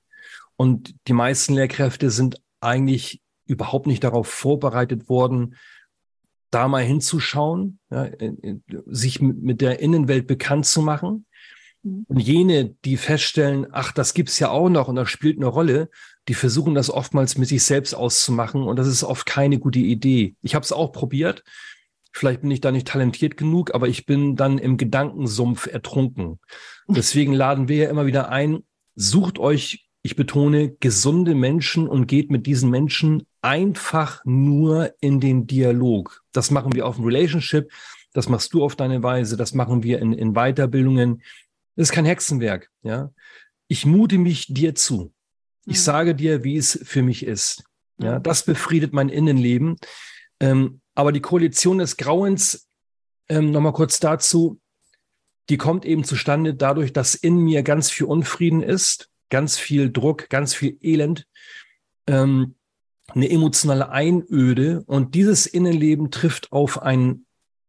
und 0.55 0.95
die 1.07 1.13
meisten 1.13 1.55
Lehrkräfte 1.55 2.11
sind 2.11 2.41
eigentlich 2.61 3.21
überhaupt 3.45 3.87
nicht 3.87 4.03
darauf 4.03 4.27
vorbereitet 4.27 5.09
worden, 5.09 5.55
da 6.51 6.67
mal 6.67 6.83
hinzuschauen, 6.83 7.79
ja, 7.89 8.09
sich 8.85 9.21
mit 9.21 9.61
der 9.61 9.79
Innenwelt 9.79 10.27
bekannt 10.27 10.65
zu 10.65 10.81
machen. 10.81 11.25
Mhm. 11.83 12.05
Und 12.07 12.19
jene, 12.19 12.75
die 12.85 12.97
feststellen, 12.97 13.67
ach, 13.71 13.91
das 13.91 14.13
gibt's 14.13 14.39
ja 14.39 14.49
auch 14.49 14.69
noch 14.69 14.87
und 14.87 14.95
das 14.95 15.09
spielt 15.09 15.37
eine 15.37 15.47
Rolle, 15.47 15.89
die 16.27 16.33
versuchen 16.33 16.75
das 16.75 16.89
oftmals 16.89 17.37
mit 17.37 17.49
sich 17.49 17.63
selbst 17.63 17.95
auszumachen 17.95 18.63
und 18.63 18.77
das 18.77 18.87
ist 18.87 19.03
oft 19.03 19.25
keine 19.25 19.59
gute 19.59 19.79
Idee. 19.79 20.35
Ich 20.41 20.55
habe 20.55 20.63
es 20.63 20.71
auch 20.71 20.91
probiert. 20.91 21.43
Vielleicht 22.11 22.41
bin 22.41 22.51
ich 22.51 22.61
da 22.61 22.71
nicht 22.71 22.87
talentiert 22.87 23.37
genug, 23.37 23.73
aber 23.73 23.87
ich 23.87 24.05
bin 24.05 24.35
dann 24.35 24.57
im 24.57 24.77
Gedankensumpf 24.77 25.67
ertrunken. 25.67 26.39
Deswegen 26.87 27.33
laden 27.33 27.67
wir 27.67 27.77
ja 27.77 27.89
immer 27.89 28.05
wieder 28.05 28.29
ein, 28.29 28.63
sucht 28.95 29.39
euch, 29.39 29.87
ich 30.01 30.15
betone, 30.15 30.71
gesunde 30.79 31.35
Menschen 31.35 31.87
und 31.87 32.07
geht 32.07 32.31
mit 32.31 32.45
diesen 32.45 32.69
Menschen 32.69 33.25
einfach 33.41 34.21
nur 34.25 34.93
in 35.01 35.19
den 35.19 35.45
Dialog. 35.45 36.23
Das 36.31 36.51
machen 36.51 36.73
wir 36.73 36.87
auf 36.87 36.95
dem 36.95 37.05
Relationship, 37.05 37.71
das 38.13 38.29
machst 38.29 38.53
du 38.53 38.63
auf 38.63 38.75
deine 38.75 39.03
Weise, 39.03 39.37
das 39.37 39.53
machen 39.53 39.83
wir 39.83 39.99
in, 39.99 40.13
in 40.13 40.33
Weiterbildungen. 40.33 41.21
Das 41.75 41.89
ist 41.89 41.91
kein 41.91 42.05
Hexenwerk, 42.05 42.69
ja. 42.81 43.11
Ich 43.67 43.85
mute 43.85 44.17
mich 44.17 44.47
dir 44.47 44.73
zu. 44.73 45.13
Ich 45.65 45.77
mhm. 45.77 45.81
sage 45.81 46.15
dir, 46.15 46.43
wie 46.43 46.57
es 46.57 46.79
für 46.83 47.03
mich 47.03 47.23
ist. 47.25 47.63
Ja, 48.01 48.19
das 48.19 48.43
befriedet 48.43 48.93
mein 48.93 49.09
Innenleben. 49.09 49.75
Ähm, 50.39 50.81
aber 50.95 51.11
die 51.11 51.21
Koalition 51.21 51.79
des 51.79 51.97
Grauens, 51.97 52.67
ähm, 53.29 53.51
nochmal 53.51 53.73
kurz 53.73 53.99
dazu, 53.99 54.59
die 55.49 55.57
kommt 55.57 55.85
eben 55.85 56.03
zustande 56.03 56.53
dadurch, 56.53 56.93
dass 56.93 57.15
in 57.15 57.37
mir 57.37 57.63
ganz 57.63 57.89
viel 57.89 58.05
Unfrieden 58.05 58.61
ist, 58.61 59.09
ganz 59.29 59.57
viel 59.57 59.91
Druck, 59.91 60.29
ganz 60.29 60.53
viel 60.53 60.77
Elend, 60.81 61.25
ähm, 62.07 62.55
eine 63.07 63.29
emotionale 63.29 63.89
Einöde. 63.89 64.83
Und 64.85 65.15
dieses 65.15 65.47
Innenleben 65.47 66.11
trifft 66.11 66.51
auf, 66.51 66.81
ein, 66.81 67.25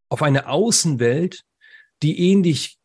auf 0.09 0.23
eine 0.23 0.49
Außenwelt, 0.49 1.45
die 2.03 2.31
ähnlich 2.31 2.79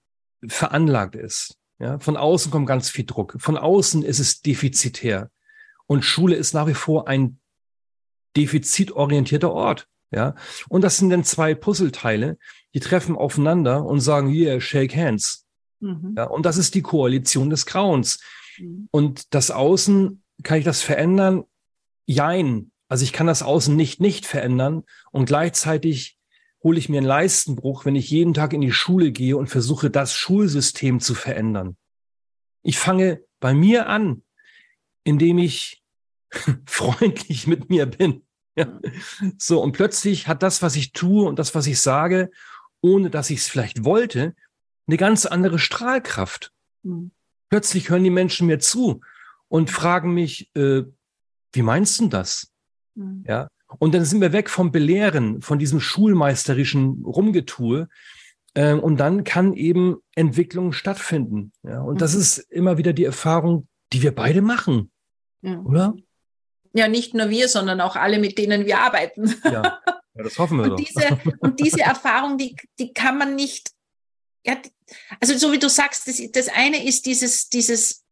veranlagt 0.48 1.16
ist. 1.16 1.58
Ja, 1.80 2.00
von 2.00 2.16
außen 2.16 2.52
kommt 2.52 2.68
ganz 2.68 2.90
viel 2.90 3.06
Druck. 3.06 3.36
Von 3.38 3.58
außen 3.58 4.04
ist 4.04 4.20
es 4.20 4.42
defizitär. 4.42 5.30
Und 5.88 6.06
Schule 6.06 6.36
ist 6.36 6.54
nach 6.54 6.68
wie 6.68 6.74
vor 6.74 7.08
ein 7.08 7.40
defizitorientierter 8.36 9.52
Ort. 9.52 9.88
Ja, 10.12 10.36
und 10.70 10.82
das 10.82 10.98
sind 10.98 11.10
dann 11.10 11.24
zwei 11.24 11.56
Puzzleteile, 11.56 12.38
die 12.74 12.80
treffen 12.80 13.16
aufeinander 13.16 13.84
und 13.84 14.00
sagen, 14.00 14.30
hier, 14.30 14.62
shake 14.62 14.96
hands. 14.96 15.46
Mhm. 15.80 16.14
Ja, 16.16 16.26
und 16.26 16.46
das 16.46 16.58
ist 16.58 16.76
die 16.76 16.82
Koalition 16.82 17.50
des 17.50 17.66
Grauens. 17.66 18.22
Mhm. 18.58 18.88
Und 18.92 19.34
das 19.34 19.52
Außen, 19.52 20.24
kann 20.44 20.58
ich 20.58 20.66
das 20.66 20.82
verändern? 20.82 21.44
Jein. 22.06 22.72
Also 22.88 23.04
ich 23.04 23.14
kann 23.14 23.28
das 23.28 23.42
Außen 23.42 23.76
nicht 23.76 24.00
nicht 24.00 24.26
verändern 24.26 24.84
und 25.12 25.26
gleichzeitig 25.26 26.18
hole 26.64 26.78
ich 26.78 26.90
mir 26.90 26.98
einen 26.98 27.08
Leistenbruch, 27.08 27.86
wenn 27.86 27.96
ich 27.96 28.10
jeden 28.10 28.34
Tag 28.34 28.54
in 28.54 28.62
die 28.62 28.72
Schule 28.72 29.12
gehe 29.12 29.38
und 29.38 29.48
versuche, 29.48 29.90
das 29.90 30.14
Schulsystem 30.16 31.00
zu 31.00 31.14
verändern. 31.14 31.78
Ich 32.64 32.80
fange 32.80 33.24
bei 33.40 33.54
mir 33.54 33.88
an, 33.88 34.24
indem 35.04 35.38
ich 35.38 35.84
freundlich 36.66 37.48
mit 37.48 37.70
mir 37.70 37.86
bin. 37.86 38.25
Ja. 38.56 38.80
So, 39.38 39.62
und 39.62 39.74
plötzlich 39.74 40.28
hat 40.28 40.42
das, 40.42 40.62
was 40.62 40.76
ich 40.76 40.94
tue 40.94 41.28
und 41.28 41.40
das, 41.40 41.56
was 41.56 41.68
ich 41.68 41.82
sage, 41.82 42.32
ohne 42.82 43.10
dass 43.10 43.30
ich 43.30 43.40
es 43.40 43.48
vielleicht 43.48 43.84
wollte, 43.84 44.34
eine 44.88 44.98
ganz 44.98 45.26
andere 45.26 45.60
Strahlkraft. 45.60 46.52
Mhm. 46.84 47.12
Plötzlich 47.50 47.90
hören 47.90 48.04
die 48.04 48.10
Menschen 48.10 48.48
mir 48.48 48.60
zu 48.60 49.02
und 49.50 49.70
fragen 49.70 50.14
mich, 50.14 50.50
äh, 50.56 50.84
wie 51.52 51.62
meinst 51.62 52.00
du 52.00 52.08
das? 52.08 52.52
Mhm. 52.96 53.24
Ja. 53.28 53.50
Und 53.80 53.94
dann 53.94 54.06
sind 54.06 54.22
wir 54.22 54.32
weg 54.32 54.50
vom 54.50 54.72
Belehren, 54.72 55.42
von 55.42 55.60
diesem 55.60 55.80
schulmeisterischen 55.80 57.04
Rumgetue 57.04 57.88
Ähm, 58.58 58.80
und 58.80 58.98
dann 58.98 59.26
kann 59.26 59.54
eben 59.54 59.98
Entwicklung 60.16 60.72
stattfinden. 60.72 61.52
Ja, 61.64 61.82
und 61.82 61.96
mhm. 61.96 62.00
das 62.00 62.16
ist 62.16 62.38
immer 62.38 62.78
wieder 62.78 62.94
die 62.94 63.04
Erfahrung, 63.04 63.68
die 63.92 64.02
wir 64.02 64.16
beide 64.16 64.42
machen, 64.42 64.92
mhm. 65.42 65.66
oder? 65.66 65.94
Ja, 66.76 66.90
nicht 66.90 67.14
nur 67.14 67.30
wir, 67.30 67.48
sondern 67.48 67.80
auch 67.80 67.96
alle, 67.96 68.20
mit 68.20 68.38
denen 68.38 68.66
wir 68.66 68.80
arbeiten. 68.80 69.34
Ja, 69.46 69.52
ja 69.54 70.24
das 70.24 70.38
hoffen 70.38 70.58
wir 70.58 70.64
und 70.66 70.70
doch. 70.72 70.76
Diese, 70.76 71.18
und 71.40 71.60
diese 71.60 71.80
Erfahrung, 71.80 72.38
die, 72.38 72.56
die 72.78 72.92
kann 72.92 73.18
man 73.18 73.36
nicht, 73.36 73.72
ja, 74.46 74.58
also 75.22 75.38
so 75.38 75.54
wie 75.54 75.60
du 75.60 75.70
sagst, 75.70 76.08
das, 76.08 76.22
das 76.34 76.50
eine 76.50 76.86
ist 76.86 77.06
dieses, 77.06 77.48
dieses 77.48 78.04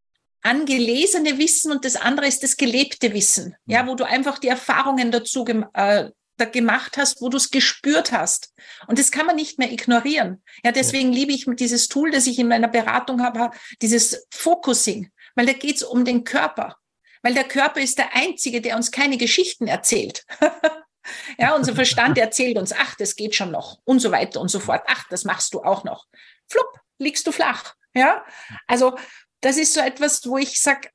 angelesene 0.44 1.38
Wissen 1.38 1.74
und 1.74 1.84
das 1.84 1.98
andere 1.98 2.28
ist 2.28 2.42
das 2.42 2.56
gelebte 2.56 3.14
Wissen, 3.14 3.56
ja, 3.66 3.86
wo 3.86 3.96
du 3.96 4.06
einfach 4.06 4.40
die 4.40 4.48
Erfahrungen 4.48 5.12
dazu 5.12 5.46
äh, 5.46 6.10
da 6.38 6.46
gemacht 6.46 6.98
hast, 6.98 7.22
wo 7.22 7.30
du 7.30 7.38
es 7.38 7.52
gespürt 7.52 8.14
hast. 8.14 8.54
Und 8.88 8.98
das 8.98 9.12
kann 9.12 9.26
man 9.26 9.36
nicht 9.36 9.60
mehr 9.60 9.72
ignorieren. 9.72 10.42
Ja, 10.64 10.72
deswegen 10.72 11.12
ja. 11.12 11.20
liebe 11.20 11.34
ich 11.34 11.46
dieses 11.58 11.90
Tool, 11.90 12.12
das 12.12 12.28
ich 12.28 12.40
in 12.40 12.48
meiner 12.48 12.70
Beratung 12.70 13.22
habe, 13.22 13.52
dieses 13.82 14.26
Focusing, 14.32 15.12
weil 15.36 15.46
da 15.46 15.54
geht 15.54 15.76
es 15.76 15.84
um 15.84 16.06
den 16.06 16.24
Körper. 16.24 16.78
Weil 17.24 17.34
der 17.34 17.46
Körper 17.46 17.80
ist 17.80 17.98
der 17.98 18.16
einzige, 18.16 18.62
der 18.62 18.76
uns 18.76 18.92
keine 18.92 19.18
Geschichten 19.18 19.68
erzählt. 19.68 20.26
ja, 21.38 21.56
unser 21.56 21.74
Verstand 21.74 22.18
erzählt 22.18 22.58
uns, 22.58 22.74
ach, 22.74 22.96
das 22.96 23.16
geht 23.16 23.34
schon 23.34 23.52
noch 23.52 23.80
und 23.86 24.00
so 24.00 24.12
weiter 24.12 24.40
und 24.40 24.50
so 24.50 24.60
fort. 24.60 24.84
Ach, 24.88 25.08
das 25.10 25.24
machst 25.24 25.54
du 25.54 25.64
auch 25.64 25.84
noch. 25.84 26.06
Flupp, 26.50 26.80
liegst 27.00 27.26
du 27.26 27.32
flach. 27.32 27.74
Ja, 27.96 28.26
also 28.68 28.98
das 29.42 29.58
ist 29.58 29.74
so 29.74 29.80
etwas, 29.80 30.28
wo 30.28 30.38
ich 30.38 30.60
sage, 30.60 30.90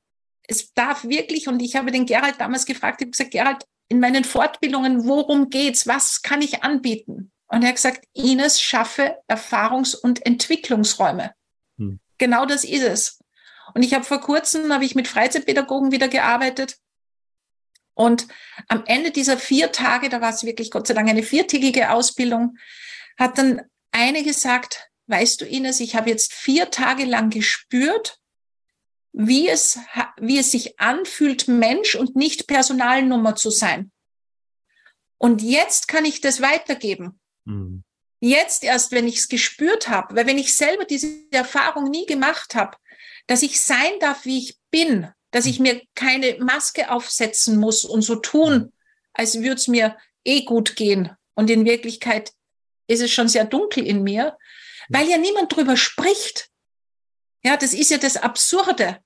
es 0.47 0.73
darf 0.73 1.03
wirklich, 1.03 1.47
und 1.47 1.61
ich 1.61 1.75
habe 1.75 1.91
den 1.91 2.05
Gerald 2.05 2.35
damals 2.39 2.65
gefragt, 2.65 3.01
ich 3.01 3.05
habe 3.05 3.11
gesagt, 3.11 3.31
Gerald, 3.31 3.65
in 3.87 3.99
meinen 3.99 4.23
Fortbildungen, 4.23 5.07
worum 5.07 5.49
geht's? 5.49 5.87
Was 5.87 6.21
kann 6.21 6.41
ich 6.41 6.63
anbieten? 6.63 7.31
Und 7.47 7.63
er 7.63 7.69
hat 7.69 7.75
gesagt, 7.75 8.05
Ines 8.13 8.61
schaffe 8.61 9.17
Erfahrungs- 9.27 9.95
und 9.95 10.25
Entwicklungsräume. 10.25 11.33
Hm. 11.77 11.99
Genau 12.17 12.45
das 12.45 12.63
ist 12.63 12.83
es. 12.83 13.19
Und 13.73 13.83
ich 13.83 13.93
habe 13.93 14.03
vor 14.03 14.21
kurzem, 14.21 14.73
habe 14.73 14.85
ich 14.85 14.95
mit 14.95 15.07
Freizeitpädagogen 15.07 15.91
wieder 15.91 16.07
gearbeitet. 16.07 16.77
Und 17.93 18.27
am 18.67 18.83
Ende 18.85 19.11
dieser 19.11 19.37
vier 19.37 19.71
Tage, 19.71 20.09
da 20.09 20.21
war 20.21 20.29
es 20.29 20.43
wirklich 20.43 20.71
Gott 20.71 20.87
sei 20.87 20.93
Dank 20.93 21.09
eine 21.09 21.23
viertägige 21.23 21.91
Ausbildung, 21.91 22.57
hat 23.17 23.37
dann 23.37 23.61
eine 23.91 24.23
gesagt, 24.23 24.89
weißt 25.07 25.41
du 25.41 25.45
Ines, 25.45 25.79
ich 25.79 25.95
habe 25.95 26.09
jetzt 26.09 26.33
vier 26.33 26.71
Tage 26.71 27.03
lang 27.03 27.29
gespürt, 27.29 28.19
wie 29.11 29.49
es, 29.49 29.79
wie 30.17 30.37
es 30.37 30.51
sich 30.51 30.79
anfühlt, 30.79 31.47
Mensch 31.47 31.95
und 31.95 32.15
nicht 32.15 32.47
Personalnummer 32.47 33.35
zu 33.35 33.49
sein. 33.49 33.91
Und 35.17 35.41
jetzt 35.41 35.87
kann 35.87 36.05
ich 36.05 36.21
das 36.21 36.41
weitergeben. 36.41 37.19
Mhm. 37.45 37.83
Jetzt 38.21 38.63
erst, 38.63 38.91
wenn 38.91 39.07
ich 39.07 39.17
es 39.17 39.29
gespürt 39.29 39.89
habe, 39.89 40.15
weil 40.15 40.25
wenn 40.25 40.37
ich 40.37 40.55
selber 40.55 40.85
diese 40.85 41.07
Erfahrung 41.31 41.89
nie 41.89 42.05
gemacht 42.05 42.55
habe, 42.55 42.77
dass 43.29 43.43
ich 43.43 43.61
sein 43.61 43.99
darf, 43.99 44.25
wie 44.25 44.39
ich 44.39 44.57
bin, 44.71 45.07
dass 45.29 45.45
ich 45.45 45.59
mir 45.59 45.83
keine 45.93 46.37
Maske 46.39 46.89
aufsetzen 46.89 47.59
muss 47.59 47.85
und 47.85 48.01
so 48.01 48.15
tun, 48.15 48.73
als 49.13 49.35
würde 49.35 49.53
es 49.53 49.67
mir 49.67 49.95
eh 50.23 50.45
gut 50.45 50.75
gehen. 50.75 51.11
Und 51.35 51.51
in 51.51 51.63
Wirklichkeit 51.63 52.33
ist 52.87 53.03
es 53.03 53.11
schon 53.11 53.29
sehr 53.29 53.45
dunkel 53.45 53.85
in 53.85 54.01
mir, 54.01 54.35
weil 54.89 55.07
ja 55.07 55.19
niemand 55.19 55.55
drüber 55.55 55.77
spricht. 55.77 56.49
Ja, 57.43 57.55
das 57.55 57.75
ist 57.75 57.91
ja 57.91 57.99
das 57.99 58.17
Absurde. 58.17 58.97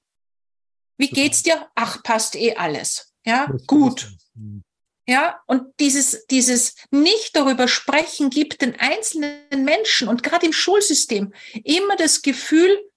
Wie 0.96 1.10
geht's 1.10 1.44
dir? 1.44 1.70
Ach, 1.76 2.02
passt 2.02 2.38
eh 2.38 2.56
alles. 2.56 3.14
Ja, 3.26 3.54
gut. 3.68 4.10
Hm. 4.36 4.64
Ja, 5.06 5.42
und 5.48 5.64
dieses, 5.82 6.26
dieses 6.28 6.76
nicht 6.92 7.36
darüber 7.36 7.68
sprechen 7.68 8.30
gibt 8.30 8.62
den 8.62 8.80
einzelnen 8.80 9.66
Menschen 9.66 10.08
und 10.08 10.24
gerade 10.24 10.46
im 10.46 10.54
Schulsystem 10.54 11.34
immer 11.66 11.98
das 11.98 12.22
Gefühl, 12.22 12.90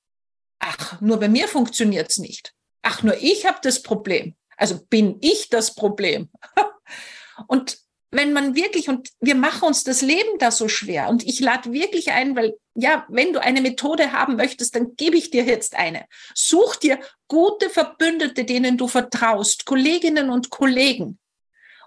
ach, 0.59 1.01
nur 1.01 1.19
bei 1.19 1.29
mir 1.29 1.49
funktioniert's 1.49 2.19
nicht. 2.19 2.53
Ach, 2.83 3.03
nur 3.03 3.16
ich 3.21 3.47
habe 3.47 3.59
das 3.62 3.83
Problem. 3.83 4.35
Also 4.57 4.81
bin 4.88 5.19
ich 5.21 5.49
das 5.51 5.75
Problem. 5.75 6.31
und 7.47 7.79
wenn 8.11 8.33
man 8.33 8.55
wirklich, 8.55 8.88
und 8.88 9.11
wir 9.21 9.35
machen 9.35 9.66
uns 9.66 9.85
das 9.85 10.01
Leben 10.01 10.38
da 10.38 10.51
so 10.51 10.69
schwer, 10.69 11.09
und 11.09 11.25
ich 11.27 11.40
lade 11.40 11.73
wirklich 11.73 12.12
ein, 12.12 12.37
weil 12.37 12.55
ja, 12.75 13.05
wenn 13.09 13.33
du 13.33 13.42
eine 13.42 13.61
Methode 13.61 14.12
haben 14.12 14.37
möchtest, 14.37 14.75
dann 14.75 14.97
gebe 14.97 15.16
ich 15.16 15.31
dir 15.31 15.45
jetzt 15.45 15.75
eine. 15.75 16.07
Such 16.35 16.77
dir 16.77 17.01
gute 17.29 17.69
Verbündete, 17.69 18.45
denen 18.45 18.79
du 18.79 18.88
vertraust, 18.88 19.66
Kolleginnen 19.66 20.31
und 20.31 20.51
Kollegen, 20.51 21.19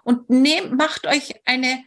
und 0.04 0.30
nehmt, 0.30 0.72
macht 0.72 1.06
euch 1.06 1.34
eine, 1.44 1.84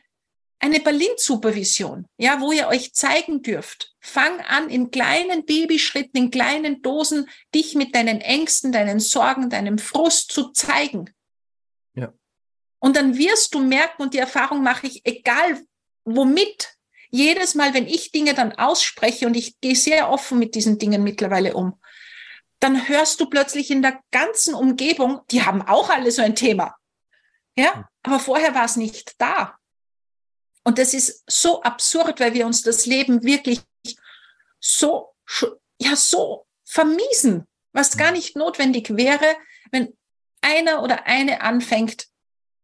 eine 0.63 0.79
Berlin-Supervision, 0.79 2.07
ja, 2.17 2.39
wo 2.39 2.53
ihr 2.53 2.69
euch 2.69 2.93
zeigen 2.93 3.41
dürft. 3.41 3.93
Fang 3.99 4.39
an, 4.39 4.69
in 4.69 4.91
kleinen 4.91 5.45
Babyschritten, 5.45 6.17
in 6.17 6.31
kleinen 6.31 6.81
Dosen, 6.81 7.29
dich 7.53 7.75
mit 7.75 7.93
deinen 7.93 8.21
Ängsten, 8.21 8.71
deinen 8.71 9.01
Sorgen, 9.01 9.49
deinem 9.49 9.77
Frust 9.77 10.31
zu 10.31 10.51
zeigen. 10.51 11.13
Und 12.79 12.95
dann 12.95 13.17
wirst 13.17 13.53
du 13.53 13.59
merken, 13.59 14.03
und 14.03 14.13
die 14.13 14.19
Erfahrung 14.19 14.63
mache 14.63 14.87
ich, 14.87 15.05
egal 15.05 15.61
womit, 16.05 16.77
jedes 17.09 17.55
Mal, 17.55 17.73
wenn 17.73 17.85
ich 17.85 18.13
Dinge 18.13 18.33
dann 18.33 18.53
ausspreche, 18.53 19.27
und 19.27 19.35
ich 19.35 19.59
gehe 19.59 19.75
sehr 19.75 20.09
offen 20.09 20.39
mit 20.39 20.55
diesen 20.55 20.79
Dingen 20.79 21.03
mittlerweile 21.03 21.55
um, 21.55 21.77
dann 22.59 22.87
hörst 22.87 23.19
du 23.19 23.25
plötzlich 23.25 23.69
in 23.69 23.81
der 23.81 23.99
ganzen 24.11 24.53
Umgebung, 24.53 25.19
die 25.29 25.43
haben 25.43 25.61
auch 25.61 25.89
alle 25.89 26.09
so 26.09 26.21
ein 26.21 26.37
Thema. 26.37 26.77
Ja, 27.57 27.73
hm. 27.73 27.83
aber 28.03 28.19
vorher 28.19 28.55
war 28.55 28.63
es 28.63 28.77
nicht 28.77 29.15
da. 29.17 29.57
Und 30.63 30.77
das 30.77 30.93
ist 30.93 31.23
so 31.27 31.61
absurd, 31.61 32.19
weil 32.19 32.33
wir 32.33 32.45
uns 32.45 32.61
das 32.61 32.85
Leben 32.85 33.23
wirklich 33.23 33.61
so, 34.59 35.13
ja, 35.79 35.95
so 35.95 36.45
vermiesen, 36.63 37.45
was 37.73 37.97
gar 37.97 38.09
hm. 38.09 38.15
nicht 38.15 38.35
notwendig 38.35 38.95
wäre, 38.95 39.35
wenn 39.71 39.93
einer 40.41 40.83
oder 40.83 41.05
eine 41.05 41.41
anfängt, 41.41 42.07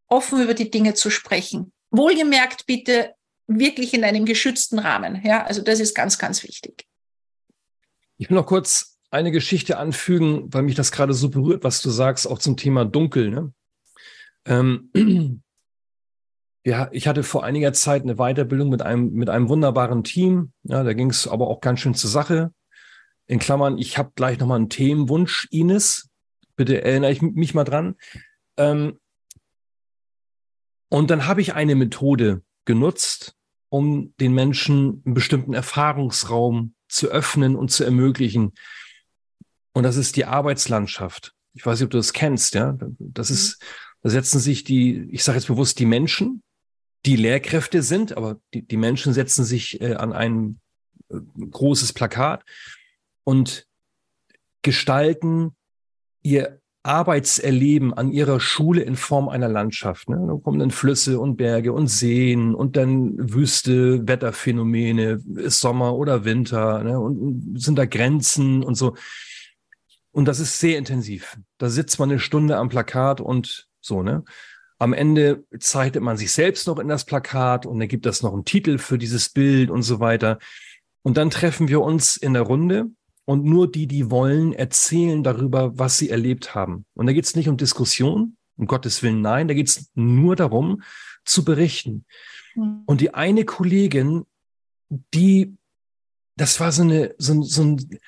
offen 0.08 0.42
über 0.42 0.54
die 0.54 0.72
Dinge 0.72 0.94
zu 0.94 1.10
sprechen. 1.10 1.72
Wohlgemerkt 1.92 2.66
bitte 2.66 3.14
wirklich 3.48 3.94
in 3.94 4.04
einem 4.04 4.26
geschützten 4.26 4.80
Rahmen. 4.80 5.22
Ja, 5.24 5.44
also 5.44 5.62
das 5.62 5.80
ist 5.80 5.96
ganz, 5.96 6.18
ganz 6.18 6.44
wichtig. 6.44 6.86
Ich 8.18 8.30
will 8.30 8.36
noch 8.36 8.46
kurz 8.46 8.98
eine 9.12 9.32
Geschichte 9.32 9.78
anfügen, 9.78 10.54
weil 10.54 10.64
mich 10.64 10.76
das 10.76 10.92
gerade 10.92 11.14
so 11.14 11.30
berührt, 11.30 11.64
was 11.64 11.82
du 11.82 11.90
sagst, 11.90 12.28
auch 12.28 12.38
zum 12.38 12.58
Thema 12.58 12.86
Dunkel. 12.86 13.30
Ne? 13.32 13.54
Ähm, 14.46 14.92
ja, 16.70 16.88
ich 16.92 17.08
hatte 17.08 17.24
vor 17.24 17.44
einiger 17.44 17.74
Zeit 17.74 18.04
eine 18.04 18.18
Weiterbildung 18.18 18.70
mit 18.70 18.84
einem, 18.84 19.12
mit 19.14 19.28
einem 19.28 19.50
wunderbaren 19.50 20.04
Team. 20.04 20.54
Ja, 20.62 20.84
da 20.84 20.94
ging 20.94 21.10
es 21.10 21.28
aber 21.28 21.48
auch 21.48 21.62
ganz 21.62 21.80
schön 21.80 21.96
zur 21.96 22.12
Sache. 22.12 22.54
In 23.26 23.40
Klammern, 23.40 23.80
ich 23.80 23.98
habe 23.98 24.12
gleich 24.14 24.38
nochmal 24.38 24.58
einen 24.58 24.70
Themenwunsch, 24.70 25.48
Ines. 25.50 26.10
Bitte 26.56 26.84
erinnere 26.84 27.12
ich 27.12 27.24
mich 27.24 27.56
mal 27.56 27.64
dran. 27.64 27.96
Ähm, 28.56 29.00
und 30.90 31.10
dann 31.10 31.26
habe 31.26 31.42
ich 31.42 31.56
eine 31.56 31.74
Methode 31.74 32.44
genutzt, 32.66 33.36
um 33.70 34.14
den 34.20 34.36
Menschen 34.36 35.02
einen 35.06 35.16
bestimmten 35.16 35.56
Erfahrungsraum 35.56 36.76
zu 36.88 37.08
öffnen 37.08 37.56
und 37.56 37.72
zu 37.72 37.84
ermöglichen. 37.84 38.54
Und 39.74 39.84
das 39.84 39.96
ist 39.96 40.18
die 40.18 40.26
Arbeitslandschaft. 40.26 41.34
Ich 41.54 41.66
weiß 41.66 41.80
nicht, 41.80 41.86
ob 41.86 41.92
du 41.92 41.98
das 41.98 42.14
kennst, 42.14 42.54
ja. 42.54 42.78
Das 43.00 43.32
ist, 43.32 43.60
da 44.04 44.12
setzen 44.12 44.40
sich 44.40 44.64
die, 44.64 45.10
ich 45.12 45.24
sage 45.24 45.40
jetzt 45.40 45.48
bewusst 45.48 45.80
die 45.80 45.88
Menschen, 45.88 46.44
die 47.06 47.16
Lehrkräfte 47.16 47.82
sind, 47.82 48.16
aber 48.16 48.40
die, 48.54 48.62
die 48.62 48.78
Menschen 48.78 49.14
setzen 49.14 49.46
sich 49.46 49.82
äh, 49.82 49.96
an 49.96 50.14
ein 50.14 50.60
äh, 51.10 51.18
großes 51.50 51.94
Plakat 51.94 52.44
und 53.24 53.68
gestalten 54.62 55.56
ihr 56.22 56.60
Arbeitserleben 56.84 57.94
an 57.94 58.12
ihrer 58.12 58.40
Schule 58.40 58.82
in 58.82 58.96
Form 58.96 59.28
einer 59.30 59.50
Landschaft. 59.50 60.10
Ne? 60.10 60.26
Da 60.28 60.34
kommen 60.42 60.60
dann 60.60 60.72
Flüsse 60.72 61.20
und 61.20 61.36
Berge 61.36 61.74
und 61.74 61.88
Seen 61.88 62.56
und 62.56 62.78
dann 62.78 63.14
Wüste, 63.34 64.08
Wetterphänomene, 64.08 65.20
ist 65.36 65.60
Sommer 65.60 65.96
oder 65.96 66.24
Winter 66.24 66.84
ne? 66.84 67.00
und, 67.00 67.20
und 67.20 67.62
sind 67.62 67.78
da 67.78 67.86
Grenzen 67.86 68.64
und 68.64 68.76
so. 68.76 68.96
Und 70.12 70.26
das 70.26 70.40
ist 70.40 70.60
sehr 70.60 70.78
intensiv. 70.78 71.38
Da 71.58 71.70
sitzt 71.70 72.00
man 72.00 72.10
eine 72.10 72.20
Stunde 72.20 72.58
am 72.58 72.70
Plakat 72.70 73.22
und 73.22 73.68
so, 73.82 74.02
ne? 74.02 74.24
Am 74.80 74.94
Ende 74.94 75.44
zeichnet 75.60 76.02
man 76.02 76.18
sich 76.18 76.32
selbst 76.32 76.66
noch 76.68 76.80
in 76.80 76.88
das 76.88 77.06
Plakat 77.06 77.66
und 77.66 77.80
dann 77.80 77.90
gibt 77.90 78.06
das 78.06 78.24
noch 78.24 78.34
einen 78.34 78.46
Titel 78.46 78.78
für 78.78 78.98
dieses 78.98 79.30
Bild 79.30 79.70
und 79.70 79.84
so 79.84 80.00
weiter. 80.00 80.40
Und 81.02 81.18
dann 81.18 81.30
treffen 81.30 81.68
wir 81.68 81.82
uns 81.82 82.16
in 82.16 82.34
der 82.34 82.44
Runde 82.44 82.88
und 83.26 83.44
nur 83.44 83.70
die, 83.70 83.88
die 83.88 84.10
wollen, 84.10 84.54
erzählen 84.54 85.22
darüber, 85.22 85.78
was 85.78 85.98
sie 85.98 86.10
erlebt 86.10 86.56
haben. 86.56 86.86
Und 86.96 87.08
da 87.08 87.14
geht 87.14 87.26
es 87.26 87.36
nicht 87.36 87.50
um 87.50 87.58
Diskussion, 87.58 88.38
um 88.58 88.68
Gottes 88.68 89.04
Willen, 89.04 89.22
nein, 89.22 89.48
da 89.48 89.54
geht 89.54 89.68
es 89.68 89.92
nur 89.96 90.36
darum, 90.36 90.82
zu 91.26 91.44
berichten. 91.44 92.06
Mhm. 92.56 92.84
Und 92.86 93.02
die 93.02 93.14
eine 93.14 93.46
Kollegin, 93.46 94.26
die, 95.14 95.58
das 96.38 96.60
war 96.60 96.72
so 96.72 96.84
eine, 96.84 97.16
so, 97.18 97.42
so 97.44 97.64
ein, 97.64 98.00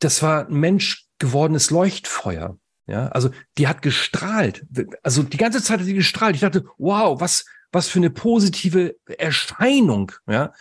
das 0.00 0.22
war 0.22 0.46
ein 0.46 0.54
Mensch 0.54 1.06
gewordenes 1.18 1.70
Leuchtfeuer. 1.70 2.58
Ja, 2.86 3.08
also 3.08 3.30
die 3.58 3.66
hat 3.66 3.82
gestrahlt. 3.82 4.64
Also 5.02 5.22
die 5.24 5.36
ganze 5.36 5.62
Zeit 5.62 5.80
hat 5.80 5.86
sie 5.86 5.94
gestrahlt. 5.94 6.36
Ich 6.36 6.42
dachte, 6.42 6.66
wow, 6.78 7.20
was, 7.20 7.44
was 7.72 7.88
für 7.88 7.98
eine 7.98 8.10
positive 8.10 8.96
Erscheinung. 9.18 10.12
Ja, 10.28 10.52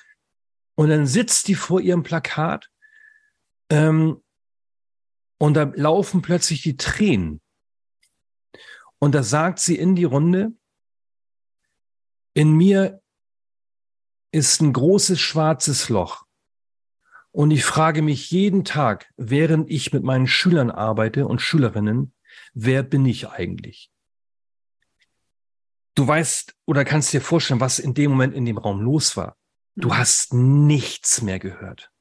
Und 0.73 0.89
dann 0.89 1.05
sitzt 1.05 1.47
die 1.47 1.55
vor 1.55 1.82
ihrem 1.82 2.01
Plakat 2.01 2.71
ähm, 3.69 4.23
und 5.38 5.53
da 5.53 5.71
laufen 5.76 6.21
plötzlich 6.21 6.61
die 6.61 6.78
Tränen. 6.78 7.41
Und 8.97 9.13
da 9.13 9.21
sagt 9.21 9.59
sie 9.59 9.76
in 9.76 9.95
die 9.95 10.05
Runde, 10.05 10.53
in 12.34 12.53
mir 12.53 13.01
ist 14.32 14.61
ein 14.61 14.73
großes 14.73 15.19
schwarzes 15.19 15.89
Loch. 15.89 16.26
Und 17.32 17.51
ich 17.51 17.65
frage 17.65 18.01
mich 18.01 18.32
jeden 18.32 18.63
Tag, 18.63 19.11
während 19.15 19.69
ich 19.69 19.93
mit 19.93 20.03
meinen 20.03 20.26
Schülern 20.26 20.71
arbeite 20.71 21.28
und 21.28 21.41
Schülerinnen, 21.41 22.13
wer 22.55 22.81
bin 22.81 23.05
ich 23.05 23.29
eigentlich? 23.29 23.91
Du 25.93 26.07
weißt 26.07 26.55
oder 26.65 26.83
kannst 26.83 27.13
dir 27.13 27.21
vorstellen, 27.21 27.59
was 27.59 27.79
in 27.79 27.93
dem 27.93 28.11
Moment 28.11 28.33
in 28.33 28.45
dem 28.45 28.57
Raum 28.57 28.81
los 28.81 29.15
war. 29.15 29.37
Du 29.75 29.89
mhm. 29.89 29.97
hast 29.97 30.33
nichts 30.33 31.21
mehr 31.21 31.39
gehört. 31.39 31.91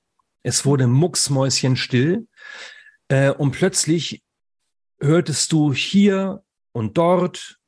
Es 0.42 0.64
wurde 0.64 0.86
mucksmäuschenstill 0.86 2.26
äh, 3.08 3.30
und 3.30 3.52
plötzlich 3.52 4.22
hörtest 5.00 5.52
du 5.52 5.72
hier 5.72 6.42
und 6.72 6.96
dort 6.96 7.58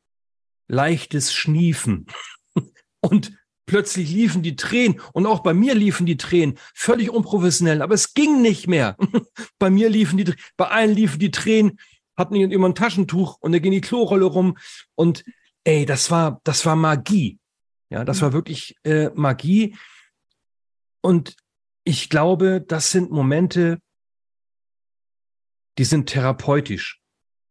leichtes 0.68 1.32
Schniefen 1.32 2.07
und 3.01 3.32
plötzlich 3.66 4.11
liefen 4.11 4.43
die 4.43 4.57
Tränen 4.57 5.01
und 5.12 5.26
auch 5.26 5.41
bei 5.41 5.55
mir 5.55 5.74
liefen 5.74 6.07
die 6.07 6.16
Tränen 6.16 6.59
völlig 6.74 7.11
unprofessionell, 7.11 7.82
aber 7.82 7.95
es 7.95 8.14
ging 8.14 8.43
nicht 8.43 8.66
mehr. 8.68 8.97
bei 9.59 9.70
mir 9.70 9.91
liefen 9.91 10.18
die, 10.18 10.34
bei 10.57 10.68
allen 10.68 10.95
liefen 10.95 11.18
die 11.18 11.30
Tränen, 11.30 11.78
hatten 12.17 12.35
immer 12.35 12.69
ein 12.69 12.75
Taschentuch 12.75 13.39
und 13.41 13.53
da 13.53 13.59
ging 13.59 13.73
die 13.73 13.81
Klorolle 13.81 14.25
rum 14.25 14.57
und 14.95 15.25
ey, 15.64 15.85
das 15.85 16.11
war, 16.11 16.41
das 16.45 16.64
war 16.64 16.77
Magie. 16.77 17.39
Ja, 17.91 18.05
das 18.05 18.21
war 18.23 18.31
mhm. 18.31 18.35
wirklich 18.35 18.77
äh, 18.85 19.11
Magie. 19.14 19.77
Und 21.01 21.37
ich 21.85 22.09
glaube, 22.09 22.64
das 22.67 22.91
sind 22.91 23.11
Momente, 23.11 23.79
die 25.79 25.85
sind 25.85 26.09
therapeutisch. 26.09 27.01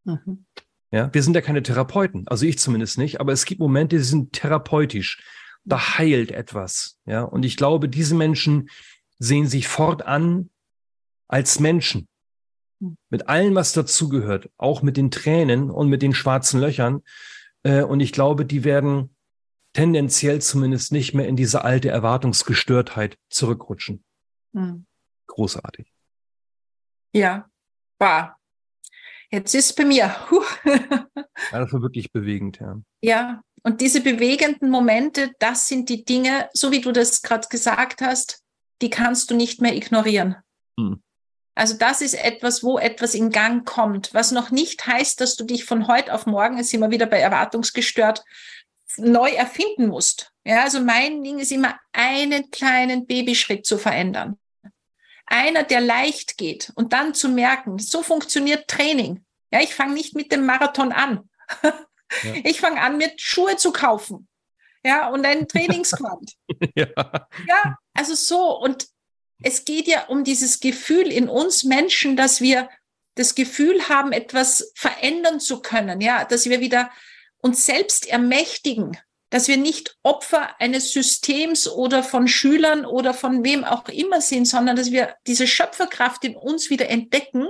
Mhm. 0.04 0.44
Ja, 0.90 1.12
wir 1.12 1.22
sind 1.22 1.34
ja 1.34 1.40
keine 1.40 1.62
Therapeuten, 1.62 2.26
also 2.28 2.46
ich 2.46 2.58
zumindest 2.58 2.96
nicht, 2.96 3.20
aber 3.20 3.32
es 3.32 3.44
gibt 3.44 3.60
Momente, 3.60 3.96
die 3.96 4.04
sind 4.04 4.32
therapeutisch. 4.32 5.22
Da 5.64 5.98
heilt 5.98 6.30
etwas. 6.30 6.98
Ja, 7.06 7.22
und 7.22 7.44
ich 7.44 7.56
glaube, 7.56 7.88
diese 7.88 8.14
Menschen 8.14 8.70
sehen 9.18 9.48
sich 9.48 9.66
fortan 9.66 10.50
als 11.28 11.58
Menschen. 11.58 12.06
Mhm. 12.80 12.96
Mit 13.10 13.28
allem, 13.28 13.54
was 13.54 13.72
dazugehört, 13.72 14.50
auch 14.56 14.82
mit 14.82 14.96
den 14.96 15.10
Tränen 15.10 15.70
und 15.70 15.88
mit 15.88 16.02
den 16.02 16.14
schwarzen 16.14 16.60
Löchern. 16.60 17.02
Äh, 17.62 17.82
und 17.82 18.00
ich 18.00 18.12
glaube, 18.12 18.44
die 18.44 18.64
werden 18.64 19.14
tendenziell 19.72 20.40
zumindest 20.40 20.92
nicht 20.92 21.14
mehr 21.14 21.28
in 21.28 21.36
diese 21.36 21.64
alte 21.64 21.90
Erwartungsgestörtheit 21.90 23.18
zurückrutschen. 23.28 24.04
Mhm. 24.52 24.86
Großartig. 25.26 25.92
Ja, 27.12 27.48
war. 27.98 28.38
Jetzt 29.30 29.54
ist 29.54 29.70
es 29.70 29.74
bei 29.74 29.84
mir. 29.84 30.14
ja, 30.64 31.08
das 31.50 31.72
war 31.72 31.82
wirklich 31.82 32.12
bewegend, 32.12 32.58
ja. 32.60 32.80
Ja, 33.02 33.42
und 33.62 33.80
diese 33.80 34.00
bewegenden 34.00 34.70
Momente, 34.70 35.32
das 35.40 35.68
sind 35.68 35.88
die 35.88 36.04
Dinge, 36.04 36.48
so 36.52 36.70
wie 36.70 36.80
du 36.80 36.92
das 36.92 37.20
gerade 37.22 37.48
gesagt 37.48 38.00
hast, 38.00 38.42
die 38.80 38.90
kannst 38.90 39.30
du 39.30 39.34
nicht 39.34 39.60
mehr 39.60 39.74
ignorieren. 39.74 40.36
Hm. 40.78 41.02
Also 41.56 41.74
das 41.74 42.02
ist 42.02 42.12
etwas, 42.12 42.62
wo 42.62 42.78
etwas 42.78 43.14
in 43.14 43.30
Gang 43.30 43.66
kommt, 43.66 44.12
was 44.12 44.30
noch 44.30 44.50
nicht 44.50 44.86
heißt, 44.86 45.20
dass 45.22 45.36
du 45.36 45.44
dich 45.44 45.64
von 45.64 45.88
heute 45.88 46.12
auf 46.12 46.26
morgen, 46.26 46.58
jetzt 46.58 46.68
sind 46.68 46.80
wir 46.80 46.90
wieder 46.90 47.06
bei 47.06 47.18
erwartungsgestört, 47.18 48.22
neu 48.98 49.30
erfinden 49.30 49.86
musst. 49.88 50.32
Ja, 50.44 50.64
also 50.64 50.80
mein 50.80 51.24
Ding 51.24 51.38
ist 51.38 51.50
immer 51.50 51.80
einen 51.92 52.50
kleinen 52.50 53.06
Babyschritt 53.06 53.64
zu 53.64 53.78
verändern. 53.78 54.38
Einer, 55.24 55.64
der 55.64 55.80
leicht 55.80 56.36
geht 56.36 56.72
und 56.74 56.92
dann 56.92 57.14
zu 57.14 57.30
merken, 57.30 57.78
so 57.78 58.02
funktioniert 58.02 58.68
Training. 58.68 59.24
Ja, 59.50 59.60
ich 59.60 59.74
fange 59.74 59.94
nicht 59.94 60.14
mit 60.14 60.30
dem 60.32 60.46
Marathon 60.46 60.92
an. 60.92 61.28
Ja. 61.62 61.74
Ich 62.44 62.60
fange 62.60 62.80
an, 62.80 62.98
mir 62.98 63.10
Schuhe 63.16 63.56
zu 63.56 63.72
kaufen. 63.72 64.28
Ja, 64.84 65.08
und 65.08 65.26
ein 65.26 65.48
Trainingsquad. 65.48 66.22
ja. 66.76 66.86
ja, 66.94 67.78
also 67.94 68.14
so. 68.14 68.56
Und 68.60 68.86
es 69.42 69.64
geht 69.64 69.86
ja 69.86 70.06
um 70.06 70.24
dieses 70.24 70.60
Gefühl 70.60 71.12
in 71.12 71.28
uns 71.28 71.64
Menschen, 71.64 72.16
dass 72.16 72.40
wir 72.40 72.68
das 73.14 73.34
Gefühl 73.34 73.88
haben, 73.88 74.12
etwas 74.12 74.72
verändern 74.74 75.40
zu 75.40 75.60
können, 75.60 76.00
ja, 76.00 76.24
dass 76.24 76.48
wir 76.48 76.60
wieder 76.60 76.90
uns 77.38 77.66
selbst 77.66 78.06
ermächtigen, 78.06 78.96
dass 79.30 79.48
wir 79.48 79.56
nicht 79.56 79.96
Opfer 80.02 80.60
eines 80.60 80.92
Systems 80.92 81.68
oder 81.68 82.02
von 82.02 82.28
Schülern 82.28 82.84
oder 82.84 83.14
von 83.14 83.44
wem 83.44 83.64
auch 83.64 83.88
immer 83.88 84.20
sind, 84.20 84.46
sondern 84.46 84.76
dass 84.76 84.92
wir 84.92 85.16
diese 85.26 85.46
Schöpferkraft 85.46 86.24
in 86.24 86.36
uns 86.36 86.70
wieder 86.70 86.88
entdecken. 86.88 87.46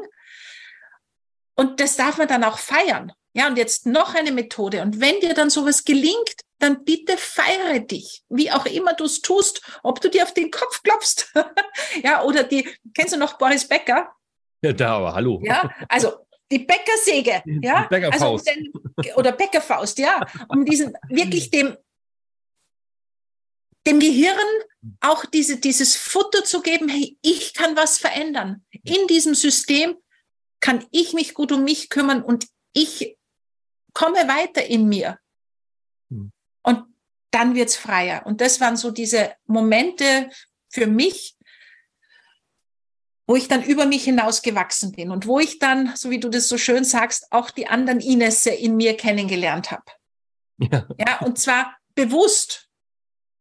Und 1.57 1.81
das 1.81 1.97
darf 1.97 2.19
man 2.19 2.29
dann 2.29 2.45
auch 2.45 2.59
feiern. 2.59 3.13
Ja, 3.33 3.49
und 3.49 3.59
jetzt 3.59 3.87
noch 3.87 4.15
eine 4.15 4.33
Methode. 4.33 4.83
Und 4.83 5.01
wenn 5.01 5.21
dir 5.21 5.35
dann 5.35 5.51
sowas 5.51 5.85
gelingt, 5.85 6.37
dann 6.59 6.85
bitte 6.85 7.19
feiere 7.19 7.81
dich, 7.81 8.23
wie 8.31 8.51
auch 8.51 8.65
immer 8.65 8.95
du 8.95 9.05
es 9.05 9.21
tust, 9.21 9.61
ob 9.83 10.01
du 10.01 10.09
dir 10.09 10.23
auf 10.23 10.33
den 10.33 10.51
Kopf 10.51 10.83
klopfst, 10.83 11.35
ja, 12.03 12.23
oder 12.23 12.45
die, 12.45 12.67
kennst 12.95 13.13
du 13.13 13.19
noch 13.19 13.35
Boris 13.37 13.69
Becker? 13.69 14.11
Ja, 14.63 14.73
da, 14.73 14.97
aber 14.97 15.15
hallo. 15.15 15.41
Ja, 15.45 15.71
also 15.89 16.13
die 16.51 16.61
Bäckersäge, 16.61 17.43
ja, 17.61 17.83
die 17.83 17.89
Bäckerfaust. 17.89 18.49
Also 18.49 18.61
um 18.61 19.03
den, 19.05 19.15
oder 19.17 19.33
Bäckerfaust, 19.33 19.99
ja, 19.99 20.25
um 20.49 20.65
diesen 20.65 20.95
wirklich 21.11 21.51
dem 21.51 21.77
dem 23.87 24.01
Gehirn 24.01 24.37
auch 25.01 25.25
diese, 25.27 25.59
dieses 25.59 25.95
Futter 25.95 26.43
zu 26.43 26.61
geben, 26.61 26.89
hey, 26.89 27.17
ich 27.23 27.55
kann 27.55 27.77
was 27.77 27.99
verändern. 27.99 28.65
In 28.83 29.07
diesem 29.07 29.35
System 29.35 29.97
kann 30.61 30.85
ich 30.91 31.13
mich 31.13 31.35
gut 31.35 31.53
um 31.53 31.65
mich 31.65 31.89
kümmern 31.91 32.23
und 32.23 32.47
ich 32.73 33.17
komme 33.93 34.29
weiter 34.29 34.65
in 34.65 34.89
mir. 34.89 35.19
Hm. 36.11 36.33
Und 36.63 36.85
dann 37.31 37.55
wird's 37.55 37.77
freier. 37.77 38.27
Und 38.27 38.41
das 38.41 38.61
waren 38.61 38.77
so 38.77 38.91
diese 38.91 39.35
Momente 39.47 40.31
für 40.69 40.87
mich, 40.87 41.37
wo 43.27 43.35
ich 43.35 43.49
dann 43.49 43.65
über 43.65 43.87
mich 43.87 44.05
hinaus 44.05 44.43
gewachsen 44.43 44.93
bin 44.93 45.11
und 45.11 45.27
wo 45.27 45.41
ich 45.41 45.59
dann, 45.59 45.95
so 45.97 46.11
wie 46.11 46.21
du 46.21 46.29
das 46.29 46.49
so 46.49 46.59
schön 46.59 46.85
sagst, 46.85 47.27
auch 47.33 47.51
die 47.51 47.67
anderen 47.67 48.01
Inesse 48.01 48.51
in 48.51 48.77
mir 48.77 48.97
kennengelernt 48.97 49.71
habe. 49.71 49.85
Ja. 50.59 50.87
ja, 50.99 51.19
und 51.21 51.39
zwar 51.39 51.77
bewusst, 51.95 52.69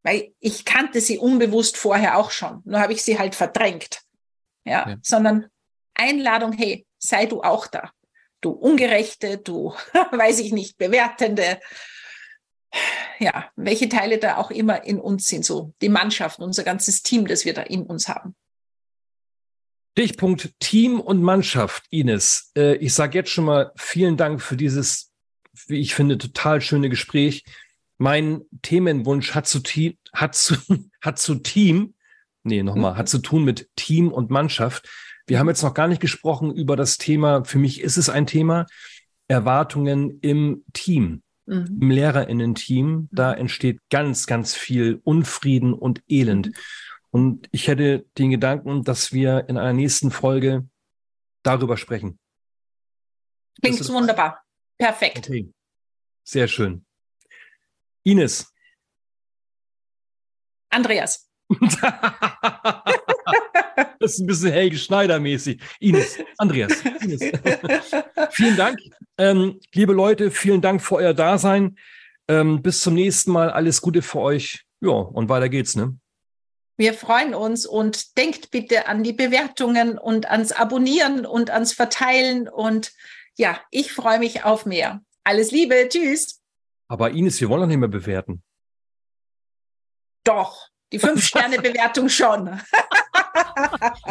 weil 0.04 0.34
ich 0.40 0.66
kannte 0.66 1.02
sie 1.02 1.18
unbewusst 1.18 1.78
vorher 1.78 2.18
auch 2.18 2.32
schon, 2.32 2.62
nur 2.66 2.80
habe 2.80 2.94
ich 2.94 3.04
sie 3.04 3.20
halt 3.20 3.36
verdrängt. 3.36 4.02
Ja, 4.66 4.90
ja. 4.90 4.98
sondern 5.04 5.48
Einladung, 5.94 6.52
hey, 6.52 6.88
sei 7.08 7.26
du 7.26 7.42
auch 7.42 7.68
da. 7.68 7.92
Du 8.42 8.52
Ungerechte, 8.52 9.38
du, 9.38 9.74
weiß 10.12 10.40
ich 10.40 10.52
nicht, 10.52 10.78
Bewertende, 10.78 11.60
ja, 13.20 13.50
welche 13.56 13.90
Teile 13.90 14.18
da 14.18 14.38
auch 14.38 14.52
immer 14.52 14.84
in 14.84 15.00
uns 15.00 15.28
sind, 15.28 15.46
so 15.46 15.74
die 15.82 15.90
Mannschaft, 15.90 16.40
unser 16.40 16.64
ganzes 16.64 17.04
Team, 17.04 17.28
das 17.28 17.46
wir 17.46 17.54
da 17.54 17.62
in 17.62 17.84
uns 17.84 18.08
haben. 18.08 18.36
Stichpunkt 19.98 20.54
Team 20.60 21.00
und 21.00 21.22
Mannschaft, 21.22 21.86
Ines. 21.90 22.52
Äh, 22.58 22.76
ich 22.76 22.94
sage 22.94 23.18
jetzt 23.18 23.30
schon 23.30 23.46
mal 23.46 23.72
vielen 23.78 24.18
Dank 24.18 24.42
für 24.42 24.58
dieses, 24.58 25.14
wie 25.68 25.80
ich 25.80 25.96
finde, 25.96 26.18
total 26.18 26.60
schöne 26.60 26.90
Gespräch. 26.90 27.46
Mein 27.98 28.42
Themenwunsch 28.62 29.34
hat 29.34 29.48
zu, 29.48 29.62
hat 30.12 30.36
zu, 30.36 30.56
hat 31.02 31.18
zu 31.18 31.36
Team, 31.36 31.94
nee, 32.44 32.62
nochmal, 32.62 32.98
hat 32.98 33.08
zu 33.08 33.20
tun 33.20 33.46
mit 33.46 33.70
Team 33.78 34.12
und 34.12 34.30
Mannschaft. 34.30 34.90
Wir 35.28 35.40
haben 35.40 35.48
jetzt 35.48 35.64
noch 35.64 35.74
gar 35.74 35.88
nicht 35.88 36.02
gesprochen 36.02 36.54
über 36.54 36.76
das 36.76 36.98
Thema, 36.98 37.44
für 37.46 37.58
mich 37.58 37.82
ist 37.82 37.98
es 37.98 38.10
ein 38.10 38.28
Thema, 38.28 38.66
Erwartungen 39.28 40.20
im 40.22 40.64
Team 40.74 41.24
mhm. 41.46 41.80
im 41.82 41.92
Lehrerinnen-Team, 41.92 43.10
da 43.12 43.34
mhm. 43.34 43.42
entsteht 43.42 43.80
ganz, 43.90 44.28
ganz 44.28 44.54
viel 44.54 45.00
Unfrieden 45.04 45.74
und 45.74 46.04
Elend. 46.08 46.48
Mhm. 46.48 46.54
Und 47.12 47.48
ich 47.52 47.68
hätte 47.68 48.06
den 48.18 48.32
Gedanken, 48.32 48.84
dass 48.84 49.14
wir 49.14 49.48
in 49.48 49.58
einer 49.58 49.74
nächsten 49.74 50.12
Folge 50.12 50.68
darüber 51.44 51.78
sprechen. 51.78 52.20
Klingt 53.62 53.88
wunderbar. 53.88 54.44
Perfekt. 54.78 55.20
Okay. 55.20 55.50
Sehr 56.24 56.48
schön. 56.48 56.86
Ines. 58.04 58.54
Andreas. 60.70 61.30
Das 64.06 64.14
ist 64.14 64.20
ein 64.20 64.28
bisschen 64.28 64.52
Helge 64.52 64.78
Schneider-mäßig. 64.78 65.60
Ines, 65.80 66.20
Andreas, 66.38 66.74
Ines. 67.02 67.22
vielen 68.30 68.56
Dank. 68.56 68.78
Ähm, 69.18 69.60
liebe 69.74 69.94
Leute, 69.94 70.30
vielen 70.30 70.62
Dank 70.62 70.84
für 70.84 70.98
euer 70.98 71.16
Dasein. 71.16 71.76
Ähm, 72.28 72.62
bis 72.62 72.82
zum 72.82 72.94
nächsten 72.94 73.32
Mal. 73.32 73.50
Alles 73.50 73.82
Gute 73.82 74.04
für 74.04 74.20
euch. 74.20 74.64
Ja, 74.80 74.92
und 74.92 75.28
weiter 75.28 75.50
geht's, 75.50 75.76
ne? 75.76 75.98
Wir 76.78 76.94
freuen 76.94 77.34
uns 77.34 77.66
und 77.66 78.16
denkt 78.16 78.52
bitte 78.52 78.88
an 78.88 79.02
die 79.02 79.14
Bewertungen 79.14 79.98
und 79.98 80.30
ans 80.30 80.52
Abonnieren 80.52 81.26
und 81.26 81.50
ans 81.50 81.74
Verteilen. 81.74 82.48
Und 82.48 82.94
ja, 83.38 83.60
ich 83.72 83.92
freue 83.92 84.20
mich 84.20 84.44
auf 84.44 84.68
mehr. 84.68 85.02
Alles 85.24 85.50
Liebe. 85.50 85.90
Tschüss. 85.90 86.44
Aber 86.88 87.10
Ines, 87.10 87.42
wir 87.42 87.50
wollen 87.50 87.62
doch 87.62 87.68
nicht 87.68 87.80
mehr 87.80 87.90
bewerten. 87.90 88.44
Doch. 90.24 90.70
Die 90.92 91.00
Fünf-Sterne-Bewertung 91.00 92.08
schon. 92.08 92.62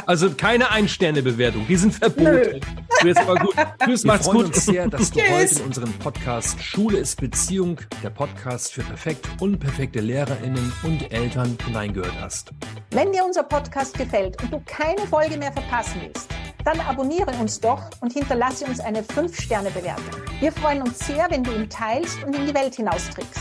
Also 0.07 0.31
keine 0.35 0.71
Ein-Sterne-Bewertung, 0.71 1.67
die 1.67 1.77
sind 1.77 1.95
verboten. 1.95 2.61
Jetzt 3.05 3.21
aber 3.21 3.37
gut. 3.37 3.55
Tschüss, 3.85 4.05
Wir 4.05 4.13
macht's 4.13 4.27
freuen 4.27 4.39
gut. 4.45 4.47
uns 4.55 4.65
sehr, 4.67 4.89
dass 4.89 5.11
du 5.11 5.19
Tschüss. 5.21 5.31
heute 5.31 5.55
in 5.61 5.67
unserem 5.67 5.93
Podcast 5.95 6.63
Schule 6.63 6.99
ist 6.99 7.21
Beziehung, 7.21 7.81
der 8.03 8.11
Podcast 8.11 8.73
für 8.73 8.83
perfekt 8.83 9.29
unperfekte 9.41 10.01
LehrerInnen 10.01 10.73
und 10.83 11.13
Eltern 11.13 11.57
hineingehört 11.67 12.13
hast. 12.21 12.53
Wenn 12.91 13.13
dir 13.13 13.25
unser 13.25 13.43
Podcast 13.43 13.97
gefällt 13.99 14.43
und 14.43 14.53
du 14.53 14.63
keine 14.67 15.01
Folge 15.09 15.37
mehr 15.37 15.53
verpassen 15.53 16.01
willst, 16.03 16.29
dann 16.65 16.81
abonniere 16.81 17.31
uns 17.33 17.61
doch 17.61 17.83
und 18.01 18.13
hinterlasse 18.15 18.65
uns 18.65 18.81
eine 18.81 19.03
5-Sterne-Bewertung. 19.03 20.23
Wir 20.41 20.51
freuen 20.53 20.81
uns 20.83 20.99
sehr, 21.07 21.27
wenn 21.31 21.45
du 21.45 21.53
ihn 21.55 21.69
teilst 21.69 22.23
und 22.25 22.35
in 22.35 22.47
die 22.47 22.55
Welt 22.55 22.75
hinausträgst. 22.77 23.41